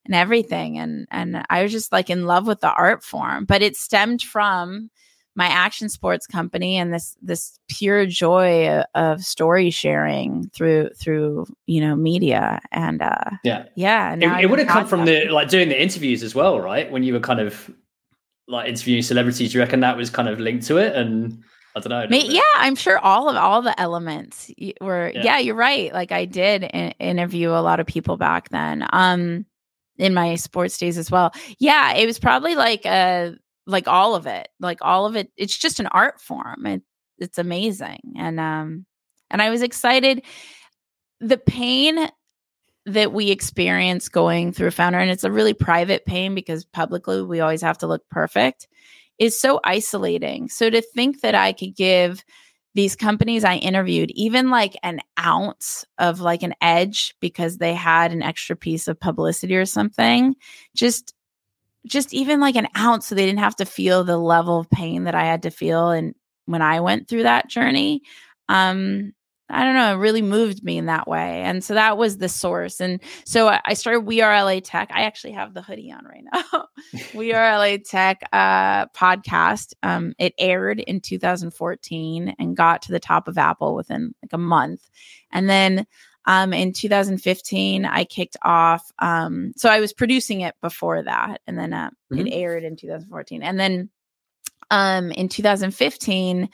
and 0.07 0.15
everything 0.15 0.79
and 0.79 1.07
and 1.11 1.45
I 1.51 1.63
was 1.63 1.73
just 1.73 1.93
like 1.93 2.11
in 2.11 2.27
love 2.27 2.47
with 2.47 2.61
the 2.61 2.73
art 2.73 3.05
form 3.05 3.45
but 3.45 3.63
it 3.63 3.77
stemmed 3.77 4.23
from 4.23 4.91
my 5.35 5.47
action 5.47 5.89
sports 5.89 6.27
company 6.27 6.77
and 6.77 6.93
this 6.93 7.17
this 7.21 7.59
pure 7.69 8.07
joy 8.07 8.83
of 8.95 9.23
story 9.23 9.71
sharing 9.71 10.49
through 10.49 10.89
through 10.99 11.47
you 11.67 11.81
know 11.81 11.95
media 11.95 12.61
and 12.73 13.03
uh 13.03 13.31
yeah 13.45 13.67
yeah 13.75 14.15
it, 14.15 14.45
it 14.45 14.51
would 14.51 14.59
have 14.59 14.69
come 14.69 14.87
from 14.87 15.05
the 15.05 15.27
like 15.29 15.49
doing 15.49 15.69
the 15.69 15.81
interviews 15.81 16.23
as 16.23 16.35
well 16.35 16.59
right 16.61 16.91
when 16.91 17.03
you 17.03 17.13
were 17.13 17.21
kind 17.21 17.41
of 17.41 17.71
like 18.49 18.69
interviewing 18.69 19.03
celebrities 19.03 19.53
do 19.53 19.59
you 19.59 19.63
reckon 19.63 19.81
that 19.81 19.97
was 19.97 20.09
kind 20.09 20.29
of 20.29 20.41
linked 20.41 20.67
to 20.67 20.79
it 20.79 20.97
and 20.97 21.43
I 21.77 21.81
don't 21.81 22.11
know. 22.11 22.17
Yeah, 22.17 22.41
I'm 22.55 22.75
sure 22.75 22.99
all 22.99 23.29
of 23.29 23.37
all 23.37 23.61
the 23.61 23.79
elements 23.79 24.51
were. 24.81 25.13
Yeah, 25.15 25.23
yeah 25.23 25.39
you're 25.41 25.55
right. 25.55 25.93
Like 25.93 26.11
I 26.11 26.25
did 26.25 26.63
in- 26.63 26.95
interview 26.99 27.51
a 27.51 27.61
lot 27.61 27.81
of 27.81 27.87
people 27.87 28.17
back 28.17 28.49
then. 28.49 28.87
Um, 28.95 29.45
in 29.99 30.15
my 30.15 30.35
sports 30.35 30.79
days 30.79 30.99
as 30.99 31.11
well. 31.11 31.33
Yeah, 31.59 31.95
it 31.95 32.07
was 32.07 32.19
probably 32.19 32.55
like 32.55 32.85
a 32.87 33.37
like 33.67 33.89
all 33.89 34.15
of 34.15 34.27
it 34.27 34.49
like 34.61 34.79
all 34.81 35.07
of 35.07 35.17
it 35.17 35.31
it's 35.37 35.57
just 35.57 35.81
an 35.81 35.87
art 35.89 36.21
form 36.21 36.67
it, 36.67 36.83
it's 37.19 37.39
amazing 37.39 38.15
and 38.17 38.39
um 38.39 38.87
and 39.31 39.43
i 39.43 39.51
was 39.51 39.63
excited 39.63 40.23
the 41.21 41.39
pain 41.39 42.09
that 42.85 43.13
we 43.13 43.31
experience 43.31 44.09
going 44.09 44.53
through 44.53 44.71
founder 44.71 44.99
and 44.99 45.11
it's 45.11 45.25
a 45.25 45.33
really 45.33 45.55
private 45.55 46.05
pain 46.05 46.35
because 46.35 46.65
publicly 46.65 47.23
we 47.23 47.41
always 47.41 47.63
have 47.63 47.79
to 47.79 47.87
look 47.87 48.09
perfect 48.11 48.69
is 49.19 49.39
so 49.39 49.59
isolating 49.65 50.49
so 50.49 50.71
to 50.71 50.81
think 50.81 51.21
that 51.21 51.35
i 51.35 51.53
could 51.53 51.75
give 51.75 52.25
these 52.77 52.95
companies 52.95 53.45
i 53.45 53.57
interviewed 53.57 54.13
even 54.15 54.51
like 54.51 54.77
an 54.85 55.01
ounce 55.19 55.85
of 55.99 56.21
like 56.21 56.43
an 56.45 56.55
edge 56.61 57.15
because 57.21 57.59
they 57.59 57.75
had 57.75 58.13
an 58.13 58.23
extra 58.23 58.55
piece 58.55 58.87
of 58.87 59.01
publicity 59.01 59.57
or 59.57 59.67
something 59.67 60.37
just 60.75 61.15
just 61.87 62.13
even 62.13 62.41
like 62.41 62.57
an 62.57 62.69
ounce 62.77 63.07
so 63.07 63.15
they 63.15 63.27
didn't 63.27 63.39
have 63.39 63.57
to 63.57 63.65
feel 63.65 64.05
the 64.05 64.19
level 64.19 64.59
of 64.59 64.71
pain 64.71 65.05
that 65.05 65.15
I 65.15 65.25
had 65.25 65.43
to 65.43 65.51
feel 65.51 65.91
and 65.91 66.15
when 66.47 66.63
I 66.63 66.81
went 66.81 67.09
through 67.09 67.25
that 67.25 67.49
journey. 67.49 68.03
Um 68.49 69.13
I 69.49 69.65
don't 69.65 69.75
know, 69.75 69.95
it 69.95 69.99
really 69.99 70.23
moved 70.23 70.65
me 70.65 70.77
in 70.77 70.87
that 70.87 71.07
way. 71.07 71.43
And 71.43 71.63
so 71.63 71.75
that 71.75 71.97
was 71.97 72.19
the 72.19 72.29
source. 72.29 72.81
And 72.81 73.01
so 73.25 73.57
I 73.65 73.75
started 73.75 74.01
We 74.01 74.21
Are 74.21 74.45
LA 74.45 74.61
Tech. 74.61 74.91
I 74.93 75.03
actually 75.03 75.33
have 75.33 75.55
the 75.55 75.63
hoodie 75.63 75.93
on 75.93 76.05
right 76.05 76.25
now. 76.33 76.67
we 77.15 77.33
Are 77.33 77.59
LA 77.59 77.77
Tech 77.77 78.29
uh, 78.33 78.87
podcast. 78.87 79.75
Um, 79.83 80.15
it 80.19 80.35
aired 80.39 80.81
in 80.81 81.01
2014 81.01 82.35
and 82.39 82.57
got 82.57 82.83
to 82.83 82.93
the 82.93 83.01
top 83.01 83.29
of 83.29 83.39
Apple 83.39 83.77
within 83.77 84.15
like 84.23 84.33
a 84.33 84.39
month. 84.39 84.89
And 85.31 85.49
then 85.49 85.87
um, 86.27 86.53
in 86.53 86.73
2015, 86.73 87.85
I 87.85 88.05
kicked 88.05 88.37
off. 88.43 88.91
Um, 88.99 89.53
so 89.57 89.69
I 89.69 89.79
was 89.79 89.93
producing 89.93 90.41
it 90.41 90.57
before 90.61 91.03
that, 91.03 91.41
and 91.47 91.57
then 91.57 91.73
uh, 91.73 91.91
mm-hmm. 92.13 92.27
it 92.27 92.33
aired 92.33 92.65
in 92.65 92.75
2014. 92.75 93.43
And 93.45 93.61
then 93.61 93.91
um, 94.71 95.11
in 95.13 95.29
2015, 95.29 96.49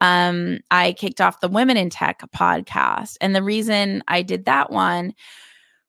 um, 0.00 0.58
I 0.70 0.92
kicked 0.92 1.20
off 1.20 1.40
the 1.40 1.48
Women 1.48 1.76
in 1.76 1.90
Tech 1.90 2.22
podcast. 2.34 3.16
And 3.20 3.34
the 3.34 3.42
reason 3.42 4.02
I 4.08 4.22
did 4.22 4.46
that 4.46 4.70
one 4.70 5.14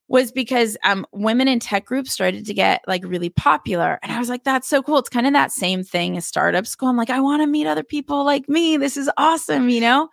was 0.07 0.31
because 0.31 0.77
um, 0.83 1.07
women 1.11 1.47
in 1.47 1.59
tech 1.59 1.85
groups 1.85 2.11
started 2.11 2.45
to 2.45 2.53
get 2.53 2.83
like 2.87 3.03
really 3.03 3.29
popular. 3.29 3.99
And 4.03 4.11
I 4.11 4.19
was 4.19 4.29
like, 4.29 4.43
that's 4.43 4.67
so 4.67 4.83
cool. 4.83 4.99
It's 4.99 5.09
kind 5.09 5.25
of 5.25 5.33
that 5.33 5.51
same 5.51 5.83
thing 5.83 6.17
as 6.17 6.27
startup 6.27 6.67
school. 6.67 6.89
I'm 6.89 6.97
like, 6.97 7.09
I 7.09 7.19
want 7.19 7.41
to 7.41 7.47
meet 7.47 7.65
other 7.65 7.83
people 7.83 8.23
like 8.23 8.47
me. 8.47 8.77
This 8.77 8.95
is 8.97 9.09
awesome, 9.17 9.69
you 9.69 9.81
know? 9.81 10.09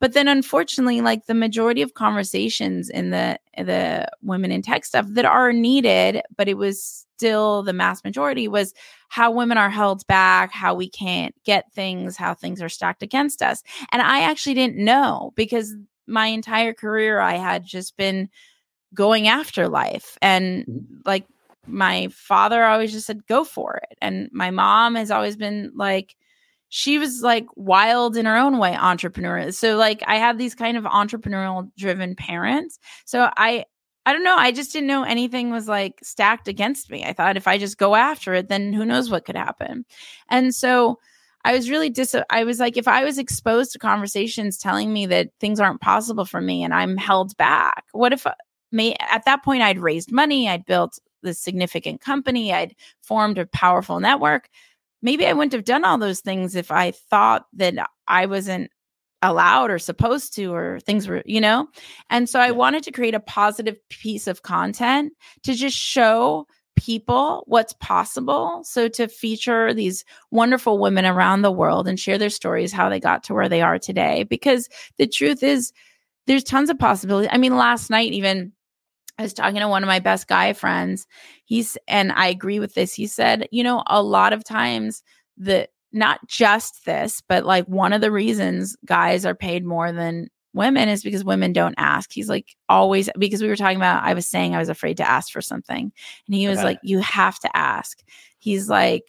But 0.00 0.12
then 0.12 0.28
unfortunately, 0.28 1.00
like 1.02 1.26
the 1.26 1.34
majority 1.34 1.82
of 1.82 1.94
conversations 1.94 2.90
in 2.90 3.10
the 3.10 3.38
the 3.56 4.08
women 4.22 4.50
in 4.50 4.60
tech 4.60 4.84
stuff 4.84 5.06
that 5.10 5.24
are 5.24 5.52
needed, 5.52 6.20
but 6.36 6.48
it 6.48 6.58
was 6.58 7.06
still 7.16 7.62
the 7.62 7.72
mass 7.72 8.02
majority 8.02 8.48
was 8.48 8.74
how 9.14 9.30
women 9.30 9.56
are 9.56 9.70
held 9.70 10.04
back, 10.08 10.50
how 10.50 10.74
we 10.74 10.88
can't 10.88 11.36
get 11.44 11.72
things, 11.72 12.16
how 12.16 12.34
things 12.34 12.60
are 12.60 12.68
stacked 12.68 13.00
against 13.00 13.42
us. 13.42 13.62
And 13.92 14.02
I 14.02 14.22
actually 14.22 14.54
didn't 14.54 14.76
know 14.76 15.32
because 15.36 15.72
my 16.08 16.26
entire 16.26 16.72
career 16.72 17.20
I 17.20 17.34
had 17.34 17.64
just 17.64 17.96
been 17.96 18.28
going 18.92 19.28
after 19.28 19.68
life 19.68 20.18
and 20.20 20.66
mm-hmm. 20.66 20.96
like 21.04 21.26
my 21.64 22.08
father 22.10 22.64
always 22.64 22.90
just 22.90 23.06
said 23.06 23.24
go 23.28 23.44
for 23.44 23.76
it 23.76 23.96
and 24.02 24.28
my 24.32 24.50
mom 24.50 24.96
has 24.96 25.12
always 25.12 25.36
been 25.36 25.70
like 25.76 26.16
she 26.68 26.98
was 26.98 27.22
like 27.22 27.46
wild 27.54 28.16
in 28.16 28.26
her 28.26 28.36
own 28.36 28.58
way 28.58 28.76
entrepreneur 28.76 29.50
so 29.50 29.76
like 29.76 30.02
i 30.06 30.16
had 30.16 30.38
these 30.38 30.54
kind 30.54 30.76
of 30.76 30.84
entrepreneurial 30.84 31.70
driven 31.78 32.14
parents 32.14 32.78
so 33.06 33.30
i 33.36 33.64
i 34.06 34.12
don't 34.12 34.24
know 34.24 34.36
i 34.36 34.52
just 34.52 34.72
didn't 34.72 34.86
know 34.86 35.04
anything 35.04 35.50
was 35.50 35.68
like 35.68 35.98
stacked 36.02 36.48
against 36.48 36.90
me. 36.90 37.04
I 37.04 37.12
thought 37.12 37.36
if 37.36 37.46
i 37.48 37.58
just 37.58 37.78
go 37.78 37.94
after 37.94 38.34
it 38.34 38.48
then 38.48 38.72
who 38.72 38.84
knows 38.84 39.10
what 39.10 39.24
could 39.24 39.36
happen. 39.36 39.84
And 40.28 40.54
so 40.54 40.98
i 41.44 41.52
was 41.52 41.70
really 41.70 41.90
dis 41.90 42.14
i 42.30 42.44
was 42.44 42.58
like 42.58 42.76
if 42.76 42.88
i 42.88 43.04
was 43.04 43.18
exposed 43.18 43.72
to 43.72 43.78
conversations 43.78 44.58
telling 44.58 44.92
me 44.92 45.06
that 45.06 45.30
things 45.40 45.60
aren't 45.60 45.80
possible 45.80 46.24
for 46.24 46.40
me 46.40 46.62
and 46.64 46.72
i'm 46.72 46.96
held 46.96 47.36
back 47.36 47.84
what 47.92 48.12
if 48.12 48.26
uh, 48.26 48.34
may 48.72 48.96
at 49.10 49.24
that 49.26 49.44
point 49.44 49.62
i'd 49.62 49.78
raised 49.78 50.10
money 50.10 50.48
i'd 50.48 50.64
built 50.64 50.98
this 51.22 51.38
significant 51.38 52.00
company 52.00 52.52
i'd 52.52 52.74
formed 53.02 53.38
a 53.38 53.46
powerful 53.46 54.00
network. 54.00 54.48
Maybe 55.02 55.26
I 55.26 55.34
wouldn't 55.34 55.52
have 55.52 55.64
done 55.64 55.84
all 55.84 55.98
those 55.98 56.20
things 56.20 56.54
if 56.56 56.70
I 56.70 56.92
thought 56.92 57.44
that 57.52 57.74
I 58.08 58.24
wasn't 58.24 58.70
allowed 59.24 59.70
or 59.70 59.78
supposed 59.78 60.34
to 60.34 60.52
or 60.52 60.78
things 60.80 61.08
were 61.08 61.22
you 61.24 61.40
know 61.40 61.66
and 62.10 62.28
so 62.28 62.38
i 62.38 62.50
wanted 62.50 62.82
to 62.82 62.92
create 62.92 63.14
a 63.14 63.20
positive 63.20 63.76
piece 63.88 64.26
of 64.26 64.42
content 64.42 65.12
to 65.42 65.54
just 65.54 65.76
show 65.76 66.46
people 66.76 67.44
what's 67.46 67.72
possible 67.74 68.60
so 68.64 68.88
to 68.88 69.08
feature 69.08 69.72
these 69.72 70.04
wonderful 70.30 70.78
women 70.78 71.06
around 71.06 71.42
the 71.42 71.50
world 71.50 71.88
and 71.88 71.98
share 71.98 72.18
their 72.18 72.30
stories 72.30 72.72
how 72.72 72.88
they 72.88 73.00
got 73.00 73.22
to 73.22 73.32
where 73.32 73.48
they 73.48 73.62
are 73.62 73.78
today 73.78 74.24
because 74.24 74.68
the 74.98 75.06
truth 75.06 75.42
is 75.42 75.72
there's 76.26 76.44
tons 76.44 76.68
of 76.68 76.78
possibility 76.78 77.28
i 77.30 77.38
mean 77.38 77.56
last 77.56 77.90
night 77.90 78.12
even 78.12 78.52
I 79.16 79.22
was 79.22 79.32
talking 79.32 79.60
to 79.60 79.68
one 79.68 79.84
of 79.84 79.86
my 79.86 80.00
best 80.00 80.26
guy 80.26 80.52
friends. 80.54 81.06
He's, 81.44 81.78
and 81.86 82.10
I 82.10 82.26
agree 82.26 82.58
with 82.58 82.74
this. 82.74 82.92
He 82.92 83.06
said, 83.06 83.48
you 83.52 83.62
know, 83.62 83.84
a 83.86 84.02
lot 84.02 84.32
of 84.32 84.42
times 84.42 85.04
the, 85.36 85.68
not 85.94 86.26
just 86.28 86.84
this, 86.84 87.22
but 87.28 87.46
like 87.46 87.66
one 87.66 87.92
of 87.92 88.00
the 88.00 88.10
reasons 88.10 88.76
guys 88.84 89.24
are 89.24 89.34
paid 89.34 89.64
more 89.64 89.92
than 89.92 90.28
women 90.52 90.88
is 90.88 91.02
because 91.02 91.24
women 91.24 91.52
don't 91.52 91.74
ask. 91.78 92.10
He's 92.12 92.28
like 92.28 92.54
always 92.68 93.10
because 93.18 93.42
we 93.42 93.48
were 93.48 93.56
talking 93.56 93.76
about 93.76 94.04
I 94.04 94.14
was 94.14 94.26
saying 94.26 94.54
I 94.54 94.58
was 94.58 94.68
afraid 94.68 94.96
to 94.98 95.08
ask 95.08 95.32
for 95.32 95.40
something 95.40 95.92
and 96.26 96.34
he 96.34 96.48
was 96.48 96.58
okay. 96.58 96.64
like 96.64 96.78
you 96.82 97.00
have 97.00 97.38
to 97.40 97.56
ask. 97.56 98.02
He's 98.38 98.68
like 98.68 99.04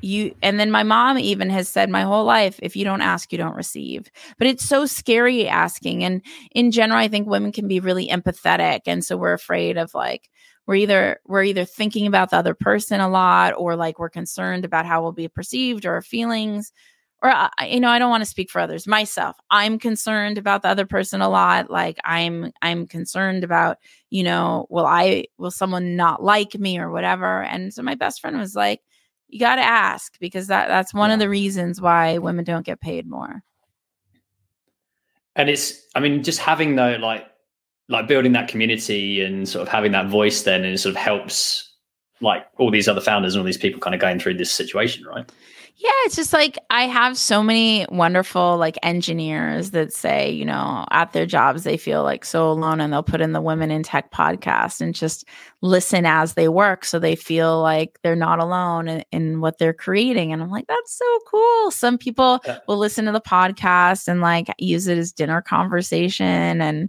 you 0.00 0.34
and 0.42 0.60
then 0.60 0.70
my 0.70 0.82
mom 0.82 1.18
even 1.18 1.50
has 1.50 1.68
said 1.68 1.90
my 1.90 2.02
whole 2.02 2.24
life 2.24 2.58
if 2.62 2.76
you 2.76 2.84
don't 2.84 3.00
ask 3.00 3.32
you 3.32 3.38
don't 3.38 3.56
receive 3.56 4.08
but 4.38 4.46
it's 4.46 4.64
so 4.64 4.86
scary 4.86 5.48
asking 5.48 6.04
and 6.04 6.22
in 6.52 6.70
general 6.70 7.00
i 7.00 7.08
think 7.08 7.26
women 7.26 7.50
can 7.50 7.66
be 7.66 7.80
really 7.80 8.06
empathetic 8.06 8.80
and 8.86 9.04
so 9.04 9.16
we're 9.16 9.32
afraid 9.32 9.76
of 9.76 9.92
like 9.94 10.30
we're 10.68 10.74
either 10.74 11.18
we're 11.24 11.44
either 11.44 11.64
thinking 11.64 12.06
about 12.06 12.28
the 12.28 12.36
other 12.36 12.52
person 12.52 13.00
a 13.00 13.08
lot 13.08 13.54
or 13.56 13.74
like 13.74 13.98
we're 13.98 14.10
concerned 14.10 14.66
about 14.66 14.84
how 14.84 15.00
we'll 15.00 15.12
be 15.12 15.26
perceived 15.26 15.86
or 15.86 15.94
our 15.94 16.02
feelings. 16.02 16.72
Or 17.20 17.32
you 17.66 17.80
know 17.80 17.88
i 17.88 17.98
don't 17.98 18.10
want 18.10 18.20
to 18.20 18.30
speak 18.30 18.50
for 18.50 18.60
others. 18.60 18.86
Myself 18.86 19.34
i'm 19.50 19.78
concerned 19.78 20.38
about 20.38 20.62
the 20.62 20.68
other 20.68 20.86
person 20.86 21.22
a 21.22 21.28
lot. 21.28 21.70
Like 21.70 21.96
i'm 22.04 22.52
i'm 22.60 22.86
concerned 22.86 23.42
about 23.44 23.78
you 24.10 24.22
know 24.22 24.66
will 24.68 24.86
i 24.86 25.24
will 25.38 25.50
someone 25.50 25.96
not 25.96 26.22
like 26.22 26.56
me 26.58 26.78
or 26.78 26.90
whatever? 26.90 27.42
And 27.42 27.72
so 27.72 27.82
my 27.82 27.94
best 27.94 28.20
friend 28.20 28.38
was 28.38 28.54
like 28.54 28.82
you 29.28 29.40
got 29.40 29.56
to 29.56 29.62
ask 29.62 30.18
because 30.20 30.48
that 30.48 30.68
that's 30.68 30.92
one 30.92 31.08
yeah. 31.10 31.14
of 31.14 31.20
the 31.20 31.30
reasons 31.30 31.80
why 31.80 32.18
women 32.18 32.44
don't 32.44 32.66
get 32.66 32.80
paid 32.80 33.08
more. 33.08 33.42
And 35.34 35.48
it's 35.48 35.82
i 35.94 36.00
mean 36.00 36.22
just 36.22 36.40
having 36.40 36.76
though 36.76 36.98
like 37.00 37.26
like 37.88 38.06
building 38.06 38.32
that 38.32 38.48
community 38.48 39.22
and 39.22 39.48
sort 39.48 39.62
of 39.62 39.68
having 39.68 39.92
that 39.92 40.08
voice 40.08 40.42
then 40.42 40.64
and 40.64 40.74
it 40.74 40.78
sort 40.78 40.94
of 40.94 41.00
helps 41.00 41.64
like 42.20 42.46
all 42.58 42.70
these 42.70 42.88
other 42.88 43.00
founders 43.00 43.34
and 43.34 43.40
all 43.40 43.46
these 43.46 43.56
people 43.56 43.80
kind 43.80 43.94
of 43.94 44.00
going 44.00 44.18
through 44.18 44.34
this 44.34 44.50
situation 44.50 45.04
right 45.04 45.30
Yeah, 45.80 45.90
it's 46.06 46.16
just 46.16 46.32
like 46.32 46.58
I 46.70 46.88
have 46.88 47.16
so 47.16 47.40
many 47.40 47.86
wonderful 47.88 48.56
like 48.56 48.76
engineers 48.82 49.70
that 49.70 49.92
say, 49.92 50.28
you 50.28 50.44
know, 50.44 50.84
at 50.90 51.12
their 51.12 51.24
jobs 51.24 51.62
they 51.62 51.76
feel 51.76 52.02
like 52.02 52.24
so 52.24 52.50
alone 52.50 52.80
and 52.80 52.92
they'll 52.92 53.04
put 53.04 53.20
in 53.20 53.32
the 53.32 53.40
Women 53.40 53.70
in 53.70 53.84
Tech 53.84 54.10
podcast 54.10 54.80
and 54.80 54.92
just 54.92 55.24
listen 55.62 56.04
as 56.04 56.34
they 56.34 56.48
work 56.48 56.84
so 56.84 56.98
they 56.98 57.14
feel 57.14 57.62
like 57.62 58.00
they're 58.02 58.16
not 58.16 58.40
alone 58.40 58.88
in, 58.88 59.04
in 59.12 59.40
what 59.40 59.58
they're 59.58 59.72
creating. 59.72 60.32
And 60.32 60.42
I'm 60.42 60.50
like, 60.50 60.66
that's 60.66 60.98
so 60.98 61.18
cool. 61.30 61.70
Some 61.70 61.96
people 61.96 62.40
yeah. 62.44 62.58
will 62.66 62.78
listen 62.78 63.04
to 63.04 63.12
the 63.12 63.20
podcast 63.20 64.08
and 64.08 64.20
like 64.20 64.48
use 64.58 64.88
it 64.88 64.98
as 64.98 65.12
dinner 65.12 65.40
conversation 65.40 66.60
and 66.60 66.88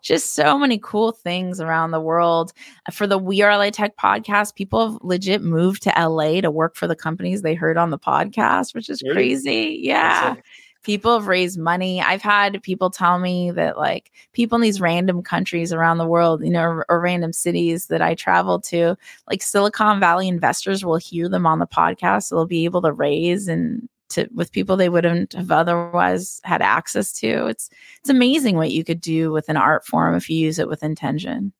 just 0.00 0.34
so 0.34 0.58
many 0.58 0.78
cool 0.82 1.12
things 1.12 1.60
around 1.60 1.90
the 1.90 2.00
world. 2.00 2.52
For 2.92 3.06
the 3.06 3.18
We 3.18 3.42
Are 3.42 3.56
LA 3.56 3.70
Tech 3.70 3.96
podcast, 3.96 4.54
people 4.54 4.92
have 4.92 4.98
legit 5.02 5.42
moved 5.42 5.82
to 5.82 5.92
LA 5.96 6.40
to 6.40 6.50
work 6.50 6.76
for 6.76 6.86
the 6.86 6.96
companies 6.96 7.42
they 7.42 7.54
heard 7.54 7.76
on 7.76 7.90
the 7.90 7.98
podcast, 7.98 8.74
which 8.74 8.88
is 8.88 9.02
really? 9.02 9.14
crazy. 9.14 9.80
Yeah. 9.82 10.36
People 10.84 11.18
have 11.18 11.26
raised 11.26 11.58
money. 11.58 12.00
I've 12.00 12.22
had 12.22 12.62
people 12.62 12.88
tell 12.88 13.18
me 13.18 13.50
that, 13.50 13.76
like, 13.76 14.12
people 14.32 14.56
in 14.56 14.62
these 14.62 14.80
random 14.80 15.22
countries 15.22 15.72
around 15.72 15.98
the 15.98 16.06
world, 16.06 16.42
you 16.42 16.50
know, 16.50 16.62
or, 16.62 16.86
or 16.88 17.00
random 17.00 17.32
cities 17.32 17.86
that 17.86 18.00
I 18.00 18.14
travel 18.14 18.60
to, 18.60 18.96
like 19.28 19.42
Silicon 19.42 19.98
Valley 19.98 20.28
investors 20.28 20.84
will 20.84 20.96
hear 20.96 21.28
them 21.28 21.46
on 21.46 21.58
the 21.58 21.66
podcast. 21.66 22.24
So 22.24 22.36
they'll 22.36 22.46
be 22.46 22.64
able 22.64 22.82
to 22.82 22.92
raise 22.92 23.48
and 23.48 23.88
to 24.10 24.28
with 24.34 24.52
people 24.52 24.76
they 24.76 24.88
wouldn't 24.88 25.32
have 25.34 25.50
otherwise 25.50 26.40
had 26.44 26.62
access 26.62 27.12
to. 27.20 27.46
It's 27.46 27.70
it's 28.00 28.10
amazing 28.10 28.56
what 28.56 28.72
you 28.72 28.84
could 28.84 29.00
do 29.00 29.30
with 29.32 29.48
an 29.48 29.56
art 29.56 29.86
form 29.86 30.14
if 30.14 30.28
you 30.28 30.38
use 30.38 30.58
it 30.58 30.68
with 30.68 30.82
intention. 30.82 31.52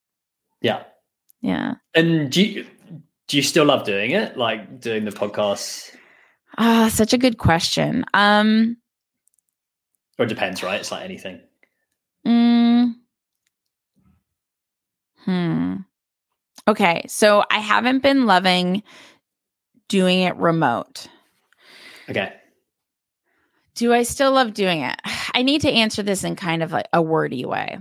Yeah. 0.61 0.83
Yeah. 1.41 1.75
And 1.95 2.31
do 2.31 2.43
you 2.43 2.67
do 3.27 3.37
you 3.37 3.43
still 3.43 3.67
love 3.67 3.85
doing 3.85 4.11
it? 4.11 4.37
Like 4.37 4.81
doing 4.81 5.05
the 5.05 5.11
podcast? 5.11 5.95
Ah, 6.57 6.87
uh, 6.87 6.89
such 6.89 7.13
a 7.13 7.19
good 7.19 7.39
question. 7.39 8.05
Um 8.15 8.77
or 10.19 10.25
it 10.25 10.29
depends, 10.29 10.63
right? 10.63 10.81
It's 10.81 10.91
like 10.91 11.05
anything. 11.05 11.41
Mm, 12.27 12.95
hmm. 15.25 15.77
Okay, 16.67 17.05
so 17.07 17.45
I 17.51 17.61
haven't 17.61 18.03
been 18.03 18.27
loving 18.27 18.83
doing 19.89 20.21
it 20.21 20.37
remote. 20.37 21.09
Okay. 22.09 22.33
Do 23.75 23.93
I 23.93 24.03
still 24.03 24.33
love 24.33 24.55
doing 24.55 24.81
it? 24.81 24.97
I 25.35 25.43
need 25.43 25.61
to 25.63 25.71
answer 25.71 26.03
this 26.03 26.25
in 26.25 26.37
kind 26.37 26.63
of 26.63 26.73
like 26.73 26.89
a 26.93 27.03
wordy 27.03 27.45
way. 27.45 27.79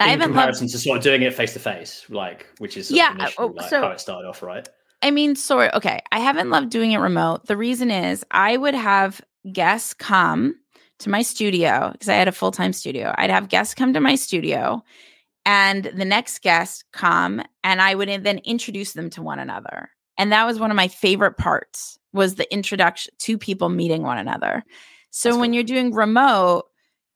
I 0.00 0.04
in 0.04 0.10
haven't 0.10 0.28
comparison 0.28 0.66
loved... 0.66 0.72
to 0.72 0.78
sort 0.78 0.98
of 0.98 1.04
doing 1.04 1.22
it 1.22 1.34
face 1.34 1.52
to 1.54 1.58
face, 1.58 2.04
like 2.08 2.46
which 2.58 2.76
is 2.76 2.90
yeah, 2.90 3.14
initial, 3.14 3.44
oh, 3.44 3.46
like, 3.48 3.68
so, 3.68 3.82
how 3.82 3.90
it 3.90 4.00
started 4.00 4.28
off, 4.28 4.42
right? 4.42 4.68
I 5.00 5.10
mean, 5.10 5.34
sort 5.34 5.74
okay. 5.74 6.00
I 6.12 6.20
haven't 6.20 6.48
mm. 6.48 6.52
loved 6.52 6.70
doing 6.70 6.92
it 6.92 6.98
remote. 6.98 7.46
The 7.46 7.56
reason 7.56 7.90
is 7.90 8.24
I 8.30 8.56
would 8.56 8.74
have 8.74 9.20
guests 9.52 9.94
come 9.94 10.56
to 11.00 11.10
my 11.10 11.22
studio 11.22 11.90
because 11.92 12.08
I 12.08 12.14
had 12.14 12.28
a 12.28 12.32
full 12.32 12.52
time 12.52 12.72
studio. 12.72 13.12
I'd 13.16 13.30
have 13.30 13.48
guests 13.48 13.74
come 13.74 13.92
to 13.94 14.00
my 14.00 14.14
studio, 14.14 14.82
and 15.44 15.84
the 15.84 16.04
next 16.04 16.42
guest 16.42 16.84
come, 16.92 17.42
and 17.64 17.80
I 17.80 17.94
would 17.94 18.08
then 18.08 18.38
introduce 18.38 18.92
them 18.92 19.10
to 19.10 19.22
one 19.22 19.38
another. 19.38 19.90
And 20.18 20.30
that 20.30 20.46
was 20.46 20.60
one 20.60 20.70
of 20.70 20.76
my 20.76 20.88
favorite 20.88 21.36
parts 21.36 21.98
was 22.12 22.34
the 22.34 22.52
introduction 22.52 23.12
to 23.18 23.38
people 23.38 23.68
meeting 23.68 24.02
one 24.02 24.18
another. 24.18 24.64
So 25.10 25.30
That's 25.30 25.40
when 25.40 25.50
cool. 25.50 25.54
you're 25.54 25.64
doing 25.64 25.92
remote, 25.92 26.64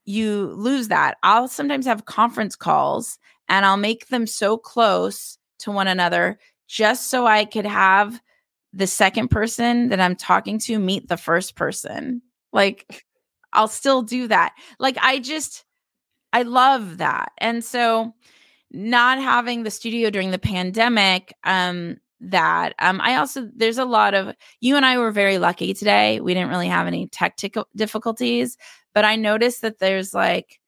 you 0.04 0.52
lose 0.54 0.88
that. 0.88 1.16
I'll 1.22 1.48
sometimes 1.48 1.86
have 1.86 2.04
conference 2.04 2.56
calls 2.56 3.18
and 3.48 3.66
I'll 3.66 3.76
make 3.76 4.08
them 4.08 4.26
so 4.26 4.56
close 4.56 5.38
to 5.60 5.70
one 5.70 5.88
another 5.88 6.38
just 6.68 7.08
so 7.08 7.26
I 7.26 7.44
could 7.44 7.66
have 7.66 8.20
the 8.72 8.86
second 8.86 9.28
person 9.28 9.88
that 9.88 10.00
I'm 10.00 10.16
talking 10.16 10.58
to 10.60 10.78
meet 10.78 11.08
the 11.08 11.16
first 11.16 11.56
person. 11.56 12.22
Like 12.52 13.04
I'll 13.52 13.68
still 13.68 14.02
do 14.02 14.28
that. 14.28 14.54
Like 14.78 14.98
I 15.00 15.18
just 15.18 15.64
I 16.32 16.42
love 16.42 16.98
that. 16.98 17.32
And 17.38 17.64
so 17.64 18.14
not 18.70 19.18
having 19.18 19.62
the 19.62 19.70
studio 19.70 20.10
during 20.10 20.30
the 20.30 20.38
pandemic 20.38 21.32
um 21.44 21.98
that. 22.20 22.74
Um, 22.78 23.00
I 23.00 23.16
also 23.16 23.48
there's 23.54 23.78
a 23.78 23.84
lot 23.84 24.14
of 24.14 24.34
you 24.60 24.76
and 24.76 24.86
I 24.86 24.98
were 24.98 25.10
very 25.10 25.38
lucky 25.38 25.74
today. 25.74 26.20
We 26.20 26.34
didn't 26.34 26.50
really 26.50 26.68
have 26.68 26.86
any 26.86 27.08
technical 27.08 27.68
difficulties, 27.76 28.56
but 28.94 29.04
I 29.04 29.16
noticed 29.16 29.62
that 29.62 29.78
there's 29.78 30.14
like 30.14 30.60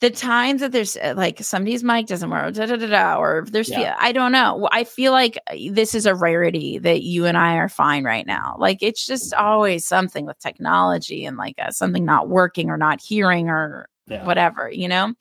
the 0.00 0.10
times 0.10 0.60
that 0.60 0.72
there's 0.72 0.96
uh, 0.96 1.14
like 1.16 1.42
somebody's 1.42 1.82
mic 1.82 2.06
doesn't 2.06 2.28
work, 2.28 2.54
da, 2.54 2.66
da, 2.66 2.76
da, 2.76 2.86
da, 2.86 3.18
or 3.18 3.46
there's 3.48 3.70
yeah. 3.70 3.96
I 3.98 4.12
don't 4.12 4.32
know. 4.32 4.68
I 4.70 4.84
feel 4.84 5.12
like 5.12 5.38
uh, 5.50 5.56
this 5.70 5.94
is 5.94 6.04
a 6.06 6.14
rarity 6.14 6.78
that 6.78 7.02
you 7.02 7.24
and 7.24 7.38
I 7.38 7.56
are 7.56 7.68
fine 7.68 8.04
right 8.04 8.26
now. 8.26 8.56
Like 8.58 8.82
it's 8.82 9.06
just 9.06 9.32
always 9.34 9.86
something 9.86 10.26
with 10.26 10.38
technology 10.38 11.24
and 11.24 11.36
like 11.36 11.56
uh, 11.58 11.70
something 11.70 12.04
not 12.04 12.28
working 12.28 12.68
or 12.68 12.76
not 12.76 13.00
hearing 13.00 13.48
or 13.48 13.88
yeah. 14.06 14.24
whatever, 14.24 14.70
you 14.70 14.88
know. 14.88 15.14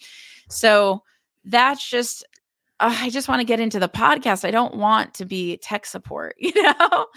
So 0.49 1.03
that's 1.45 1.89
just 1.89 2.25
uh, 2.80 2.95
I 2.99 3.09
just 3.09 3.28
want 3.28 3.39
to 3.39 3.45
get 3.45 3.59
into 3.59 3.80
the 3.80 3.89
podcast. 3.89 4.45
I 4.45 4.51
don't 4.51 4.76
want 4.76 5.13
to 5.15 5.26
be 5.26 5.57
tech 5.57 5.86
support, 5.86 6.36
you 6.39 6.53
know? 6.61 7.07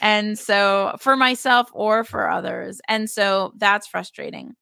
and 0.00 0.38
so 0.38 0.96
for 1.00 1.16
myself 1.16 1.70
or 1.72 2.04
for 2.04 2.30
others. 2.30 2.80
And 2.88 3.08
so 3.10 3.52
that's 3.56 3.86
frustrating. 3.86 4.54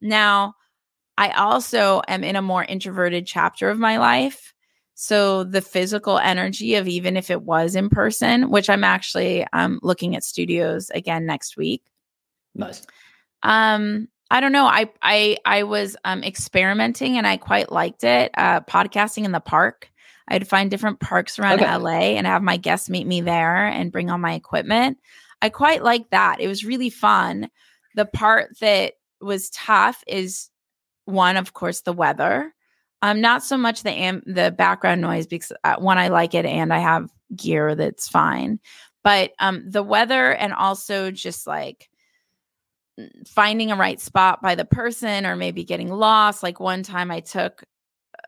Now, 0.00 0.54
I 1.18 1.30
also 1.30 2.02
am 2.08 2.22
in 2.24 2.36
a 2.36 2.42
more 2.42 2.64
introverted 2.64 3.26
chapter 3.26 3.70
of 3.70 3.78
my 3.78 3.98
life. 3.98 4.52
So 4.94 5.44
the 5.44 5.60
physical 5.60 6.18
energy 6.18 6.74
of 6.76 6.88
even 6.88 7.16
if 7.16 7.30
it 7.30 7.42
was 7.42 7.74
in 7.74 7.90
person, 7.90 8.50
which 8.50 8.70
I'm 8.70 8.84
actually 8.84 9.46
um, 9.52 9.78
looking 9.82 10.16
at 10.16 10.24
studios 10.24 10.90
again 10.90 11.26
next 11.26 11.56
week. 11.56 11.82
Nice. 12.54 12.86
Um, 13.42 14.08
I 14.30 14.40
don't 14.40 14.52
know. 14.52 14.66
I 14.66 14.90
I 15.02 15.36
I 15.44 15.62
was 15.62 15.96
um 16.04 16.24
experimenting 16.24 17.16
and 17.16 17.26
I 17.26 17.36
quite 17.36 17.70
liked 17.70 18.02
it. 18.02 18.32
Uh 18.36 18.60
podcasting 18.60 19.24
in 19.24 19.32
the 19.32 19.40
park. 19.40 19.90
I'd 20.28 20.48
find 20.48 20.70
different 20.70 21.00
parks 21.00 21.38
around 21.38 21.60
okay. 21.60 21.76
LA 21.76 22.16
and 22.16 22.26
have 22.26 22.42
my 22.42 22.56
guests 22.56 22.90
meet 22.90 23.06
me 23.06 23.20
there 23.20 23.66
and 23.66 23.92
bring 23.92 24.10
all 24.10 24.18
my 24.18 24.34
equipment. 24.34 24.98
I 25.42 25.48
quite 25.48 25.82
like 25.82 26.10
that. 26.10 26.40
It 26.40 26.48
was 26.48 26.64
really 26.64 26.90
fun. 26.90 27.50
The 27.94 28.06
part 28.06 28.58
that 28.60 28.94
was 29.20 29.50
tough 29.50 30.02
is 30.06 30.50
one, 31.04 31.36
of 31.36 31.52
course, 31.52 31.82
the 31.82 31.92
weather. 31.92 32.52
Um, 33.02 33.20
not 33.20 33.44
so 33.44 33.56
much 33.56 33.82
the 33.82 33.90
am- 33.90 34.22
the 34.26 34.50
background 34.50 35.00
noise 35.00 35.26
because 35.26 35.52
uh, 35.62 35.76
one, 35.76 35.98
I 35.98 36.08
like 36.08 36.34
it 36.34 36.46
and 36.46 36.72
I 36.72 36.78
have 36.78 37.10
gear 37.34 37.74
that's 37.74 38.08
fine, 38.08 38.58
but 39.04 39.32
um, 39.38 39.64
the 39.68 39.82
weather 39.82 40.32
and 40.32 40.52
also 40.52 41.10
just 41.10 41.46
like 41.46 41.88
finding 43.26 43.70
a 43.70 43.76
right 43.76 44.00
spot 44.00 44.40
by 44.42 44.54
the 44.54 44.64
person 44.64 45.26
or 45.26 45.36
maybe 45.36 45.64
getting 45.64 45.90
lost. 45.90 46.42
Like 46.42 46.58
one 46.58 46.82
time 46.82 47.10
I 47.10 47.20
took 47.20 47.62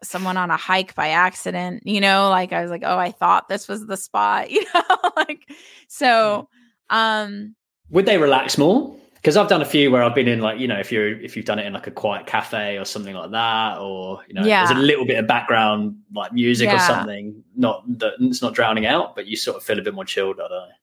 someone 0.02 0.36
on 0.36 0.50
a 0.50 0.56
hike 0.56 0.94
by 0.94 1.08
accident, 1.08 1.86
you 1.86 2.00
know, 2.00 2.28
like 2.30 2.52
I 2.52 2.62
was 2.62 2.70
like, 2.70 2.82
oh, 2.84 2.98
I 2.98 3.12
thought 3.12 3.48
this 3.48 3.68
was 3.68 3.86
the 3.86 3.96
spot, 3.96 4.50
you 4.50 4.64
know, 4.74 5.12
like 5.16 5.50
so 5.88 6.48
um 6.90 7.54
would 7.90 8.06
they 8.06 8.18
relax 8.18 8.58
more? 8.58 8.94
Because 9.14 9.36
I've 9.36 9.48
done 9.48 9.62
a 9.62 9.66
few 9.66 9.90
where 9.90 10.02
I've 10.02 10.14
been 10.14 10.28
in 10.28 10.40
like, 10.40 10.60
you 10.60 10.68
know, 10.68 10.78
if 10.78 10.92
you're 10.92 11.20
if 11.20 11.36
you've 11.36 11.46
done 11.46 11.58
it 11.58 11.66
in 11.66 11.72
like 11.72 11.86
a 11.86 11.90
quiet 11.90 12.26
cafe 12.26 12.78
or 12.78 12.84
something 12.84 13.14
like 13.14 13.32
that, 13.32 13.78
or 13.78 14.20
you 14.28 14.34
know, 14.34 14.44
yeah. 14.44 14.64
there's 14.64 14.78
a 14.78 14.80
little 14.80 15.04
bit 15.04 15.18
of 15.18 15.26
background 15.26 15.96
like 16.14 16.32
music 16.32 16.68
yeah. 16.68 16.76
or 16.76 16.78
something, 16.78 17.42
not 17.56 17.82
that 17.98 18.14
it's 18.20 18.42
not 18.42 18.54
drowning 18.54 18.86
out, 18.86 19.16
but 19.16 19.26
you 19.26 19.36
sort 19.36 19.56
of 19.56 19.64
feel 19.64 19.78
a 19.78 19.82
bit 19.82 19.94
more 19.94 20.04
chilled, 20.04 20.36
I 20.38 20.48
don't 20.48 20.50
know. 20.50 20.74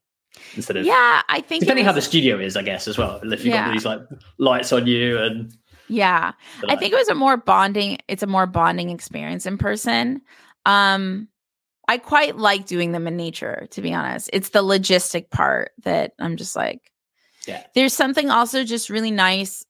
Instead 0.55 0.78
of 0.78 0.86
Yeah, 0.86 1.22
I 1.30 1.41
think 1.41 1.61
depending 1.61 1.86
was, 1.86 1.91
how 1.91 1.95
the 1.95 2.01
studio 2.01 2.39
is, 2.39 2.57
I 2.57 2.61
guess, 2.61 2.88
as 2.88 2.97
well. 2.97 3.20
If 3.24 3.45
you've 3.45 3.53
yeah. 3.53 3.68
got 3.68 3.74
these 3.74 3.86
like 3.86 4.01
lights 4.38 4.74
on 4.74 4.86
you 4.86 5.18
and 5.18 5.55
yeah. 5.88 6.34
I 6.68 6.76
think 6.76 6.94
it 6.94 6.98
was 6.98 7.10
a 7.10 7.16
more 7.16 7.38
bonding, 7.38 8.00
it's 8.08 8.24
a 8.24 8.28
more 8.28 8.46
bonding 8.46 8.90
experience 8.90 9.46
in 9.46 9.58
person. 9.58 10.22
Um 10.66 11.28
I 11.88 12.00
quite 12.00 12.38
like 12.38 12.66
doing 12.66 12.94
them 12.94 13.06
in 13.08 13.16
nature, 13.16 13.68
to 13.72 13.82
be 13.82 13.94
honest. 13.94 14.30
It's 14.34 14.50
the 14.50 14.64
logistic 14.64 15.30
part 15.30 15.72
that 15.84 16.14
I'm 16.20 16.36
just 16.36 16.56
like, 16.56 16.92
yeah. 17.48 17.64
There's 17.76 17.94
something 17.94 18.32
also 18.32 18.64
just 18.64 18.90
really 18.90 19.12
nice, 19.12 19.64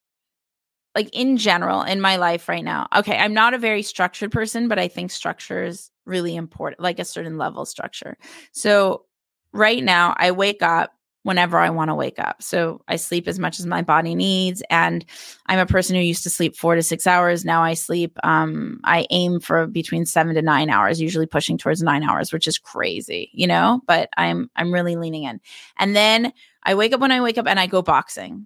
like 0.94 1.10
in 1.14 1.36
general 1.36 1.82
in 1.82 2.00
my 2.00 2.16
life 2.16 2.48
right 2.48 2.64
now. 2.64 2.88
Okay, 2.96 3.18
I'm 3.18 3.34
not 3.34 3.54
a 3.54 3.58
very 3.58 3.82
structured 3.82 4.32
person, 4.32 4.68
but 4.68 4.80
I 4.80 4.88
think 4.88 5.12
structure 5.12 5.64
is 5.64 5.92
really 6.06 6.36
important, 6.36 6.82
like 6.82 7.00
a 7.00 7.06
certain 7.06 7.38
level 7.38 7.64
of 7.64 7.68
structure. 7.68 8.18
So 8.54 9.04
right 9.52 9.84
now, 9.84 10.16
I 10.18 10.32
wake 10.32 10.62
up 10.62 10.94
whenever 11.26 11.58
I 11.58 11.72
want 11.72 11.90
to 11.90 11.96
wake 11.96 12.20
up. 12.20 12.44
So 12.44 12.82
I 12.88 12.98
sleep 12.98 13.28
as 13.28 13.40
much 13.40 13.60
as 13.60 13.66
my 13.66 13.82
body 13.82 14.14
needs. 14.14 14.62
And 14.70 15.04
I'm 15.48 15.58
a 15.58 15.66
person 15.66 15.96
who 15.96 16.04
used 16.04 16.22
to 16.22 16.30
sleep 16.30 16.56
four 16.56 16.76
to 16.76 16.84
six 16.84 17.08
hours. 17.08 17.44
Now 17.44 17.64
I 17.64 17.74
sleep, 17.74 18.16
um, 18.24 18.80
I 18.84 19.08
aim 19.10 19.40
for 19.40 19.66
between 19.66 20.06
seven 20.06 20.36
to 20.36 20.44
nine 20.44 20.70
hours, 20.70 21.02
usually 21.02 21.26
pushing 21.26 21.58
towards 21.58 21.82
nine 21.82 22.04
hours, 22.04 22.32
which 22.32 22.48
is 22.48 22.60
crazy, 22.60 23.32
you 23.34 23.48
know, 23.48 23.82
but 23.88 24.08
I'm, 24.18 24.52
I'm 24.56 24.72
really 24.72 24.98
leaning 24.98 25.24
in. 25.24 25.42
And 25.80 25.96
then 25.96 26.32
I 26.62 26.76
wake 26.76 26.94
up 26.94 27.00
when 27.00 27.12
I 27.12 27.22
wake 27.22 27.40
up 27.40 27.48
and 27.48 27.60
I 27.60 27.66
go 27.66 27.82
boxing. 27.82 28.46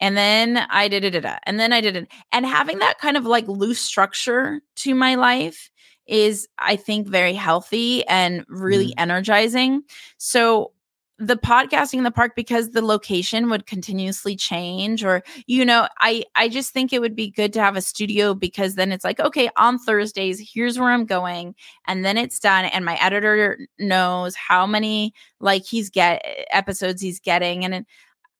And 0.00 0.16
then 0.16 0.56
I 0.56 0.88
did 0.88 1.04
it, 1.04 1.24
and 1.44 1.58
then 1.58 1.72
I 1.72 1.80
did 1.80 1.96
it. 1.96 2.08
And 2.32 2.46
having 2.46 2.80
that 2.80 2.98
kind 2.98 3.16
of 3.16 3.26
like 3.26 3.46
loose 3.46 3.80
structure 3.80 4.60
to 4.76 4.94
my 4.94 5.14
life 5.14 5.70
is, 6.06 6.48
I 6.58 6.76
think, 6.76 7.06
very 7.06 7.34
healthy 7.34 8.04
and 8.06 8.44
really 8.48 8.88
mm. 8.88 8.94
energizing. 8.96 9.82
So 10.16 10.72
the 11.18 11.36
podcasting 11.36 11.98
in 11.98 12.04
the 12.04 12.10
park 12.10 12.32
because 12.36 12.70
the 12.70 12.82
location 12.82 13.50
would 13.50 13.66
continuously 13.66 14.36
change 14.36 15.04
or 15.04 15.22
you 15.46 15.64
know 15.64 15.88
i 15.98 16.22
i 16.36 16.48
just 16.48 16.72
think 16.72 16.92
it 16.92 17.00
would 17.00 17.16
be 17.16 17.28
good 17.28 17.52
to 17.52 17.60
have 17.60 17.76
a 17.76 17.80
studio 17.80 18.34
because 18.34 18.76
then 18.76 18.92
it's 18.92 19.04
like 19.04 19.18
okay 19.18 19.50
on 19.56 19.78
thursdays 19.78 20.40
here's 20.52 20.78
where 20.78 20.90
i'm 20.90 21.04
going 21.04 21.54
and 21.86 22.04
then 22.04 22.16
it's 22.16 22.38
done 22.38 22.66
and 22.66 22.84
my 22.84 22.94
editor 23.02 23.58
knows 23.80 24.36
how 24.36 24.66
many 24.66 25.12
like 25.40 25.64
he's 25.64 25.90
get 25.90 26.24
episodes 26.52 27.02
he's 27.02 27.18
getting 27.18 27.64
and 27.64 27.74
it, 27.74 27.86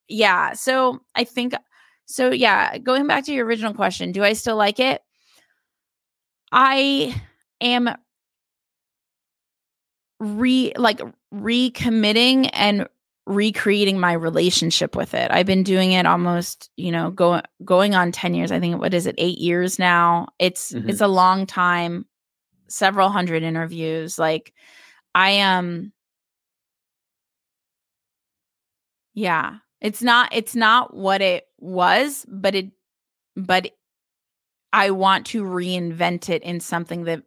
yeah 0.07 0.53
so 0.53 1.01
i 1.17 1.25
think 1.25 1.55
so 2.07 2.31
yeah 2.31 2.79
going 2.79 3.07
back 3.07 3.25
to 3.25 3.33
your 3.33 3.45
original 3.45 3.75
question 3.75 4.13
do 4.13 4.23
i 4.23 4.33
still 4.33 4.57
like 4.57 4.79
it? 4.79 5.03
I 6.53 7.21
am 7.61 7.91
re 10.21 10.73
like 10.77 11.01
recommitting 11.33 12.51
and 12.53 12.89
recreating 13.27 14.01
my 14.01 14.13
relationship 14.13 14.97
with 14.97 15.13
it. 15.13 15.31
I've 15.31 15.47
been 15.47 15.63
doing 15.63 15.93
it 15.93 16.07
almost, 16.07 16.71
you 16.77 16.91
know, 16.91 17.11
going 17.11 17.43
going 17.65 17.95
on 17.95 18.11
10 18.11 18.35
years. 18.35 18.51
I 18.51 18.59
think 18.59 18.81
what 18.81 18.95
is 18.95 19.07
it? 19.07 19.15
8 19.19 19.39
years 19.39 19.79
now. 19.79 20.29
It's 20.39 20.73
mm-hmm. 20.73 20.89
it's 20.89 21.01
a 21.01 21.09
long 21.09 21.47
time, 21.47 22.07
several 22.69 23.11
hundred 23.11 23.43
interviews. 23.43 24.19
Like 24.19 24.55
I 25.15 25.31
am 25.31 25.59
um, 25.59 25.93
Yeah. 29.19 29.57
It's 29.81 30.03
not 30.03 30.31
it's 30.33 30.55
not 30.55 30.95
what 30.95 31.21
it 31.21 31.45
was, 31.59 32.25
but 32.29 32.55
it 32.55 32.71
but 33.37 33.73
I 34.73 34.91
want 34.91 35.27
to 35.27 35.43
reinvent 35.43 36.29
it 36.29 36.43
in 36.43 36.61
something 36.61 37.05
that 37.05 37.25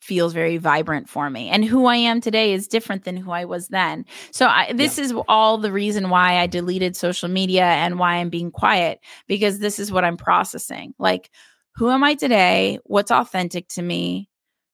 feels 0.00 0.32
very 0.32 0.56
vibrant 0.56 1.08
for 1.08 1.30
me. 1.30 1.48
And 1.48 1.64
who 1.64 1.86
I 1.86 1.96
am 1.96 2.20
today 2.20 2.52
is 2.52 2.66
different 2.66 3.04
than 3.04 3.16
who 3.16 3.30
I 3.30 3.44
was 3.44 3.68
then. 3.68 4.04
So 4.30 4.46
I, 4.46 4.72
this 4.72 4.98
yeah. 4.98 5.04
is 5.04 5.14
all 5.28 5.58
the 5.58 5.72
reason 5.72 6.10
why 6.10 6.38
I 6.38 6.46
deleted 6.46 6.96
social 6.96 7.28
media 7.28 7.64
and 7.64 7.98
why 7.98 8.16
I'm 8.16 8.30
being 8.30 8.50
quiet 8.50 9.00
because 9.28 9.58
this 9.58 9.78
is 9.78 9.92
what 9.92 10.04
I'm 10.04 10.16
processing. 10.16 10.94
Like 10.98 11.30
who 11.74 11.90
am 11.90 12.04
I 12.04 12.14
today? 12.14 12.78
What's 12.84 13.10
authentic 13.10 13.68
to 13.68 13.82
me? 13.82 14.28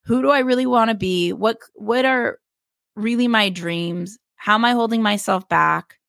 Who 0.05 0.21
do 0.21 0.29
I 0.29 0.39
really 0.39 0.65
want 0.65 0.89
to 0.89 0.95
be? 0.95 1.33
What 1.33 1.57
what 1.73 2.05
are 2.05 2.39
really 2.95 3.27
my 3.27 3.49
dreams? 3.49 4.17
How 4.35 4.55
am 4.55 4.65
I 4.65 4.71
holding 4.71 5.01
myself 5.01 5.47
back? 5.49 5.99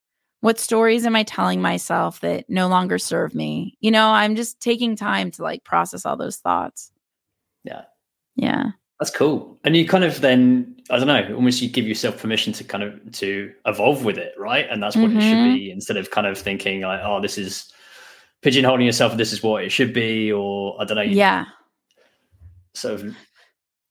What 0.41 0.61
stories 0.61 1.05
am 1.05 1.17
I 1.17 1.25
telling 1.25 1.61
myself 1.61 2.21
that 2.21 2.49
no 2.49 2.69
longer 2.69 2.99
serve 2.99 3.35
me? 3.35 3.77
You 3.81 3.91
know, 3.91 4.09
I'm 4.09 4.37
just 4.37 4.61
taking 4.61 4.97
time 4.97 5.31
to 5.33 5.43
like 5.43 5.65
process 5.65 6.07
all 6.07 6.17
those 6.17 6.37
thoughts. 6.37 6.93
Yeah. 7.65 7.83
Yeah. 8.37 8.71
That's 9.01 9.11
cool. 9.13 9.59
And 9.63 9.77
you 9.77 9.87
kind 9.87 10.03
of 10.03 10.21
then, 10.21 10.77
I 10.91 10.99
don't 10.99 11.07
know, 11.07 11.35
almost 11.35 11.63
you 11.63 11.69
give 11.69 11.87
yourself 11.87 12.21
permission 12.21 12.53
to 12.55 12.65
kind 12.65 12.83
of 12.83 13.13
to 13.13 13.53
evolve 13.65 14.05
with 14.05 14.19
it, 14.19 14.35
right? 14.37 14.67
And 14.69 14.83
that's 14.83 14.97
what 14.97 15.11
mm-hmm. 15.11 15.19
it 15.19 15.23
should 15.23 15.55
be 15.55 15.67
mm-hmm. 15.67 15.73
instead 15.75 15.97
of 15.97 16.11
kind 16.11 16.27
of 16.27 16.37
thinking 16.37 16.81
like, 16.81 17.01
oh, 17.05 17.21
this 17.21 17.39
is 17.39 17.73
pigeonholing 18.43 18.85
yourself. 18.85 19.17
This 19.17 19.33
is 19.33 19.43
what 19.43 19.63
it 19.63 19.71
should 19.71 19.93
be, 19.93 20.33
or 20.33 20.81
I 20.81 20.85
don't 20.85 20.97
know. 20.97 21.03
Yeah. 21.03 21.45
Sort 22.75 22.95
of 22.95 23.17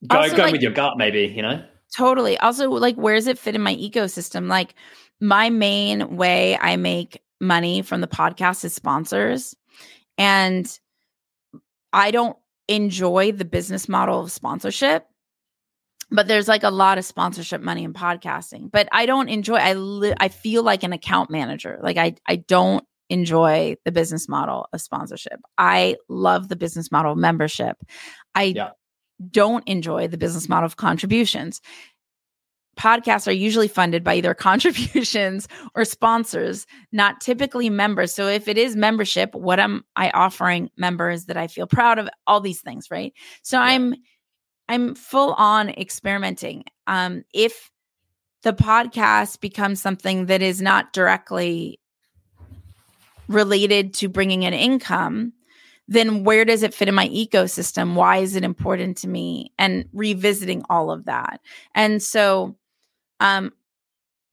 go, 0.08 0.18
also, 0.18 0.36
going 0.36 0.48
like, 0.48 0.52
with 0.52 0.62
your 0.62 0.72
gut, 0.74 0.98
maybe, 0.98 1.22
you 1.34 1.42
know? 1.42 1.64
Totally. 1.96 2.38
Also, 2.40 2.70
like, 2.70 2.96
where 2.96 3.16
does 3.16 3.28
it 3.28 3.40
fit 3.40 3.56
in 3.56 3.62
my 3.62 3.76
ecosystem? 3.76 4.50
Like, 4.50 4.76
my 5.22 5.50
main 5.50 6.18
way 6.18 6.58
I 6.58 6.76
make 6.76 7.22
money 7.40 7.82
from 7.82 8.02
the 8.02 8.08
podcast 8.08 8.66
is 8.66 8.74
sponsors. 8.74 9.56
And 10.18 10.68
I 11.94 12.12
don't 12.12 12.36
enjoy 12.68 13.32
the 13.32 13.46
business 13.46 13.88
model 13.88 14.20
of 14.20 14.32
sponsorship 14.32 15.08
but 16.10 16.28
there's 16.28 16.48
like 16.48 16.64
a 16.64 16.70
lot 16.70 16.98
of 16.98 17.06
sponsorship 17.06 17.62
money 17.62 17.84
in 17.84 17.94
podcasting. 17.94 18.72
But 18.72 18.88
i 18.92 19.06
don't 19.06 19.30
enjoy 19.30 19.56
i 19.56 19.74
li- 19.74 20.14
i 20.20 20.30
feel 20.30 20.64
like 20.64 20.84
an 20.84 20.94
account 20.94 21.30
manager. 21.30 21.80
Like 21.82 21.98
i 21.98 22.16
i 22.26 22.38
don't 22.38 22.86
enjoy 23.10 23.76
the 23.86 23.92
business 23.92 24.28
model 24.28 24.68
of 24.74 24.82
sponsorship. 24.82 25.40
I 25.58 25.96
love 26.10 26.50
the 26.50 26.56
business 26.56 26.92
model 26.92 27.14
of 27.14 27.18
membership. 27.18 27.78
I 28.36 28.44
yeah. 28.44 28.70
don't 29.32 29.68
enjoy 29.68 30.08
the 30.08 30.18
business 30.18 30.50
model 30.50 30.66
of 30.66 30.76
contributions 30.76 31.62
podcasts 32.78 33.28
are 33.28 33.32
usually 33.32 33.68
funded 33.68 34.04
by 34.04 34.16
either 34.16 34.34
contributions 34.36 35.48
or 35.76 35.84
sponsors, 35.84 36.66
not 36.92 37.20
typically 37.20 37.70
members. 37.70 38.14
So 38.14 38.28
if 38.28 38.48
it 38.48 38.58
is 38.58 38.76
membership, 38.76 39.36
what 39.36 39.60
am 39.60 39.84
I 39.96 40.10
offering 40.12 40.70
members 40.78 41.26
that 41.26 41.38
I 41.38 41.48
feel 41.48 41.68
proud 41.68 42.00
of? 42.00 42.08
All 42.26 42.40
these 42.40 42.62
things, 42.62 42.90
right? 42.90 43.14
So 43.42 43.58
yeah. 43.58 43.66
I'm 43.66 43.96
I'm 44.70 44.96
full 44.96 45.34
on 45.34 45.70
experimenting. 45.70 46.66
Um, 46.88 47.24
if 47.34 47.72
the 48.44 48.54
podcast 48.54 49.40
becomes 49.40 49.82
something 49.82 50.28
that 50.28 50.42
is 50.42 50.62
not 50.62 50.94
directly 50.94 51.80
related 53.28 53.94
to 53.96 54.10
bringing 54.10 54.44
in 54.44 54.54
income, 54.54 55.34
then 55.88 56.24
where 56.24 56.46
does 56.46 56.64
it 56.64 56.74
fit 56.74 56.90
in 56.90 56.96
my 56.96 57.08
ecosystem? 57.10 57.94
Why 57.94 58.18
is 58.18 58.36
it 58.36 58.44
important 58.44 58.98
to 58.98 59.08
me? 59.08 59.52
And 59.58 59.86
revisiting 59.94 60.64
all 60.70 60.92
of 60.92 61.06
that. 61.06 61.40
And 61.74 62.04
so 62.04 62.58
um 63.20 63.52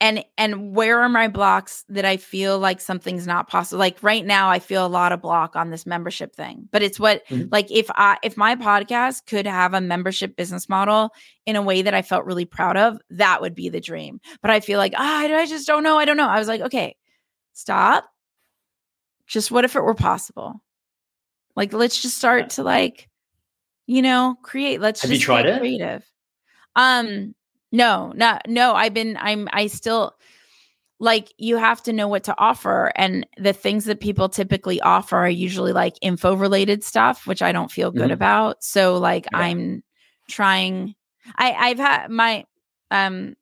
and 0.01 0.25
and 0.37 0.75
where 0.75 1.01
are 1.01 1.09
my 1.09 1.29
blocks 1.29 1.85
that 1.89 2.05
i 2.05 2.17
feel 2.17 2.59
like 2.59 2.81
something's 2.81 3.27
not 3.27 3.49
possible 3.49 3.79
like 3.79 4.03
right 4.03 4.27
now 4.27 4.51
i 4.51 4.59
feel 4.59 4.85
a 4.85 4.89
lot 4.89 5.13
of 5.13 5.23
block 5.23 5.55
on 5.57 5.71
this 5.71 5.87
membership 5.87 6.35
thing 6.35 6.69
but 6.73 6.83
it's 6.83 6.99
what 6.99 7.27
mm-hmm. 7.29 7.49
like 7.53 7.71
if 7.71 7.91
i 7.93 8.19
if 8.23 8.37
my 8.37 8.57
podcast 8.57 9.27
could 9.27 9.47
have 9.47 9.73
a 9.73 9.81
membership 9.81 10.37
business 10.37 10.69
model 10.69 11.11
in 11.47 11.57
a 11.57 11.63
way 11.63 11.81
that 11.81 11.95
i 11.95 12.03
felt 12.03 12.25
really 12.25 12.45
proud 12.45 12.77
of 12.77 12.99
that 13.09 13.41
would 13.41 13.55
be 13.55 13.69
the 13.69 13.81
dream. 13.81 14.21
But 14.43 14.51
i 14.51 14.61
feel 14.61 14.79
like 14.79 14.95
ah, 14.97 15.23
i 15.23 15.47
just 15.47 15.67
don't 15.67 15.85
know 15.85 15.97
i 15.97 16.05
don't 16.05 16.17
know. 16.17 16.29
I 16.29 16.39
was 16.39 16.49
like 16.49 16.61
okay 16.61 16.97
stop. 17.55 18.05
Just 19.27 19.51
what 19.51 19.65
if 19.65 19.75
it 19.75 19.81
were 19.81 19.95
possible? 19.95 20.61
Like 21.57 21.73
let's 21.73 22.03
just 22.03 22.19
start 22.19 22.51
to 22.51 22.63
like 22.63 23.09
you 23.87 24.03
know 24.03 24.37
create 24.43 24.81
let's 24.81 25.01
have 25.03 25.11
just 25.11 25.23
you 25.23 25.25
tried 25.25 25.47
it? 25.47 25.59
creative. 25.61 26.05
Um 26.77 27.35
no, 27.75 28.13
not 28.15 28.43
no. 28.49 28.73
I've 28.75 28.95
been 28.95 29.19
I'm 29.21 29.49
I 29.53 29.67
still 29.67 30.15
like 31.01 31.35
you 31.39 31.57
have 31.57 31.83
to 31.83 31.93
know 31.93 32.07
what 32.07 32.25
to 32.25 32.35
offer 32.39 32.93
and 32.95 33.27
the 33.37 33.53
things 33.53 33.87
that 33.87 34.01
people 34.01 34.29
typically 34.29 34.81
offer 34.81 35.17
are 35.17 35.29
usually 35.29 35.73
like 35.73 35.95
info 36.01 36.35
related 36.35 36.85
stuff 36.85 37.27
which 37.27 37.43
I 37.43 37.51
don't 37.51 37.73
feel 37.73 37.91
good 37.91 38.05
mm-hmm. 38.05 38.13
about. 38.13 38.63
So 38.63 38.99
like 38.99 39.27
yeah. 39.33 39.39
I'm 39.39 39.83
trying 40.29 40.95
I 41.37 41.53
I've 41.53 41.79
had 41.79 42.11
my 42.11 42.45
um 42.93 43.35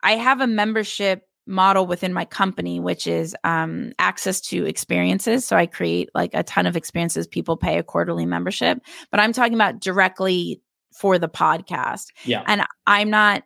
I 0.00 0.12
have 0.12 0.40
a 0.40 0.46
membership 0.46 1.24
model 1.48 1.86
within 1.86 2.12
my 2.12 2.24
company 2.24 2.78
which 2.78 3.08
is 3.08 3.34
um 3.42 3.92
access 3.98 4.40
to 4.40 4.66
experiences 4.66 5.46
so 5.46 5.56
i 5.56 5.64
create 5.64 6.10
like 6.12 6.32
a 6.34 6.42
ton 6.42 6.66
of 6.66 6.76
experiences 6.76 7.28
people 7.28 7.56
pay 7.56 7.78
a 7.78 7.84
quarterly 7.84 8.26
membership 8.26 8.80
but 9.12 9.20
i'm 9.20 9.32
talking 9.32 9.54
about 9.54 9.78
directly 9.78 10.60
for 10.92 11.20
the 11.20 11.28
podcast 11.28 12.06
yeah 12.24 12.42
and 12.48 12.64
i'm 12.88 13.10
not 13.10 13.44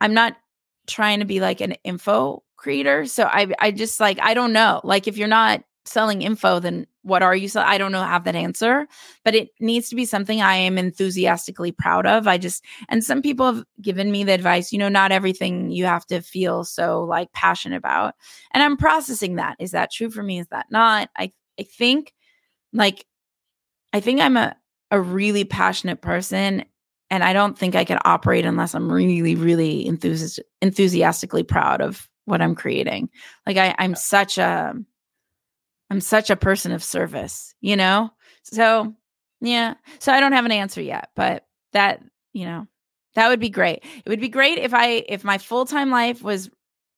I'm 0.00 0.14
not 0.14 0.36
trying 0.86 1.20
to 1.20 1.24
be 1.24 1.40
like 1.40 1.60
an 1.60 1.72
info 1.84 2.42
creator. 2.56 3.06
So 3.06 3.24
I 3.24 3.48
I 3.58 3.70
just 3.70 4.00
like 4.00 4.18
I 4.20 4.34
don't 4.34 4.52
know. 4.52 4.80
Like 4.84 5.06
if 5.08 5.16
you're 5.16 5.28
not 5.28 5.62
selling 5.84 6.22
info, 6.22 6.58
then 6.58 6.86
what 7.02 7.22
are 7.22 7.36
you 7.36 7.48
selling? 7.48 7.68
I 7.68 7.78
don't 7.78 7.92
know 7.92 8.02
have 8.02 8.24
that 8.24 8.34
answer, 8.34 8.86
but 9.24 9.34
it 9.34 9.50
needs 9.60 9.88
to 9.88 9.96
be 9.96 10.04
something 10.04 10.42
I 10.42 10.56
am 10.56 10.78
enthusiastically 10.78 11.72
proud 11.72 12.06
of. 12.06 12.26
I 12.26 12.38
just 12.38 12.64
and 12.88 13.04
some 13.04 13.22
people 13.22 13.46
have 13.46 13.64
given 13.80 14.10
me 14.10 14.24
the 14.24 14.32
advice, 14.32 14.72
you 14.72 14.78
know, 14.78 14.88
not 14.88 15.12
everything 15.12 15.70
you 15.70 15.84
have 15.84 16.06
to 16.06 16.20
feel 16.20 16.64
so 16.64 17.04
like 17.04 17.32
passionate 17.32 17.76
about. 17.76 18.14
And 18.52 18.62
I'm 18.62 18.76
processing 18.76 19.36
that. 19.36 19.56
Is 19.60 19.72
that 19.72 19.92
true 19.92 20.10
for 20.10 20.22
me? 20.22 20.40
Is 20.40 20.48
that 20.48 20.66
not? 20.70 21.10
I 21.16 21.32
I 21.58 21.62
think 21.62 22.12
like 22.72 23.06
I 23.92 24.00
think 24.00 24.20
I'm 24.20 24.36
a 24.36 24.56
a 24.90 25.00
really 25.00 25.44
passionate 25.44 26.00
person 26.00 26.64
and 27.10 27.22
I 27.22 27.32
don't 27.32 27.58
think 27.58 27.74
I 27.74 27.84
can 27.84 27.98
operate 28.04 28.44
unless 28.44 28.74
I'm 28.74 28.90
really, 28.90 29.34
really 29.34 29.84
enthusi- 29.84 30.40
enthusiastically 30.60 31.42
proud 31.42 31.80
of 31.80 32.08
what 32.24 32.42
I'm 32.42 32.54
creating. 32.54 33.08
Like 33.46 33.56
I, 33.56 33.74
I'm 33.78 33.94
such 33.94 34.38
a, 34.38 34.74
I'm 35.90 36.00
such 36.00 36.30
a 36.30 36.36
person 36.36 36.72
of 36.72 36.82
service, 36.82 37.54
you 37.60 37.76
know. 37.76 38.10
So 38.42 38.94
yeah, 39.40 39.74
so 39.98 40.12
I 40.12 40.20
don't 40.20 40.32
have 40.32 40.44
an 40.44 40.52
answer 40.52 40.80
yet, 40.80 41.10
but 41.14 41.46
that 41.72 42.02
you 42.32 42.44
know, 42.44 42.66
that 43.14 43.28
would 43.28 43.40
be 43.40 43.48
great. 43.48 43.82
It 44.04 44.08
would 44.08 44.20
be 44.20 44.28
great 44.28 44.58
if 44.58 44.74
I, 44.74 45.04
if 45.08 45.24
my 45.24 45.38
full 45.38 45.64
time 45.64 45.90
life 45.90 46.22
was 46.22 46.50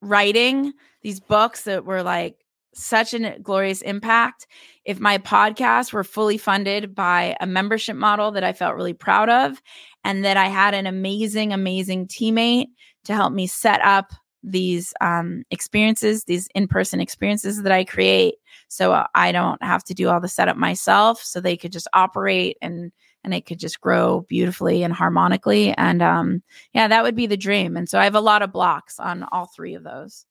writing 0.02 0.72
these 1.02 1.20
books 1.20 1.62
that 1.64 1.84
were 1.84 2.02
like 2.02 2.44
such 2.78 3.14
a 3.14 3.38
glorious 3.40 3.82
impact. 3.82 4.46
If 4.84 5.00
my 5.00 5.18
podcast 5.18 5.92
were 5.92 6.04
fully 6.04 6.38
funded 6.38 6.94
by 6.94 7.36
a 7.40 7.46
membership 7.46 7.96
model 7.96 8.30
that 8.32 8.44
I 8.44 8.52
felt 8.52 8.76
really 8.76 8.94
proud 8.94 9.28
of, 9.28 9.60
and 10.04 10.24
that 10.24 10.36
I 10.36 10.46
had 10.46 10.74
an 10.74 10.86
amazing, 10.86 11.52
amazing 11.52 12.06
teammate 12.06 12.68
to 13.04 13.14
help 13.14 13.32
me 13.32 13.46
set 13.46 13.80
up 13.82 14.12
these 14.42 14.94
um, 15.00 15.44
experiences, 15.50 16.24
these 16.24 16.48
in 16.54 16.68
person 16.68 17.00
experiences 17.00 17.62
that 17.62 17.72
I 17.72 17.84
create. 17.84 18.36
So 18.68 18.92
uh, 18.92 19.06
I 19.14 19.32
don't 19.32 19.62
have 19.62 19.84
to 19.84 19.94
do 19.94 20.08
all 20.08 20.20
the 20.20 20.28
setup 20.28 20.56
myself. 20.56 21.22
So 21.22 21.40
they 21.40 21.56
could 21.56 21.72
just 21.72 21.88
operate 21.92 22.56
and 22.62 22.92
and 23.24 23.34
it 23.34 23.46
could 23.46 23.58
just 23.58 23.80
grow 23.80 24.24
beautifully 24.28 24.84
and 24.84 24.94
harmonically. 24.94 25.74
And 25.76 26.00
um, 26.02 26.42
yeah, 26.72 26.86
that 26.86 27.02
would 27.02 27.16
be 27.16 27.26
the 27.26 27.36
dream. 27.36 27.76
And 27.76 27.88
so 27.88 27.98
I 27.98 28.04
have 28.04 28.14
a 28.14 28.20
lot 28.20 28.42
of 28.42 28.52
blocks 28.52 29.00
on 29.00 29.26
all 29.32 29.46
three 29.46 29.74
of 29.74 29.82
those. 29.82 30.24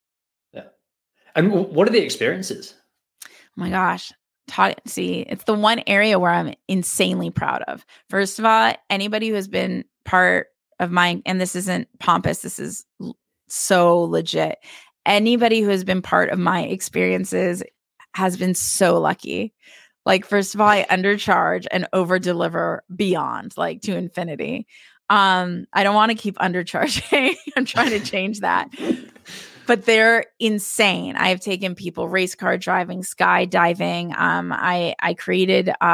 And 1.38 1.52
what 1.52 1.88
are 1.88 1.92
the 1.92 2.04
experiences? 2.04 2.74
Oh 3.24 3.30
my 3.56 3.70
gosh. 3.70 4.12
Taught, 4.48 4.82
see, 4.88 5.20
it's 5.22 5.44
the 5.44 5.54
one 5.54 5.84
area 5.86 6.18
where 6.18 6.32
I'm 6.32 6.56
insanely 6.68 7.30
proud 7.30 7.62
of. 7.68 7.86
First 8.10 8.40
of 8.40 8.46
all, 8.46 8.74
anybody 8.90 9.30
who 9.30 9.36
has 9.36 9.48
been 9.48 9.86
part 10.04 10.48
of 10.80 10.90
my, 10.90 11.22
and 11.26 11.40
this 11.40 11.56
isn't 11.56 11.88
pompous, 12.00 12.40
this 12.40 12.58
is 12.58 12.86
so 13.48 14.00
legit. 14.00 14.58
Anybody 15.06 15.62
who 15.62 15.70
has 15.70 15.84
been 15.84 16.02
part 16.02 16.32
of 16.32 16.40
my 16.40 16.64
experiences 16.64 17.62
has 18.16 18.36
been 18.36 18.56
so 18.56 19.00
lucky. 19.00 19.54
Like, 20.06 20.26
first 20.26 20.56
of 20.56 20.62
all, 20.62 20.68
I 20.68 20.86
undercharge 20.90 21.68
and 21.70 21.88
over 21.94 22.18
deliver 22.18 22.84
beyond, 22.96 23.54
like 23.58 23.82
to 23.82 23.96
infinity. 23.96 24.66
Um, 25.10 25.68
I 25.72 25.84
don't 25.84 25.96
want 25.96 26.12
to 26.12 26.18
keep 26.18 26.36
undercharging. 26.38 27.36
I'm 27.56 27.66
trying 27.66 27.92
to 27.92 28.00
change 28.00 28.40
that. 28.40 28.70
But 29.68 29.86
they're 29.86 30.26
insane. 30.40 31.16
I 31.18 31.30
have 31.30 31.42
taken 31.42 31.76
people 31.76 32.08
race 32.08 32.36
car 32.36 32.58
driving, 32.58 33.02
skydiving. 33.04 34.18
Um, 34.18 34.52
I 34.54 34.96
I 35.00 35.14
created 35.14 35.70
a, 35.70 35.86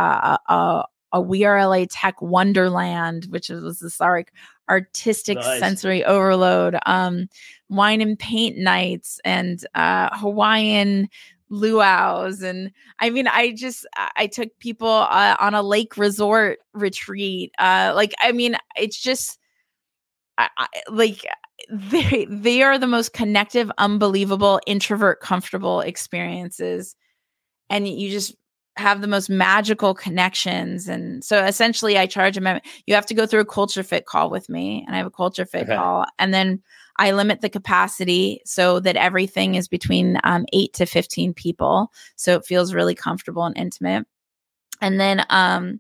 a, 0.48 0.86
a 1.12 1.22
We 1.22 1.44
Are 1.44 1.68
LA 1.68 1.86
Tech 1.90 2.22
Wonderland, 2.22 3.26
which 3.30 3.50
was 3.50 3.80
this 3.80 4.00
like 4.00 4.32
artistic 4.70 5.38
nice. 5.38 5.60
sensory 5.60 6.06
overload. 6.06 6.78
Um, 6.86 7.28
wine 7.70 8.02
and 8.02 8.18
paint 8.18 8.58
nights 8.58 9.20
and 9.26 9.66
uh, 9.76 10.16
Hawaiian 10.16 11.10
luau's 11.50 12.42
and 12.42 12.72
i 13.00 13.12
mean 13.12 13.28
i 13.28 13.54
just 13.56 13.86
i 14.16 14.26
took 14.26 14.50
people 14.58 14.88
uh, 14.88 15.36
on 15.40 15.54
a 15.54 15.62
lake 15.62 15.98
resort 15.98 16.58
retreat 16.74 17.52
uh 17.60 17.92
like 17.96 18.12
i 18.22 18.32
mean 18.32 18.56
it's 18.76 19.00
just 19.00 19.38
I, 20.38 20.50
I, 20.58 20.68
like 20.90 21.26
they 21.70 22.26
they 22.30 22.62
are 22.62 22.78
the 22.78 22.88
most 22.88 23.14
connective 23.14 23.72
unbelievable 23.78 24.60
introvert 24.68 25.20
comfortable 25.20 25.82
experiences 25.82 26.96
and 27.70 27.88
you 27.88 28.10
just 28.10 28.36
have 28.76 29.02
the 29.02 29.08
most 29.08 29.30
magical 29.30 29.94
connections 29.94 30.88
and 30.88 31.24
so 31.24 31.44
essentially 31.44 31.98
i 31.98 32.08
charge 32.08 32.38
a 32.38 32.62
you 32.88 32.96
have 32.96 33.06
to 33.06 33.14
go 33.14 33.28
through 33.28 33.42
a 33.42 33.46
culture 33.46 33.84
fit 33.84 34.08
call 34.08 34.32
with 34.32 34.50
me 34.50 34.84
and 34.88 34.96
i 34.96 34.98
have 34.98 35.06
a 35.06 35.12
culture 35.12 35.46
fit 35.46 35.64
okay. 35.64 35.76
call 35.76 36.06
and 36.18 36.34
then 36.34 36.62
I 36.98 37.12
limit 37.12 37.42
the 37.42 37.50
capacity 37.50 38.42
so 38.46 38.80
that 38.82 38.96
everything 38.96 39.56
is 39.56 39.68
between 39.68 40.20
um, 40.24 40.46
eight 40.54 40.74
to 40.74 40.86
15 40.86 41.34
people. 41.34 41.92
So 42.16 42.36
it 42.36 42.46
feels 42.46 42.74
really 42.74 42.96
comfortable 42.96 43.46
and 43.46 43.58
intimate. 43.58 44.06
And 44.82 45.00
then, 45.00 45.26
um, 45.30 45.80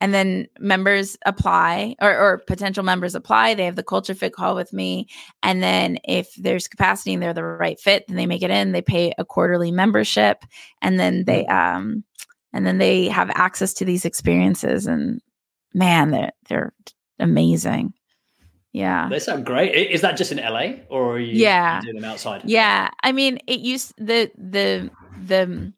and 0.00 0.12
then 0.12 0.46
members 0.58 1.16
apply 1.24 1.96
or, 2.00 2.16
or, 2.16 2.38
potential 2.46 2.84
members 2.84 3.14
apply 3.14 3.54
they 3.54 3.64
have 3.64 3.76
the 3.76 3.82
culture 3.82 4.14
fit 4.14 4.32
call 4.32 4.54
with 4.54 4.72
me 4.72 5.06
and 5.42 5.62
then 5.62 5.98
if 6.04 6.34
there's 6.36 6.68
capacity 6.68 7.14
and 7.14 7.22
they're 7.22 7.34
the 7.34 7.44
right 7.44 7.80
fit 7.80 8.04
then 8.08 8.16
they 8.16 8.26
make 8.26 8.42
it 8.42 8.50
in 8.50 8.72
they 8.72 8.82
pay 8.82 9.12
a 9.18 9.24
quarterly 9.24 9.70
membership 9.70 10.44
and 10.82 11.00
then 11.00 11.24
they 11.24 11.44
mm. 11.44 11.50
um 11.50 12.04
and 12.52 12.66
then 12.66 12.78
they 12.78 13.08
have 13.08 13.30
access 13.30 13.74
to 13.74 13.84
these 13.84 14.04
experiences 14.04 14.86
and 14.86 15.20
man 15.74 16.10
they're 16.10 16.32
they're 16.48 16.74
amazing 17.18 17.92
yeah. 18.76 19.08
They 19.08 19.20
sound 19.20 19.46
great. 19.46 19.74
Is 19.74 20.02
that 20.02 20.18
just 20.18 20.32
in 20.32 20.36
LA 20.36 20.84
or 20.90 21.14
are 21.14 21.18
you 21.18 21.32
yeah. 21.32 21.80
doing 21.80 21.94
them 21.94 22.04
outside? 22.04 22.42
Yeah. 22.44 22.90
I 23.02 23.10
mean, 23.10 23.38
it 23.46 23.60
used 23.60 23.94
the 23.96 24.30
the 24.36 24.90
the 25.24 25.72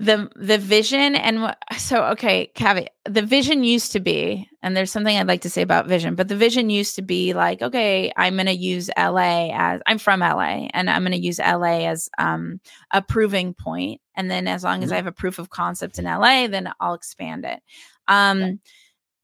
the 0.00 0.30
the 0.34 0.56
vision 0.56 1.14
and 1.14 1.54
so 1.76 2.04
okay, 2.12 2.50
caveat. 2.54 2.88
The 3.04 3.20
vision 3.20 3.64
used 3.64 3.92
to 3.92 4.00
be, 4.00 4.48
and 4.62 4.74
there's 4.74 4.90
something 4.90 5.14
I'd 5.14 5.28
like 5.28 5.42
to 5.42 5.50
say 5.50 5.60
about 5.60 5.88
vision, 5.88 6.14
but 6.14 6.26
the 6.26 6.36
vision 6.36 6.70
used 6.70 6.96
to 6.96 7.02
be 7.02 7.34
like, 7.34 7.60
okay, 7.60 8.10
I'm 8.16 8.36
going 8.36 8.46
to 8.46 8.52
use 8.52 8.88
LA 8.96 9.50
as 9.52 9.82
I'm 9.86 9.98
from 9.98 10.20
LA, 10.20 10.68
and 10.72 10.88
I'm 10.88 11.02
going 11.02 11.12
to 11.12 11.18
use 11.18 11.38
LA 11.38 11.86
as 11.86 12.08
um, 12.16 12.60
a 12.90 13.02
proving 13.02 13.52
point, 13.52 14.00
and 14.14 14.30
then 14.30 14.48
as 14.48 14.64
long 14.64 14.82
as 14.82 14.88
mm-hmm. 14.88 14.94
I 14.94 14.96
have 14.96 15.06
a 15.06 15.12
proof 15.12 15.38
of 15.38 15.50
concept 15.50 15.98
in 15.98 16.06
LA, 16.06 16.46
then 16.46 16.72
I'll 16.80 16.94
expand 16.94 17.44
it. 17.44 17.60
Um, 18.08 18.60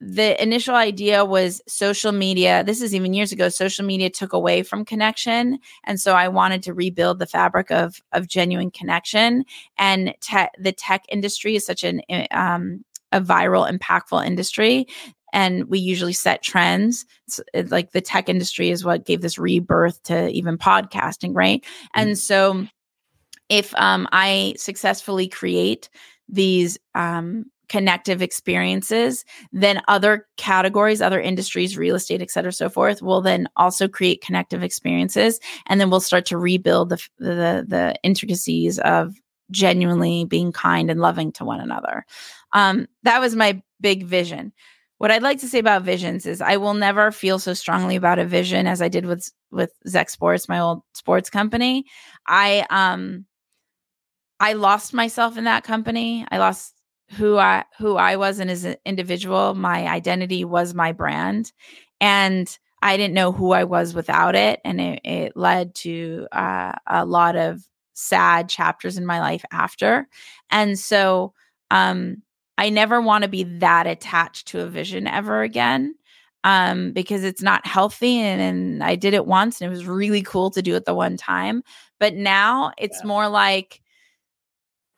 the 0.01 0.41
initial 0.43 0.75
idea 0.75 1.25
was 1.25 1.63
social 1.67 2.13
media. 2.13 2.63
This 2.63 2.83
is 2.83 2.95
even 2.95 3.15
years 3.15 3.33
ago. 3.33 3.49
Social 3.49 3.85
media 3.85 4.11
took 4.11 4.33
away 4.33 4.63
from 4.63 4.85
connection, 4.85 5.59
and 5.85 5.99
so 5.99 6.15
I 6.15 6.29
wanted 6.29 6.63
to 6.65 6.75
rebuild 6.75 7.19
the 7.19 7.27
fabric 7.27 7.71
of 7.71 8.01
of 8.13 8.29
genuine 8.29 8.71
connection. 8.71 9.45
And 9.79 10.15
te- 10.21 10.49
the 10.59 10.73
tech 10.73 11.05
industry 11.09 11.57
is 11.57 11.65
such 11.65 11.83
an 11.83 12.03
eh, 12.11 12.27
um, 12.31 12.85
a 13.13 13.21
viral, 13.23 13.71
impactful 13.71 14.27
industry, 14.27 14.87
and 15.33 15.65
we 15.65 15.79
usually 15.79 16.13
set 16.13 16.43
trends. 16.43 17.07
It's, 17.27 17.41
it's 17.55 17.73
like 17.73 17.93
the 17.93 18.03
tech 18.03 18.29
industry 18.29 18.71
is 18.71 18.85
what 18.85 19.07
gave 19.07 19.23
this 19.23 19.39
rebirth 19.39 20.03
to 20.05 20.29
even 20.29 20.59
podcasting, 20.59 21.33
right? 21.35 21.63
Mm-hmm. 21.63 22.01
And 22.01 22.19
so, 22.19 22.67
if 23.49 23.75
um, 23.77 24.09
I 24.13 24.55
successfully 24.59 25.29
create 25.29 25.89
these 26.29 26.79
um, 26.95 27.47
connective 27.69 28.23
experiences, 28.23 29.25
then 29.53 29.83
other 29.89 30.27
categories, 30.37 31.03
other 31.03 31.21
industries, 31.21 31.77
real 31.77 31.97
estate, 31.97 32.23
et 32.23 32.31
cetera, 32.31 32.53
so 32.53 32.69
forth, 32.69 33.03
will 33.03 33.21
then 33.21 33.49
also 33.57 33.89
create 33.89 34.23
connective 34.23 34.63
experiences. 34.63 35.41
And 35.67 35.81
then 35.81 35.91
we'll 35.91 36.01
start 36.01 36.27
to 36.27 36.39
rebuild 36.39 36.91
the, 36.91 37.09
the, 37.19 37.65
the 37.67 37.95
intricacies 38.03 38.79
of 38.79 39.15
genuinely 39.51 40.25
being 40.25 40.53
kind 40.53 40.91
and 40.91 41.01
loving 41.01 41.33
to 41.33 41.45
one 41.45 41.61
another. 41.61 42.05
Um, 42.53 42.87
that 43.03 43.21
was 43.21 43.37
my 43.37 43.63
big 43.81 44.05
vision. 44.05 44.53
What 44.99 45.11
I'd 45.11 45.23
like 45.23 45.41
to 45.41 45.49
say 45.49 45.59
about 45.59 45.83
visions 45.83 46.25
is 46.25 46.41
I 46.41 46.57
will 46.57 46.75
never 46.75 47.13
feel 47.13 47.39
so 47.39 47.53
strongly 47.53 47.97
about 47.97 48.19
a 48.19 48.25
vision 48.25 48.67
as 48.67 48.81
I 48.81 48.89
did 48.89 49.05
with 49.05 49.31
with 49.53 49.71
Zec 49.87 50.09
Sports, 50.11 50.49
my 50.49 50.59
old 50.59 50.83
sports 50.95 51.29
company. 51.29 51.85
I 52.27 52.67
um 52.71 53.27
I 54.41 54.55
lost 54.55 54.95
myself 54.95 55.37
in 55.37 55.45
that 55.45 55.65
company. 55.65 56.27
I 56.31 56.39
lost 56.39 56.75
who 57.11 57.39
I 57.39 57.65
who 57.79 57.97
I 57.97 58.17
was 58.17 58.39
and 58.39 58.51
as 58.51 58.65
an 58.65 58.77
individual. 58.85 59.55
My 59.55 59.87
identity 59.87 60.45
was 60.45 60.75
my 60.75 60.93
brand, 60.93 61.53
and 62.01 62.59
I 62.83 62.97
didn't 62.97 63.15
know 63.15 63.33
who 63.33 63.53
I 63.53 63.65
was 63.65 63.95
without 63.95 64.35
it, 64.35 64.61
and 64.65 64.81
it, 64.81 65.01
it 65.05 65.37
led 65.37 65.75
to 65.77 66.27
uh, 66.33 66.73
a 66.87 67.05
lot 67.05 67.37
of 67.37 67.63
sad 67.95 68.49
chapters 68.49 68.99
in 68.99 69.07
my 69.07 69.21
life 69.21 69.45
after. 69.51 70.09
And 70.51 70.79
so, 70.79 71.33
um, 71.71 72.23
I 72.59 72.71
never 72.71 73.01
want 73.01 73.23
to 73.23 73.29
be 73.29 73.45
that 73.45 73.87
attached 73.87 74.49
to 74.49 74.61
a 74.61 74.67
vision 74.67 75.07
ever 75.07 75.43
again. 75.43 75.95
Um, 76.45 76.93
because 76.93 77.25
it's 77.25 77.43
not 77.43 77.67
healthy 77.67 78.19
and, 78.19 78.41
and 78.41 78.85
I 78.85 78.95
did 78.95 79.15
it 79.15 79.27
once 79.27 79.61
and 79.61 79.67
it 79.67 79.75
was 79.75 79.85
really 79.85 80.23
cool 80.23 80.49
to 80.53 80.63
do 80.63 80.77
it 80.77 80.85
the 80.85 80.95
one 80.95 81.17
time. 81.17 81.65
But 81.99 82.15
now 82.15 82.71
it's 82.79 83.01
yeah. 83.03 83.09
more 83.09 83.29
like 83.29 83.81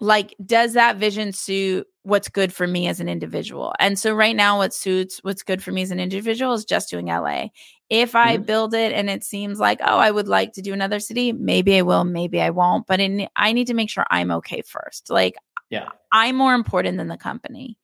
like 0.00 0.34
does 0.44 0.74
that 0.74 0.96
vision 0.96 1.32
suit 1.32 1.86
what's 2.02 2.28
good 2.28 2.52
for 2.52 2.66
me 2.66 2.86
as 2.86 3.00
an 3.00 3.08
individual? 3.08 3.74
And 3.78 3.98
so 3.98 4.14
right 4.14 4.36
now 4.36 4.58
what 4.58 4.72
suits 4.72 5.18
what's 5.22 5.42
good 5.42 5.62
for 5.62 5.72
me 5.72 5.82
as 5.82 5.90
an 5.90 6.00
individual 6.00 6.54
is 6.54 6.64
just 6.64 6.90
doing 6.90 7.06
la 7.06 7.46
if 7.90 8.14
i 8.14 8.36
mm-hmm. 8.36 8.44
build 8.44 8.74
it 8.74 8.92
and 8.92 9.08
it 9.08 9.24
seems 9.24 9.58
like 9.58 9.80
oh 9.82 9.98
i 9.98 10.10
would 10.10 10.28
like 10.28 10.52
to 10.52 10.62
do 10.62 10.72
another 10.72 11.00
city 11.00 11.32
maybe 11.32 11.76
i 11.76 11.82
will 11.82 12.04
maybe 12.04 12.40
i 12.40 12.50
won't 12.50 12.86
but 12.86 13.00
in, 13.00 13.26
i 13.34 13.52
need 13.52 13.66
to 13.66 13.74
make 13.74 13.90
sure 13.90 14.04
i'm 14.10 14.30
okay 14.30 14.62
first. 14.62 15.10
Like 15.10 15.36
yeah. 15.70 15.88
I'm 16.12 16.36
more 16.36 16.54
important 16.54 16.96
than 16.96 17.08
the 17.08 17.18
company 17.18 17.78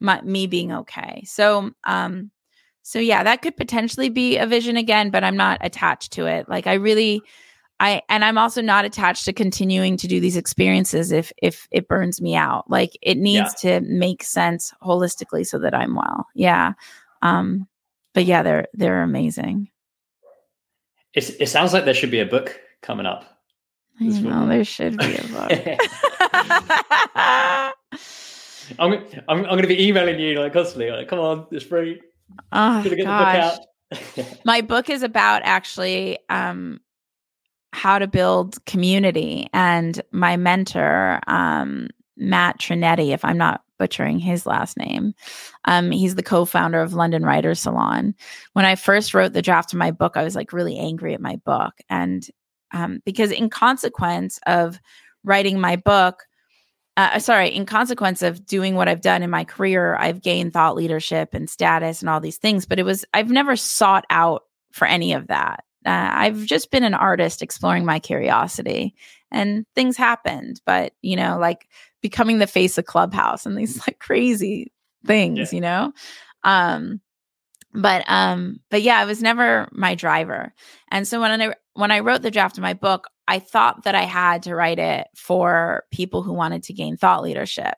my, 0.00 0.20
me 0.22 0.46
being 0.46 0.72
okay. 0.72 1.22
So 1.26 1.70
um 1.84 2.30
so 2.82 2.98
yeah 2.98 3.22
that 3.24 3.42
could 3.42 3.56
potentially 3.56 4.08
be 4.08 4.38
a 4.38 4.46
vision 4.46 4.76
again 4.76 5.10
but 5.10 5.22
i'm 5.22 5.36
not 5.36 5.58
attached 5.60 6.12
to 6.12 6.26
it. 6.26 6.48
Like 6.48 6.66
i 6.66 6.74
really 6.74 7.22
I 7.80 8.02
and 8.08 8.24
I'm 8.24 8.38
also 8.38 8.60
not 8.60 8.84
attached 8.84 9.24
to 9.26 9.32
continuing 9.32 9.96
to 9.98 10.08
do 10.08 10.20
these 10.20 10.36
experiences 10.36 11.12
if 11.12 11.32
if 11.42 11.68
it 11.70 11.88
burns 11.88 12.20
me 12.20 12.34
out. 12.34 12.68
Like 12.70 12.98
it 13.02 13.16
needs 13.16 13.54
yeah. 13.62 13.80
to 13.80 13.86
make 13.86 14.22
sense 14.22 14.72
holistically 14.82 15.46
so 15.46 15.58
that 15.58 15.74
I'm 15.74 15.94
well. 15.94 16.26
Yeah. 16.34 16.72
Um 17.22 17.68
but 18.14 18.24
yeah, 18.24 18.42
they're 18.42 18.66
they're 18.74 19.02
amazing. 19.02 19.70
It's, 21.14 21.30
it 21.30 21.46
sounds 21.46 21.72
like 21.72 21.84
there 21.84 21.94
should 21.94 22.10
be 22.10 22.20
a 22.20 22.26
book 22.26 22.60
coming 22.82 23.06
up. 23.06 23.24
I 24.00 24.04
know 24.04 24.46
there 24.46 24.64
should 24.64 24.96
be 24.98 25.16
a 25.16 25.24
book. 25.24 25.50
I'm, 28.78 28.78
I'm, 28.78 29.02
I'm 29.28 29.44
going 29.44 29.62
to 29.62 29.68
be 29.68 29.88
emailing 29.88 30.20
you 30.20 30.38
like 30.38 30.52
constantly. 30.52 30.90
Like, 30.90 31.08
come 31.08 31.18
on, 31.18 31.46
it's 31.50 31.64
free. 31.64 32.00
Oh 32.52 32.84
gosh. 33.04 33.58
Book 34.16 34.26
My 34.44 34.60
book 34.60 34.90
is 34.90 35.02
about 35.02 35.40
actually 35.44 36.18
um, 36.28 36.80
how 37.72 37.98
to 37.98 38.06
build 38.06 38.64
community. 38.66 39.48
And 39.52 40.00
my 40.12 40.36
mentor, 40.36 41.20
um, 41.26 41.88
Matt 42.16 42.58
Trinetti, 42.58 43.12
if 43.12 43.24
I'm 43.24 43.38
not 43.38 43.62
butchering 43.78 44.18
his 44.18 44.46
last 44.46 44.76
name, 44.76 45.14
um, 45.66 45.90
he's 45.90 46.14
the 46.14 46.22
co 46.22 46.44
founder 46.44 46.80
of 46.80 46.94
London 46.94 47.24
Writers 47.24 47.60
Salon. 47.60 48.14
When 48.54 48.64
I 48.64 48.74
first 48.74 49.14
wrote 49.14 49.32
the 49.32 49.42
draft 49.42 49.72
of 49.72 49.78
my 49.78 49.90
book, 49.90 50.16
I 50.16 50.24
was 50.24 50.34
like 50.34 50.52
really 50.52 50.78
angry 50.78 51.14
at 51.14 51.20
my 51.20 51.36
book. 51.44 51.74
And 51.88 52.26
um, 52.72 53.00
because, 53.04 53.30
in 53.30 53.48
consequence 53.50 54.40
of 54.46 54.80
writing 55.24 55.60
my 55.60 55.76
book, 55.76 56.24
uh, 56.96 57.20
sorry, 57.20 57.48
in 57.48 57.64
consequence 57.64 58.22
of 58.22 58.44
doing 58.44 58.74
what 58.74 58.88
I've 58.88 59.00
done 59.00 59.22
in 59.22 59.30
my 59.30 59.44
career, 59.44 59.94
I've 59.94 60.20
gained 60.20 60.52
thought 60.52 60.74
leadership 60.74 61.32
and 61.32 61.48
status 61.48 62.00
and 62.02 62.10
all 62.10 62.20
these 62.20 62.38
things. 62.38 62.66
But 62.66 62.80
it 62.80 62.82
was, 62.82 63.04
I've 63.14 63.30
never 63.30 63.54
sought 63.54 64.04
out 64.10 64.42
for 64.72 64.86
any 64.86 65.12
of 65.12 65.28
that. 65.28 65.62
Uh, 65.86 66.10
I've 66.12 66.44
just 66.44 66.70
been 66.70 66.84
an 66.84 66.94
artist 66.94 67.42
exploring 67.42 67.84
my 67.84 67.98
curiosity 67.98 68.94
and 69.30 69.66
things 69.74 69.96
happened. 69.96 70.60
But, 70.66 70.92
you 71.02 71.16
know, 71.16 71.38
like 71.38 71.68
becoming 72.02 72.38
the 72.38 72.46
face 72.46 72.78
of 72.78 72.84
Clubhouse 72.86 73.46
and 73.46 73.56
these 73.56 73.78
like 73.86 73.98
crazy 73.98 74.72
things, 75.06 75.52
yeah. 75.52 75.56
you 75.56 75.60
know? 75.60 75.92
Um, 76.44 77.00
but 77.74 78.02
um 78.08 78.60
but 78.70 78.82
yeah 78.82 79.02
it 79.02 79.06
was 79.06 79.22
never 79.22 79.68
my 79.72 79.94
driver 79.94 80.52
and 80.90 81.06
so 81.06 81.20
when 81.20 81.40
i 81.40 81.54
when 81.74 81.90
i 81.90 82.00
wrote 82.00 82.22
the 82.22 82.30
draft 82.30 82.56
of 82.56 82.62
my 82.62 82.74
book 82.74 83.08
i 83.26 83.38
thought 83.38 83.84
that 83.84 83.94
i 83.94 84.02
had 84.02 84.42
to 84.42 84.54
write 84.54 84.78
it 84.78 85.06
for 85.14 85.84
people 85.92 86.22
who 86.22 86.32
wanted 86.32 86.62
to 86.62 86.72
gain 86.72 86.96
thought 86.96 87.22
leadership 87.22 87.74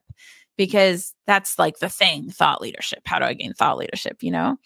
because 0.57 1.14
that's 1.26 1.59
like 1.59 1.78
the 1.78 1.88
thing 1.88 2.30
thought 2.30 2.61
leadership 2.61 3.01
how 3.05 3.18
do 3.18 3.24
i 3.24 3.34
gain 3.34 3.53
thought 3.53 3.78
leadership 3.78 4.18
you 4.22 4.30
know 4.30 4.57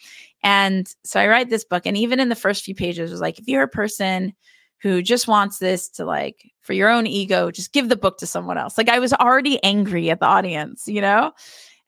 and 0.45 0.87
so 1.05 1.19
i 1.19 1.27
write 1.27 1.51
this 1.51 1.65
book 1.65 1.85
and 1.85 1.97
even 1.97 2.21
in 2.21 2.29
the 2.29 2.37
first 2.37 2.63
few 2.63 2.75
pages 2.75 3.11
was 3.11 3.21
like 3.21 3.39
if 3.39 3.49
you're 3.49 3.65
a 3.65 3.69
person 3.69 4.33
who 4.81 5.03
just 5.03 5.27
wants 5.27 5.59
this 5.59 5.89
to 5.89 6.05
like 6.05 6.45
for 6.61 6.75
your 6.75 6.89
own 6.89 7.07
ego 7.07 7.51
just 7.51 7.73
give 7.73 7.89
the 7.89 7.97
book 7.97 8.19
to 8.19 8.27
someone 8.27 8.57
else 8.57 8.79
like 8.79 8.89
i 8.89 9.01
was 9.01 9.13
already 9.15 9.63
angry 9.65 10.11
at 10.11 10.21
the 10.21 10.27
audience 10.27 10.85
you 10.87 11.01
know 11.01 11.33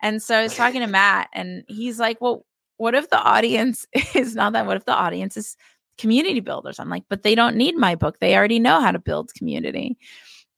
and 0.02 0.22
so 0.22 0.36
I 0.36 0.42
was 0.42 0.54
talking 0.54 0.80
to 0.80 0.86
Matt, 0.86 1.28
and 1.32 1.64
he's 1.68 1.98
like, 1.98 2.20
Well, 2.20 2.44
what 2.76 2.94
if 2.94 3.11
the 3.11 3.18
audience 3.18 3.86
is 4.14 4.34
not 4.34 4.52
that? 4.52 4.66
What 4.66 4.76
if 4.76 4.84
the 4.84 4.94
audience 4.94 5.36
is 5.36 5.57
community 5.98 6.40
builders? 6.40 6.78
I'm 6.78 6.90
like, 6.90 7.04
but 7.09 7.22
they 7.22 7.34
don't 7.34 7.57
need 7.57 7.76
my 7.76 7.94
book. 7.94 8.18
They 8.18 8.36
already 8.36 8.59
know 8.59 8.80
how 8.80 8.92
to 8.92 8.98
build 8.98 9.32
community. 9.34 9.96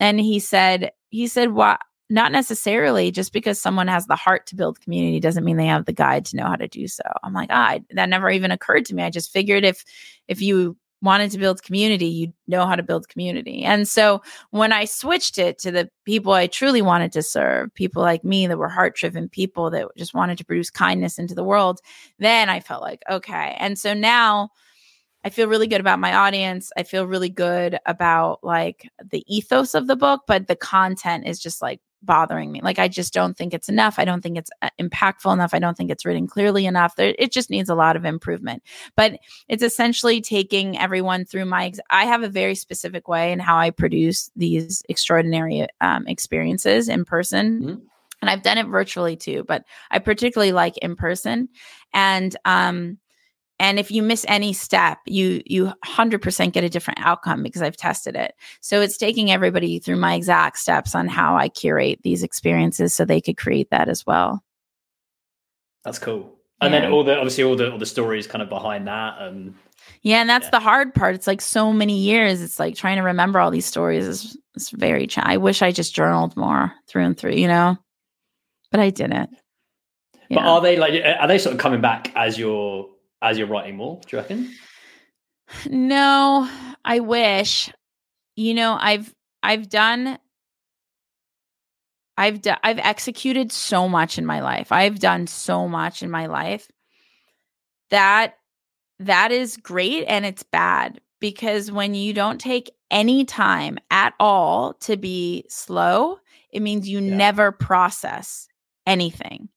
And 0.00 0.20
he 0.20 0.38
said, 0.38 0.90
he 1.10 1.26
said, 1.26 1.52
what? 1.52 1.80
Not 2.10 2.32
necessarily 2.32 3.10
just 3.10 3.32
because 3.32 3.60
someone 3.60 3.88
has 3.88 4.06
the 4.06 4.16
heart 4.16 4.46
to 4.46 4.56
build 4.56 4.80
community 4.80 5.20
doesn't 5.20 5.44
mean 5.44 5.58
they 5.58 5.66
have 5.66 5.84
the 5.84 5.92
guide 5.92 6.24
to 6.26 6.36
know 6.36 6.46
how 6.46 6.56
to 6.56 6.66
do 6.68 6.88
so. 6.88 7.02
I'm 7.22 7.34
like, 7.34 7.50
ah, 7.52 7.78
that 7.90 8.08
never 8.08 8.30
even 8.30 8.50
occurred 8.50 8.86
to 8.86 8.94
me. 8.94 9.02
I 9.02 9.10
just 9.10 9.30
figured 9.30 9.64
if 9.64 9.84
if 10.26 10.40
you 10.40 10.76
wanted 11.00 11.30
to 11.30 11.38
build 11.38 11.62
community, 11.62 12.06
you 12.06 12.32
know 12.46 12.66
how 12.66 12.74
to 12.74 12.82
build 12.82 13.08
community. 13.08 13.62
And 13.62 13.86
so 13.86 14.22
when 14.50 14.72
I 14.72 14.84
switched 14.84 15.38
it 15.38 15.58
to 15.60 15.70
the 15.70 15.88
people 16.04 16.32
I 16.32 16.46
truly 16.46 16.82
wanted 16.82 17.12
to 17.12 17.22
serve, 17.22 17.72
people 17.74 18.02
like 18.02 18.24
me 18.24 18.46
that 18.46 18.58
were 18.58 18.68
heart 18.68 18.96
driven 18.96 19.28
people 19.28 19.70
that 19.70 19.86
just 19.96 20.14
wanted 20.14 20.38
to 20.38 20.44
produce 20.44 20.70
kindness 20.70 21.18
into 21.18 21.34
the 21.34 21.44
world, 21.44 21.80
then 22.18 22.48
I 22.48 22.60
felt 22.60 22.82
like, 22.82 23.02
okay. 23.08 23.54
And 23.58 23.78
so 23.78 23.94
now 23.94 24.50
I 25.24 25.30
feel 25.30 25.48
really 25.48 25.66
good 25.66 25.80
about 25.80 26.00
my 26.00 26.14
audience. 26.14 26.70
I 26.76 26.82
feel 26.84 27.06
really 27.06 27.28
good 27.28 27.78
about 27.86 28.42
like 28.42 28.88
the 29.04 29.24
ethos 29.26 29.74
of 29.74 29.86
the 29.86 29.96
book, 29.96 30.22
but 30.26 30.46
the 30.46 30.56
content 30.56 31.26
is 31.26 31.38
just 31.38 31.60
like 31.60 31.80
bothering 32.02 32.52
me. 32.52 32.60
Like 32.62 32.78
I 32.78 32.88
just 32.88 33.12
don't 33.12 33.36
think 33.36 33.54
it's 33.54 33.68
enough. 33.68 33.98
I 33.98 34.04
don't 34.04 34.22
think 34.22 34.38
it's 34.38 34.50
uh, 34.62 34.70
impactful 34.80 35.32
enough. 35.32 35.54
I 35.54 35.58
don't 35.58 35.76
think 35.76 35.90
it's 35.90 36.04
written 36.04 36.26
clearly 36.26 36.66
enough. 36.66 36.94
It 36.98 37.32
just 37.32 37.50
needs 37.50 37.68
a 37.68 37.74
lot 37.74 37.96
of 37.96 38.04
improvement. 38.04 38.62
But 38.96 39.18
it's 39.48 39.62
essentially 39.62 40.20
taking 40.20 40.78
everyone 40.78 41.24
through 41.24 41.46
my. 41.46 41.66
Ex- 41.66 41.80
I 41.90 42.04
have 42.06 42.22
a 42.22 42.28
very 42.28 42.54
specific 42.54 43.08
way 43.08 43.32
in 43.32 43.38
how 43.38 43.58
I 43.58 43.70
produce 43.70 44.30
these 44.36 44.82
extraordinary 44.88 45.66
um, 45.80 46.06
experiences 46.06 46.88
in 46.88 47.04
person. 47.04 47.60
Mm-hmm. 47.60 47.84
And 48.20 48.30
I've 48.30 48.42
done 48.42 48.58
it 48.58 48.66
virtually 48.66 49.16
too, 49.16 49.44
but 49.46 49.64
I 49.90 50.00
particularly 50.00 50.52
like 50.52 50.76
in 50.78 50.96
person. 50.96 51.48
And 51.94 52.36
um, 52.44 52.98
and 53.60 53.78
if 53.78 53.90
you 53.90 54.02
miss 54.02 54.24
any 54.28 54.52
step 54.52 54.98
you 55.06 55.42
you 55.46 55.72
100% 55.84 56.52
get 56.52 56.64
a 56.64 56.68
different 56.68 57.00
outcome 57.00 57.42
because 57.42 57.62
i've 57.62 57.76
tested 57.76 58.16
it. 58.16 58.34
So 58.60 58.80
it's 58.80 58.96
taking 58.96 59.30
everybody 59.30 59.78
through 59.78 59.96
my 59.96 60.14
exact 60.14 60.58
steps 60.58 60.94
on 60.94 61.08
how 61.08 61.36
i 61.36 61.48
curate 61.48 62.00
these 62.02 62.22
experiences 62.22 62.94
so 62.94 63.04
they 63.04 63.20
could 63.20 63.36
create 63.36 63.70
that 63.70 63.88
as 63.88 64.06
well. 64.06 64.42
That's 65.84 65.98
cool. 65.98 66.34
And 66.60 66.72
yeah. 66.74 66.80
then 66.80 66.92
all 66.92 67.04
the 67.04 67.16
obviously 67.16 67.44
all 67.44 67.56
the 67.56 67.72
all 67.72 67.78
the 67.78 67.86
stories 67.86 68.26
kind 68.26 68.42
of 68.42 68.48
behind 68.48 68.88
that 68.88 69.20
and 69.20 69.54
yeah 70.02 70.20
and 70.20 70.28
that's 70.28 70.46
yeah. 70.46 70.50
the 70.50 70.60
hard 70.60 70.94
part. 70.94 71.14
It's 71.14 71.26
like 71.26 71.40
so 71.40 71.72
many 71.72 71.98
years. 71.98 72.42
It's 72.42 72.58
like 72.58 72.74
trying 72.74 72.96
to 72.96 73.02
remember 73.02 73.38
all 73.38 73.50
these 73.50 73.66
stories 73.66 74.06
is 74.06 74.36
is 74.54 74.70
very 74.70 75.06
ch- 75.06 75.18
i 75.18 75.36
wish 75.36 75.62
i 75.62 75.70
just 75.70 75.94
journaled 75.94 76.36
more 76.36 76.72
through 76.88 77.04
and 77.04 77.16
through 77.16 77.34
you 77.34 77.48
know? 77.48 77.76
But 78.70 78.80
i 78.80 78.90
didn't. 78.90 79.30
But 80.30 80.44
are 80.44 80.60
they 80.60 80.76
like 80.76 81.02
are 81.02 81.28
they 81.28 81.38
sort 81.38 81.54
of 81.54 81.60
coming 81.60 81.80
back 81.80 82.12
as 82.14 82.38
your 82.38 82.88
as 83.22 83.38
you're 83.38 83.46
writing 83.46 83.76
more, 83.76 84.00
do 84.06 84.16
you 84.16 84.22
reckon? 84.22 84.54
No, 85.68 86.48
I 86.84 87.00
wish. 87.00 87.70
You 88.36 88.54
know, 88.54 88.76
I've 88.78 89.12
I've 89.42 89.68
done 89.68 90.18
I've 92.16 92.42
done 92.42 92.58
I've 92.62 92.78
executed 92.78 93.50
so 93.52 93.88
much 93.88 94.18
in 94.18 94.26
my 94.26 94.40
life. 94.40 94.72
I've 94.72 94.98
done 94.98 95.26
so 95.26 95.68
much 95.68 96.02
in 96.02 96.10
my 96.10 96.26
life. 96.26 96.68
That 97.90 98.34
that 99.00 99.32
is 99.32 99.56
great 99.56 100.04
and 100.06 100.26
it's 100.26 100.42
bad 100.42 101.00
because 101.20 101.72
when 101.72 101.94
you 101.94 102.12
don't 102.12 102.40
take 102.40 102.70
any 102.90 103.24
time 103.24 103.78
at 103.90 104.14
all 104.20 104.74
to 104.74 104.96
be 104.96 105.44
slow, 105.48 106.18
it 106.52 106.60
means 106.60 106.88
you 106.88 107.00
yeah. 107.00 107.16
never 107.16 107.52
process 107.52 108.48
anything. 108.86 109.48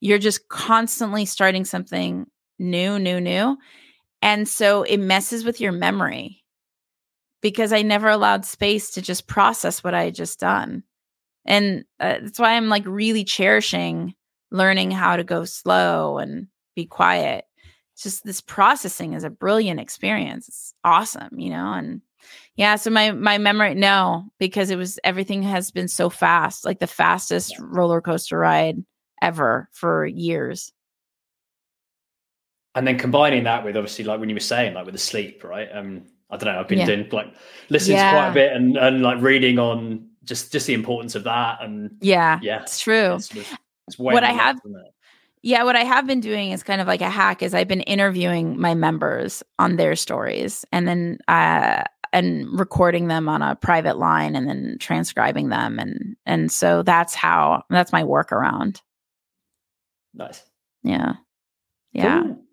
You're 0.00 0.18
just 0.18 0.48
constantly 0.48 1.24
starting 1.24 1.64
something 1.64 2.26
new, 2.58 2.98
new, 2.98 3.20
new. 3.20 3.56
And 4.22 4.48
so 4.48 4.82
it 4.82 4.98
messes 4.98 5.44
with 5.44 5.60
your 5.60 5.72
memory 5.72 6.42
because 7.40 7.72
I 7.72 7.82
never 7.82 8.08
allowed 8.08 8.44
space 8.44 8.90
to 8.92 9.02
just 9.02 9.26
process 9.26 9.84
what 9.84 9.94
I 9.94 10.04
had 10.04 10.14
just 10.14 10.40
done. 10.40 10.82
And 11.44 11.84
uh, 12.00 12.16
that's 12.22 12.38
why 12.38 12.56
I'm 12.56 12.68
like 12.68 12.84
really 12.86 13.24
cherishing 13.24 14.14
learning 14.50 14.90
how 14.90 15.16
to 15.16 15.24
go 15.24 15.44
slow 15.44 16.18
and 16.18 16.48
be 16.74 16.86
quiet. 16.86 17.44
It's 17.94 18.02
just 18.02 18.24
this 18.24 18.40
processing 18.40 19.14
is 19.14 19.24
a 19.24 19.30
brilliant 19.30 19.80
experience. 19.80 20.48
It's 20.48 20.74
awesome, 20.84 21.38
you 21.38 21.50
know, 21.50 21.72
and 21.72 22.02
yeah, 22.56 22.76
so 22.76 22.90
my 22.90 23.12
my 23.12 23.38
memory 23.38 23.74
no, 23.74 24.24
because 24.38 24.70
it 24.70 24.76
was 24.76 24.98
everything 25.04 25.42
has 25.42 25.70
been 25.70 25.88
so 25.88 26.10
fast, 26.10 26.64
like 26.64 26.78
the 26.78 26.86
fastest 26.86 27.54
roller 27.60 28.00
coaster 28.00 28.38
ride 28.38 28.78
ever 29.22 29.68
for 29.72 30.04
years 30.06 30.72
and 32.76 32.86
then 32.86 32.96
combining 32.98 33.44
that 33.44 33.64
with 33.64 33.76
obviously 33.76 34.04
like 34.04 34.20
when 34.20 34.28
you 34.28 34.36
were 34.36 34.40
saying 34.40 34.74
like 34.74 34.84
with 34.84 34.94
the 34.94 34.98
sleep 34.98 35.42
right? 35.42 35.68
Um 35.72 36.04
i 36.30 36.36
don't 36.36 36.52
know 36.52 36.58
i've 36.58 36.66
been 36.66 36.78
yeah. 36.78 36.86
doing 36.86 37.08
like 37.12 37.32
listening 37.68 37.96
yeah. 37.96 38.10
to 38.10 38.16
quite 38.16 38.28
a 38.28 38.34
bit 38.34 38.52
and 38.52 38.76
and 38.76 39.02
like 39.02 39.20
reading 39.22 39.58
on 39.60 40.08
just 40.24 40.50
just 40.50 40.66
the 40.66 40.74
importance 40.74 41.14
of 41.14 41.22
that 41.24 41.58
and 41.62 41.90
yeah 42.00 42.40
yeah. 42.42 42.62
it's 42.62 42.80
true. 42.80 43.14
It's, 43.14 43.30
it's 43.86 43.96
what 43.96 44.24
i 44.24 44.32
have 44.32 44.58
yeah 45.42 45.62
what 45.62 45.76
i 45.76 45.84
have 45.84 46.04
been 46.04 46.18
doing 46.18 46.50
is 46.50 46.64
kind 46.64 46.80
of 46.80 46.88
like 46.88 47.00
a 47.00 47.08
hack 47.08 47.44
is 47.44 47.54
i've 47.54 47.68
been 47.68 47.82
interviewing 47.82 48.58
my 48.58 48.74
members 48.74 49.44
on 49.60 49.76
their 49.76 49.94
stories 49.94 50.64
and 50.72 50.88
then 50.88 51.18
uh 51.28 51.84
and 52.12 52.58
recording 52.58 53.08
them 53.08 53.28
on 53.28 53.42
a 53.42 53.56
private 53.56 53.98
line 53.98 54.34
and 54.34 54.48
then 54.48 54.76
transcribing 54.80 55.50
them 55.50 55.78
and 55.78 56.16
and 56.24 56.50
so 56.50 56.82
that's 56.82 57.14
how 57.14 57.62
that's 57.68 57.92
my 57.92 58.02
workaround. 58.02 58.80
Nice. 60.14 60.42
Yeah. 60.82 61.14
Yeah. 61.92 62.22
cool. 62.22 62.45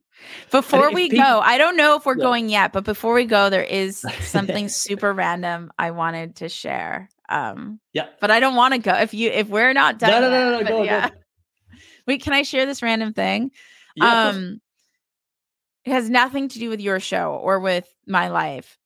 Before 0.52 0.91
we 0.91 1.10
people, 1.10 1.26
go, 1.26 1.39
I 1.39 1.58
don't 1.58 1.78
know 1.78 1.96
if 1.96 2.06
we're 2.06 2.18
yeah. 2.18 2.24
going 2.24 2.50
yet, 2.50 2.74
but 2.74 2.84
before 2.84 3.14
we 3.14 3.26
go, 3.26 3.50
there 3.50 3.64
is 3.64 4.06
something 4.22 4.70
super 4.70 5.14
random 5.14 5.72
I 5.78 5.91
wanted 5.91 6.38
to 6.38 6.50
share. 6.50 7.10
Um, 7.30 7.80
yeah, 7.94 8.08
but 8.20 8.32
I 8.32 8.39
don't 8.39 8.56
want 8.56 8.74
to 8.74 8.80
go 8.80 8.94
if 8.96 9.14
you 9.14 9.30
if 9.30 9.48
we're 9.48 9.74
not 9.74 10.00
done. 10.00 10.12
No, 10.12 10.22
no, 10.22 10.30
no, 10.30 10.52
no, 10.52 10.60
no 10.60 10.68
go, 10.68 10.84
yeah. 10.84 11.10
go. 11.10 11.16
Wait, 12.08 12.22
can 12.22 12.34
I 12.34 12.44
share 12.44 12.66
this 12.66 12.82
random 12.82 13.14
thing? 13.14 13.52
Yeah, 13.96 14.28
um, 14.30 14.62
it 15.86 15.91
has 15.91 16.10
nothing 16.10 16.50
to 16.50 16.60
do 16.60 16.70
with 16.70 16.82
your 16.82 17.00
show 17.00 17.34
or 17.41 17.60
with 17.60 17.88
my 18.06 18.30
life, 18.30 18.78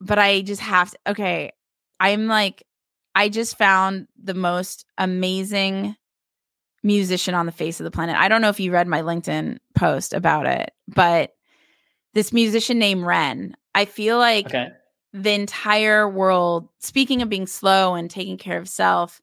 but 0.00 0.18
I 0.18 0.42
just 0.42 0.60
have 0.62 0.90
to. 0.90 0.98
Okay, 1.08 1.52
I'm 2.00 2.26
like, 2.26 2.64
I 3.14 3.28
just 3.28 3.56
found 3.56 4.08
the 4.22 4.34
most 4.34 4.86
amazing 4.98 5.96
musician 6.84 7.34
on 7.34 7.46
the 7.46 7.52
face 7.52 7.80
of 7.80 7.84
the 7.84 7.90
planet. 7.90 8.16
I 8.16 8.28
don't 8.28 8.42
know 8.42 8.50
if 8.50 8.60
you 8.60 8.70
read 8.70 8.86
my 8.86 9.02
LinkedIn 9.02 9.58
post 9.74 10.12
about 10.12 10.46
it, 10.46 10.72
but 10.88 11.32
this 12.14 12.32
musician 12.32 12.78
named 12.78 13.04
Ren, 13.04 13.56
I 13.74 13.84
feel 13.84 14.18
like 14.18 14.46
okay. 14.46 14.68
the 15.12 15.32
entire 15.32 16.08
world, 16.08 16.68
speaking 16.80 17.22
of 17.22 17.28
being 17.28 17.46
slow 17.46 17.94
and 17.94 18.10
taking 18.10 18.38
care 18.38 18.58
of 18.58 18.68
self, 18.68 19.20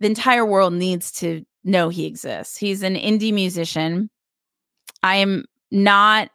the 0.00 0.06
entire 0.06 0.44
world 0.44 0.72
needs 0.72 1.12
to 1.12 1.44
know 1.64 1.88
he 1.88 2.06
exists. 2.06 2.56
He's 2.56 2.82
an 2.82 2.94
indie 2.94 3.34
musician. 3.34 4.10
I 5.02 5.16
am 5.16 5.44
not 5.70 6.30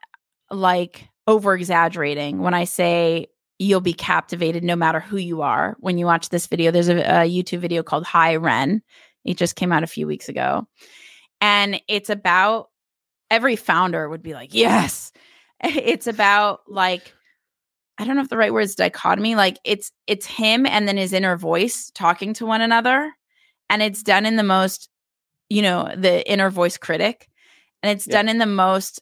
like 0.49 1.07
over 1.27 1.55
exaggerating 1.55 2.39
when 2.39 2.53
I 2.53 2.65
say 2.65 3.27
you'll 3.59 3.79
be 3.79 3.93
captivated 3.93 4.63
no 4.63 4.75
matter 4.75 4.99
who 4.99 5.17
you 5.17 5.41
are 5.43 5.77
when 5.79 5.97
you 5.97 6.05
watch 6.05 6.29
this 6.29 6.47
video. 6.47 6.71
There's 6.71 6.89
a, 6.89 6.97
a 6.97 7.29
YouTube 7.29 7.59
video 7.59 7.83
called 7.83 8.05
Hi 8.05 8.35
Ren. 8.35 8.81
It 9.23 9.37
just 9.37 9.55
came 9.55 9.71
out 9.71 9.83
a 9.83 9.87
few 9.87 10.07
weeks 10.07 10.29
ago. 10.29 10.67
And 11.39 11.79
it's 11.87 12.09
about 12.09 12.70
every 13.31 13.55
founder 13.55 14.07
would 14.07 14.21
be 14.21 14.33
like, 14.33 14.53
yes. 14.53 15.11
It's 15.63 16.07
about 16.07 16.61
like, 16.67 17.13
I 17.99 18.03
don't 18.03 18.15
know 18.15 18.23
if 18.23 18.29
the 18.29 18.37
right 18.37 18.51
word 18.51 18.61
is 18.61 18.73
dichotomy. 18.73 19.35
Like 19.35 19.59
it's 19.63 19.91
it's 20.07 20.25
him 20.25 20.65
and 20.65 20.87
then 20.87 20.97
his 20.97 21.13
inner 21.13 21.37
voice 21.37 21.91
talking 21.93 22.33
to 22.35 22.47
one 22.47 22.61
another. 22.61 23.11
and 23.69 23.81
it's 23.83 24.03
done 24.03 24.25
in 24.25 24.37
the 24.37 24.43
most, 24.43 24.89
you 25.49 25.61
know, 25.61 25.93
the 25.95 26.29
inner 26.29 26.49
voice 26.49 26.77
critic, 26.77 27.29
and 27.83 27.91
it's 27.91 28.07
yeah. 28.07 28.13
done 28.13 28.29
in 28.29 28.39
the 28.39 28.45
most 28.47 29.01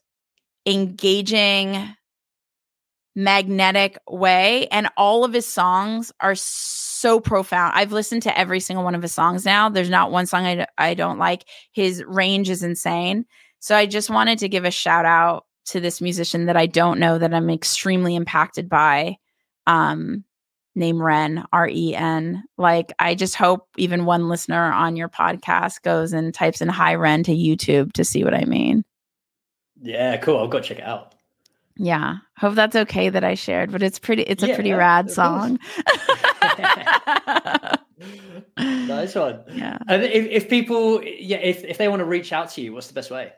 engaging, 0.65 1.95
magnetic 3.15 3.97
way. 4.07 4.67
And 4.67 4.89
all 4.97 5.23
of 5.23 5.34
his 5.34 5.45
songs 5.45 6.11
are 6.19 6.36
so 6.36 7.19
profound. 7.19 7.73
I've 7.75 7.91
listened 7.91 8.23
to 8.23 8.38
every 8.38 8.59
single 8.59 8.84
one 8.84 8.95
of 8.95 9.01
his 9.01 9.13
songs 9.13 9.45
now. 9.45 9.69
There's 9.69 9.89
not 9.89 10.11
one 10.11 10.25
song 10.25 10.45
I, 10.45 10.67
I 10.77 10.93
don't 10.93 11.19
like. 11.19 11.45
His 11.71 12.03
range 12.03 12.49
is 12.49 12.63
insane. 12.63 13.25
So 13.60 13.76
I 13.76 13.86
just 13.86 14.10
wanted 14.10 14.39
to 14.39 14.49
give 14.49 14.66
a 14.66 14.72
shout 14.72 15.05
out 15.05 15.45
to 15.66 15.80
this 15.80 16.01
musician 16.01 16.45
that 16.45 16.57
I 16.57 16.66
don't 16.66 16.99
know 16.99 17.18
that 17.18 17.34
I'm 17.34 17.49
extremely 17.49 18.16
impacted 18.16 18.70
by. 18.70 19.18
Um, 19.68 20.24
name 20.76 21.01
Ren, 21.01 21.45
R 21.51 21.68
E 21.68 21.95
N. 21.95 22.43
Like, 22.57 22.93
I 22.99 23.16
just 23.16 23.36
hope 23.36 23.68
even 23.78 24.05
one 24.05 24.30
listener 24.30 24.72
on 24.72 24.95
your 24.95 25.10
podcast 25.10 25.82
goes 25.84 26.14
and 26.14 26.34
types 26.34 26.62
in 26.62 26.70
Hi 26.70 26.95
Ren 26.95 27.24
to 27.24 27.36
YouTube 27.36 27.93
to 27.93 28.03
see 28.03 28.24
what 28.24 28.34
I 28.34 28.45
mean. 28.45 28.84
Yeah, 29.82 30.18
cool. 30.18 30.38
I'll 30.38 30.47
go 30.47 30.60
check 30.60 30.80
it 30.80 30.86
out. 30.86 31.16
Yeah. 31.76 32.18
Hope 32.38 32.55
that's 32.55 32.76
okay 32.76 33.10
that 33.10 33.24
I 33.24 33.36
shared, 33.36 33.72
but 33.72 33.82
it's 33.82 33.99
pretty 33.99 34.24
it's 34.24 34.43
a 34.43 34.49
yeah, 34.49 34.55
pretty 34.55 34.74
rad 34.74 35.10
song. 35.10 35.60
nice 38.57 39.16
one. 39.16 39.43
Yeah. 39.53 39.78
And 39.88 40.03
if, 40.03 40.26
if 40.26 40.49
people 40.49 41.01
yeah, 41.03 41.38
if, 41.38 41.64
if 41.64 41.78
they 41.78 41.88
want 41.88 42.01
to 42.01 42.05
reach 42.05 42.34
out 42.34 42.49
to 42.51 42.62
you, 42.62 42.74
what's 42.74 42.88
the 42.88 42.93
best 42.93 43.12
way? 43.12 43.32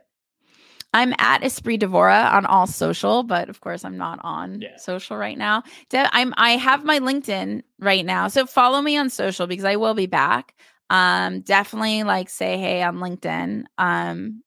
I'm 0.93 1.13
at 1.19 1.41
Espree 1.41 1.79
Devora 1.79 2.33
on 2.33 2.45
all 2.45 2.67
social, 2.67 3.23
but 3.23 3.49
of 3.49 3.61
course 3.61 3.85
I'm 3.85 3.97
not 3.97 4.19
on 4.23 4.61
yeah. 4.61 4.75
social 4.77 5.15
right 5.15 5.37
now. 5.37 5.63
I'm 5.93 6.33
I 6.37 6.51
have 6.51 6.83
my 6.83 6.99
LinkedIn 6.99 7.61
right 7.79 8.05
now. 8.05 8.27
So 8.27 8.45
follow 8.45 8.81
me 8.81 8.97
on 8.97 9.09
social 9.09 9.47
because 9.47 9.65
I 9.65 9.77
will 9.77 9.93
be 9.93 10.07
back. 10.07 10.53
Um 10.89 11.41
definitely 11.41 12.03
like 12.03 12.29
say 12.29 12.57
hey 12.57 12.83
on 12.83 12.97
LinkedIn. 12.97 13.65
Um 13.77 14.43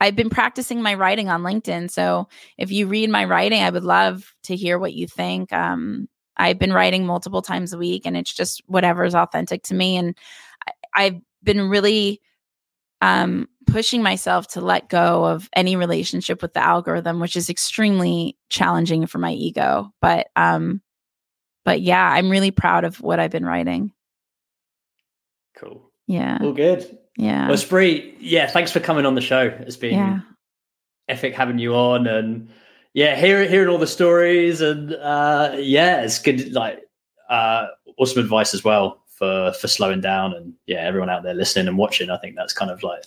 I've 0.00 0.16
been 0.16 0.30
practicing 0.30 0.82
my 0.82 0.94
writing 0.94 1.28
on 1.28 1.42
LinkedIn. 1.42 1.90
So 1.90 2.28
if 2.58 2.70
you 2.72 2.86
read 2.86 3.10
my 3.10 3.24
writing, 3.24 3.62
I 3.62 3.70
would 3.70 3.84
love 3.84 4.32
to 4.44 4.56
hear 4.56 4.78
what 4.78 4.94
you 4.94 5.08
think. 5.08 5.52
Um 5.52 6.08
I've 6.36 6.58
been 6.60 6.72
writing 6.72 7.06
multiple 7.06 7.42
times 7.42 7.72
a 7.72 7.78
week 7.78 8.06
and 8.06 8.16
it's 8.16 8.32
just 8.32 8.62
whatever 8.66 9.04
is 9.04 9.14
authentic 9.16 9.64
to 9.64 9.74
me 9.74 9.96
and 9.96 10.16
I, 10.66 10.72
I've 10.94 11.20
been 11.42 11.68
really 11.68 12.20
um 13.02 13.48
pushing 13.66 14.02
myself 14.02 14.46
to 14.48 14.60
let 14.60 14.88
go 14.88 15.24
of 15.24 15.50
any 15.54 15.76
relationship 15.76 16.40
with 16.40 16.54
the 16.54 16.64
algorithm 16.64 17.20
which 17.20 17.36
is 17.36 17.50
extremely 17.50 18.38
challenging 18.48 19.06
for 19.06 19.18
my 19.18 19.32
ego. 19.32 19.92
But 20.00 20.28
um 20.36 20.80
but 21.64 21.80
yeah 21.82 22.08
i'm 22.08 22.30
really 22.30 22.50
proud 22.50 22.84
of 22.84 23.00
what 23.00 23.20
i've 23.20 23.30
been 23.30 23.44
writing. 23.44 23.92
Cool. 25.56 25.82
Yeah. 26.06 26.38
All 26.40 26.52
good. 26.52 26.98
Yeah. 27.16 27.48
Well 27.48 27.58
spree 27.58 28.16
yeah 28.20 28.46
thanks 28.46 28.72
for 28.72 28.80
coming 28.80 29.04
on 29.04 29.14
the 29.14 29.20
show. 29.20 29.46
It's 29.60 29.76
been 29.76 29.94
yeah. 29.94 30.20
epic 31.08 31.34
having 31.34 31.58
you 31.58 31.74
on 31.74 32.06
and 32.06 32.48
yeah 32.94 33.16
hearing 33.16 33.50
hearing 33.50 33.68
all 33.68 33.78
the 33.78 33.86
stories 33.86 34.60
and 34.60 34.94
uh 34.94 35.54
yeah 35.58 36.02
it's 36.02 36.18
good 36.18 36.52
like 36.52 36.80
uh 37.28 37.66
awesome 37.98 38.20
advice 38.22 38.54
as 38.54 38.62
well 38.62 39.01
for 39.16 39.52
for 39.52 39.68
slowing 39.68 40.00
down 40.00 40.34
and 40.34 40.54
yeah 40.66 40.80
everyone 40.80 41.10
out 41.10 41.22
there 41.22 41.34
listening 41.34 41.68
and 41.68 41.78
watching 41.78 42.10
i 42.10 42.16
think 42.18 42.34
that's 42.36 42.52
kind 42.52 42.70
of 42.70 42.82
like 42.82 43.04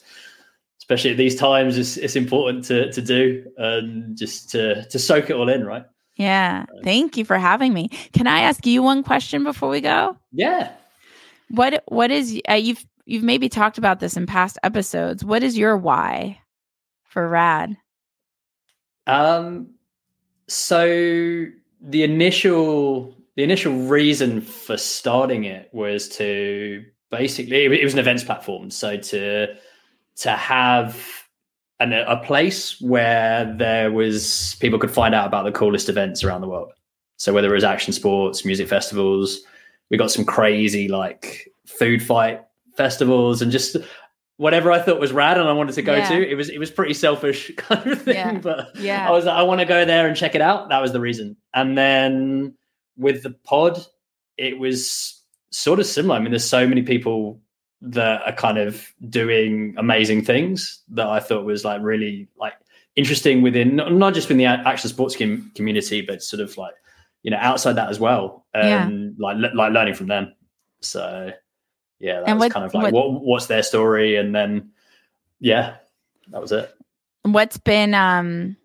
especially 0.85 1.09
at 1.09 1.17
these 1.17 1.35
times, 1.35 1.79
it's, 1.79 1.97
it's 1.97 2.15
important 2.15 2.63
to 2.65 2.91
to 2.91 3.01
do 3.01 3.43
and 3.57 4.15
just 4.15 4.51
to 4.51 4.85
to 4.89 4.99
soak 4.99 5.31
it 5.31 5.35
all 5.35 5.49
in, 5.49 5.65
right? 5.65 5.83
Yeah. 6.15 6.65
Thank 6.83 7.17
you 7.17 7.25
for 7.25 7.39
having 7.39 7.73
me. 7.73 7.89
Can 8.13 8.27
I 8.27 8.41
ask 8.41 8.65
you 8.67 8.83
one 8.83 9.01
question 9.01 9.43
before 9.43 9.69
we 9.69 9.81
go? 9.81 10.15
Yeah. 10.31 10.71
What 11.49 11.83
what 11.87 12.11
is 12.11 12.39
uh, 12.47 12.53
you've 12.53 12.85
you've 13.05 13.23
maybe 13.23 13.49
talked 13.49 13.79
about 13.79 13.99
this 13.99 14.15
in 14.15 14.27
past 14.27 14.59
episodes. 14.61 15.25
What 15.25 15.41
is 15.41 15.57
your 15.57 15.75
why 15.75 16.39
for 17.03 17.27
Rad? 17.27 17.75
Um 19.07 19.71
so 20.47 20.85
the 21.81 22.03
initial 22.03 23.14
the 23.35 23.43
initial 23.43 23.73
reason 23.73 24.41
for 24.41 24.77
starting 24.77 25.43
it 25.43 25.69
was 25.73 26.07
to 26.09 26.83
basically 27.11 27.65
it 27.65 27.83
was 27.83 27.93
an 27.93 27.99
events 27.99 28.23
platform 28.23 28.69
so 28.69 28.97
to 28.97 29.55
to 30.15 30.31
have 30.31 31.25
an, 31.79 31.93
a 31.93 32.17
place 32.17 32.79
where 32.81 33.53
there 33.57 33.91
was 33.91 34.55
people 34.59 34.79
could 34.79 34.91
find 34.91 35.13
out 35.13 35.27
about 35.27 35.43
the 35.43 35.51
coolest 35.51 35.89
events 35.89 36.23
around 36.23 36.41
the 36.41 36.47
world. 36.47 36.71
So 37.17 37.33
whether 37.33 37.49
it 37.49 37.53
was 37.53 37.63
action 37.63 37.93
sports, 37.93 38.45
music 38.45 38.67
festivals, 38.67 39.41
we 39.89 39.97
got 39.97 40.11
some 40.11 40.25
crazy 40.25 40.87
like 40.87 41.51
food 41.65 42.01
fight 42.01 42.41
festivals 42.75 43.41
and 43.41 43.51
just 43.51 43.77
whatever 44.37 44.71
I 44.71 44.79
thought 44.79 44.99
was 44.99 45.13
rad 45.13 45.37
and 45.37 45.47
I 45.47 45.53
wanted 45.53 45.75
to 45.75 45.81
go 45.81 45.95
yeah. 45.95 46.09
to. 46.09 46.29
It 46.29 46.35
was 46.35 46.49
it 46.49 46.59
was 46.59 46.71
pretty 46.71 46.93
selfish 46.93 47.51
kind 47.57 47.87
of 47.91 48.01
thing, 48.01 48.15
yeah. 48.15 48.37
but 48.39 48.75
yeah. 48.77 49.07
I 49.07 49.11
was 49.11 49.25
like, 49.25 49.35
I 49.35 49.43
want 49.43 49.59
to 49.59 49.65
go 49.65 49.85
there 49.85 50.07
and 50.07 50.15
check 50.15 50.35
it 50.35 50.41
out. 50.41 50.69
That 50.69 50.81
was 50.81 50.93
the 50.93 50.99
reason. 51.01 51.37
And 51.53 51.77
then 51.77 52.55
with 52.97 53.23
the 53.23 53.31
pod, 53.31 53.85
it 54.37 54.59
was 54.59 55.21
sort 55.51 55.79
of 55.79 55.85
similar. 55.85 56.15
I 56.15 56.19
mean, 56.19 56.31
there's 56.31 56.47
so 56.47 56.67
many 56.67 56.81
people 56.81 57.39
that 57.81 58.21
are 58.25 58.33
kind 58.33 58.57
of 58.57 58.87
doing 59.09 59.75
amazing 59.77 60.23
things 60.23 60.81
that 60.89 61.07
I 61.07 61.19
thought 61.19 61.45
was 61.45 61.63
like 61.63 61.81
really 61.81 62.27
like 62.37 62.53
interesting 62.95 63.41
within 63.41 63.75
not 63.75 64.13
just 64.13 64.31
in 64.31 64.37
the 64.37 64.45
action 64.45 64.89
sports 64.89 65.15
com- 65.15 65.51
community, 65.55 66.01
but 66.01 66.23
sort 66.23 66.41
of 66.41 66.57
like 66.57 66.73
you 67.23 67.31
know 67.31 67.37
outside 67.39 67.73
that 67.73 67.89
as 67.89 67.99
well, 67.99 68.45
and 68.53 69.15
yeah. 69.17 69.25
like 69.25 69.53
like 69.53 69.73
learning 69.73 69.93
from 69.93 70.07
them. 70.07 70.33
So 70.81 71.31
yeah, 71.99 72.19
that 72.21 72.29
and 72.29 72.39
was 72.39 72.45
what, 72.45 72.53
kind 72.53 72.65
of 72.65 72.73
like 72.73 72.93
what, 72.93 73.11
what 73.11 73.21
what's 73.23 73.47
their 73.47 73.63
story, 73.63 74.15
and 74.15 74.33
then 74.33 74.71
yeah, 75.39 75.75
that 76.29 76.41
was 76.41 76.51
it. 76.51 76.73
What's 77.23 77.57
been 77.57 77.93
um, 77.93 78.57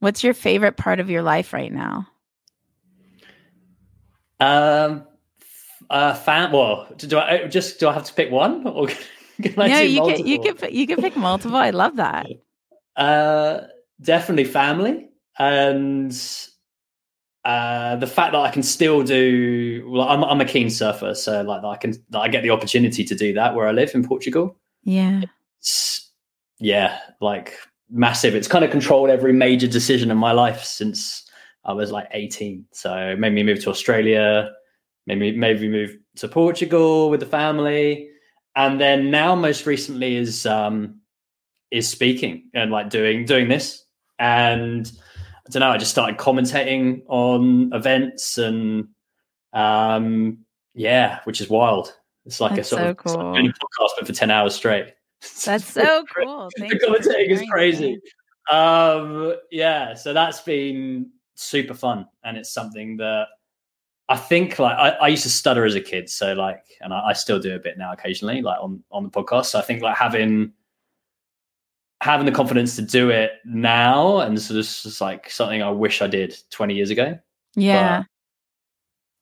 what's 0.00 0.22
your 0.24 0.34
favorite 0.34 0.76
part 0.76 1.00
of 1.00 1.10
your 1.10 1.22
life 1.22 1.52
right 1.52 1.72
now? 1.72 2.08
Um 4.40 5.06
uh, 5.90 6.14
fan. 6.14 6.52
Well, 6.52 6.88
do 6.96 7.18
I 7.18 7.46
just 7.46 7.78
do 7.78 7.88
I 7.88 7.92
have 7.92 8.04
to 8.04 8.14
pick 8.14 8.30
one, 8.30 8.66
or 8.66 8.88
can 8.88 9.60
I 9.60 9.68
no, 9.68 9.80
you 9.80 10.00
multiple? 10.00 10.24
can 10.24 10.26
you 10.26 10.54
can 10.54 10.74
you 10.74 10.86
can 10.86 11.00
pick 11.00 11.16
multiple. 11.16 11.56
I 11.56 11.70
love 11.70 11.96
that. 11.96 12.26
Uh, 12.96 13.66
definitely 14.00 14.44
family 14.44 15.06
and 15.38 16.18
uh, 17.44 17.94
the 17.96 18.06
fact 18.06 18.32
that 18.32 18.40
I 18.40 18.50
can 18.50 18.62
still 18.62 19.02
do. 19.02 19.86
Well, 19.86 20.08
I'm 20.08 20.24
I'm 20.24 20.40
a 20.40 20.46
keen 20.46 20.70
surfer, 20.70 21.14
so 21.14 21.42
like 21.42 21.62
I 21.62 21.76
can 21.76 21.92
I 22.14 22.28
get 22.28 22.42
the 22.42 22.50
opportunity 22.50 23.04
to 23.04 23.14
do 23.14 23.34
that 23.34 23.54
where 23.54 23.68
I 23.68 23.72
live 23.72 23.94
in 23.94 24.02
Portugal. 24.02 24.56
Yeah. 24.82 25.24
It's, 25.60 26.10
yeah, 26.58 26.98
like 27.20 27.58
massive. 27.90 28.34
It's 28.34 28.48
kind 28.48 28.64
of 28.64 28.70
controlled 28.70 29.10
every 29.10 29.32
major 29.32 29.66
decision 29.66 30.10
in 30.10 30.18
my 30.18 30.32
life 30.32 30.64
since 30.64 31.28
I 31.64 31.72
was 31.72 31.90
like 31.90 32.08
18. 32.12 32.66
So 32.72 33.16
made 33.16 33.32
me 33.32 33.42
move 33.42 33.62
to 33.64 33.70
Australia 33.70 34.50
made 35.06 35.18
maybe 35.18 35.36
maybe 35.36 35.68
move 35.68 35.96
to 36.16 36.28
Portugal 36.28 37.10
with 37.10 37.20
the 37.20 37.26
family, 37.26 38.08
and 38.54 38.80
then 38.80 39.10
now 39.10 39.34
most 39.34 39.66
recently 39.66 40.16
is 40.16 40.46
um, 40.46 41.00
is 41.70 41.88
speaking 41.88 42.48
and 42.54 42.70
like 42.70 42.90
doing 42.90 43.24
doing 43.24 43.48
this. 43.48 43.84
And 44.18 44.90
I 45.46 45.50
don't 45.50 45.60
know, 45.60 45.70
I 45.70 45.78
just 45.78 45.90
started 45.90 46.16
commentating 46.16 47.02
on 47.08 47.70
events 47.72 48.38
and 48.38 48.88
um, 49.52 50.38
yeah, 50.74 51.20
which 51.24 51.40
is 51.40 51.48
wild. 51.48 51.94
It's 52.24 52.40
like 52.40 52.56
That's 52.56 52.68
a 52.68 52.76
sort 52.76 52.82
so 52.82 52.88
of 52.90 52.96
cool. 52.96 53.16
podcast, 53.16 53.90
but 53.98 54.06
for 54.06 54.12
ten 54.12 54.30
hours 54.30 54.54
straight. 54.54 54.94
That's 55.44 55.64
so 55.72 56.04
cool. 56.14 56.48
the 56.56 56.78
commentating 56.78 57.30
is 57.30 57.42
crazy. 57.50 58.00
Um, 58.50 59.36
yeah, 59.50 59.94
so 59.94 60.12
that's 60.12 60.40
been 60.40 61.10
super 61.34 61.74
fun, 61.74 62.06
and 62.24 62.36
it's 62.36 62.52
something 62.52 62.96
that 62.98 63.26
I 64.08 64.16
think 64.16 64.58
like 64.58 64.76
I, 64.76 64.90
I, 64.90 65.08
used 65.08 65.24
to 65.24 65.30
stutter 65.30 65.64
as 65.64 65.74
a 65.74 65.80
kid, 65.80 66.08
so 66.08 66.32
like, 66.34 66.64
and 66.80 66.94
I, 66.94 67.08
I, 67.08 67.12
still 67.12 67.40
do 67.40 67.56
a 67.56 67.58
bit 67.58 67.76
now 67.76 67.92
occasionally, 67.92 68.42
like 68.42 68.58
on 68.60 68.82
on 68.92 69.02
the 69.02 69.10
podcast. 69.10 69.46
So 69.46 69.58
I 69.58 69.62
think 69.62 69.82
like 69.82 69.96
having 69.96 70.52
having 72.02 72.26
the 72.26 72.32
confidence 72.32 72.76
to 72.76 72.82
do 72.82 73.10
it 73.10 73.32
now, 73.44 74.18
and 74.18 74.40
sort 74.40 74.60
of 74.60 74.66
just 74.66 75.00
like 75.00 75.28
something 75.28 75.60
I 75.60 75.70
wish 75.70 76.02
I 76.02 76.06
did 76.06 76.36
twenty 76.50 76.74
years 76.74 76.90
ago. 76.90 77.18
Yeah. 77.56 78.00
But 78.00 78.06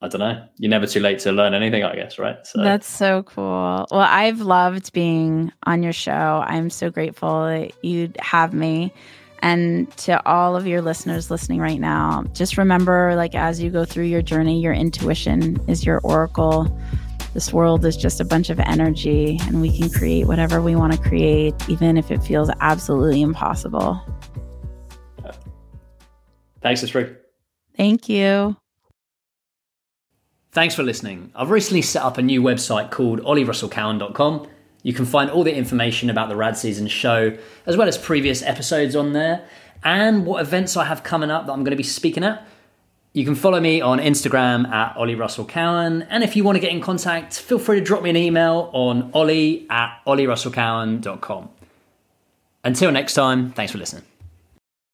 I 0.04 0.08
don't 0.08 0.18
know. 0.18 0.46
You're 0.58 0.68
never 0.68 0.86
too 0.86 1.00
late 1.00 1.18
to 1.20 1.32
learn 1.32 1.54
anything, 1.54 1.82
I 1.82 1.94
guess, 1.94 2.18
right? 2.18 2.46
So 2.46 2.62
that's 2.62 2.86
so 2.86 3.22
cool. 3.22 3.86
Well, 3.90 4.00
I've 4.00 4.42
loved 4.42 4.92
being 4.92 5.50
on 5.64 5.82
your 5.82 5.94
show. 5.94 6.44
I'm 6.46 6.68
so 6.68 6.90
grateful 6.90 7.46
that 7.46 7.72
you'd 7.82 8.14
have 8.20 8.52
me. 8.52 8.92
And 9.40 9.90
to 9.98 10.24
all 10.26 10.56
of 10.56 10.66
your 10.66 10.82
listeners 10.82 11.30
listening 11.30 11.58
right 11.58 11.80
now, 11.80 12.24
just 12.34 12.58
remember 12.58 13.14
like 13.16 13.34
as 13.34 13.62
you 13.62 13.70
go 13.70 13.86
through 13.86 14.04
your 14.04 14.20
journey, 14.20 14.60
your 14.60 14.74
intuition 14.74 15.58
is 15.68 15.86
your 15.86 16.00
oracle. 16.04 16.78
This 17.32 17.50
world 17.50 17.82
is 17.86 17.96
just 17.96 18.20
a 18.20 18.24
bunch 18.26 18.50
of 18.50 18.60
energy, 18.60 19.38
and 19.42 19.60
we 19.60 19.76
can 19.76 19.90
create 19.90 20.26
whatever 20.26 20.60
we 20.60 20.76
want 20.76 20.92
to 20.92 20.98
create, 20.98 21.54
even 21.68 21.96
if 21.96 22.10
it 22.10 22.22
feels 22.22 22.50
absolutely 22.60 23.22
impossible. 23.22 24.00
Thanks, 26.60 26.82
Espree. 26.82 27.16
Thank 27.76 28.08
you. 28.08 28.56
Thanks 30.54 30.76
for 30.76 30.84
listening. 30.84 31.32
I've 31.34 31.50
recently 31.50 31.82
set 31.82 32.04
up 32.04 32.16
a 32.16 32.22
new 32.22 32.40
website 32.40 32.92
called 32.92 33.20
ollierussellcowan.com. 33.22 34.46
You 34.84 34.92
can 34.92 35.04
find 35.04 35.28
all 35.28 35.42
the 35.42 35.52
information 35.52 36.08
about 36.10 36.28
the 36.28 36.36
Rad 36.36 36.56
Season 36.56 36.86
show, 36.86 37.36
as 37.66 37.76
well 37.76 37.88
as 37.88 37.98
previous 37.98 38.40
episodes 38.40 38.94
on 38.94 39.14
there, 39.14 39.48
and 39.82 40.24
what 40.24 40.40
events 40.40 40.76
I 40.76 40.84
have 40.84 41.02
coming 41.02 41.28
up 41.28 41.46
that 41.46 41.52
I'm 41.52 41.64
going 41.64 41.72
to 41.72 41.76
be 41.76 41.82
speaking 41.82 42.22
at. 42.22 42.46
You 43.14 43.24
can 43.24 43.34
follow 43.34 43.58
me 43.58 43.80
on 43.80 43.98
Instagram 43.98 44.68
at 44.68 44.96
Ollie 44.96 45.16
Russell 45.16 45.44
Cowan. 45.44 46.02
And 46.02 46.22
if 46.22 46.36
you 46.36 46.44
want 46.44 46.54
to 46.54 46.60
get 46.60 46.70
in 46.70 46.80
contact, 46.80 47.34
feel 47.34 47.58
free 47.58 47.80
to 47.80 47.84
drop 47.84 48.04
me 48.04 48.10
an 48.10 48.16
email 48.16 48.70
on 48.72 49.10
ollie 49.12 49.66
at 49.70 50.02
ollierussellcowan.com. 50.06 51.48
Until 52.62 52.92
next 52.92 53.14
time, 53.14 53.50
thanks 53.50 53.72
for 53.72 53.78
listening. 53.78 54.04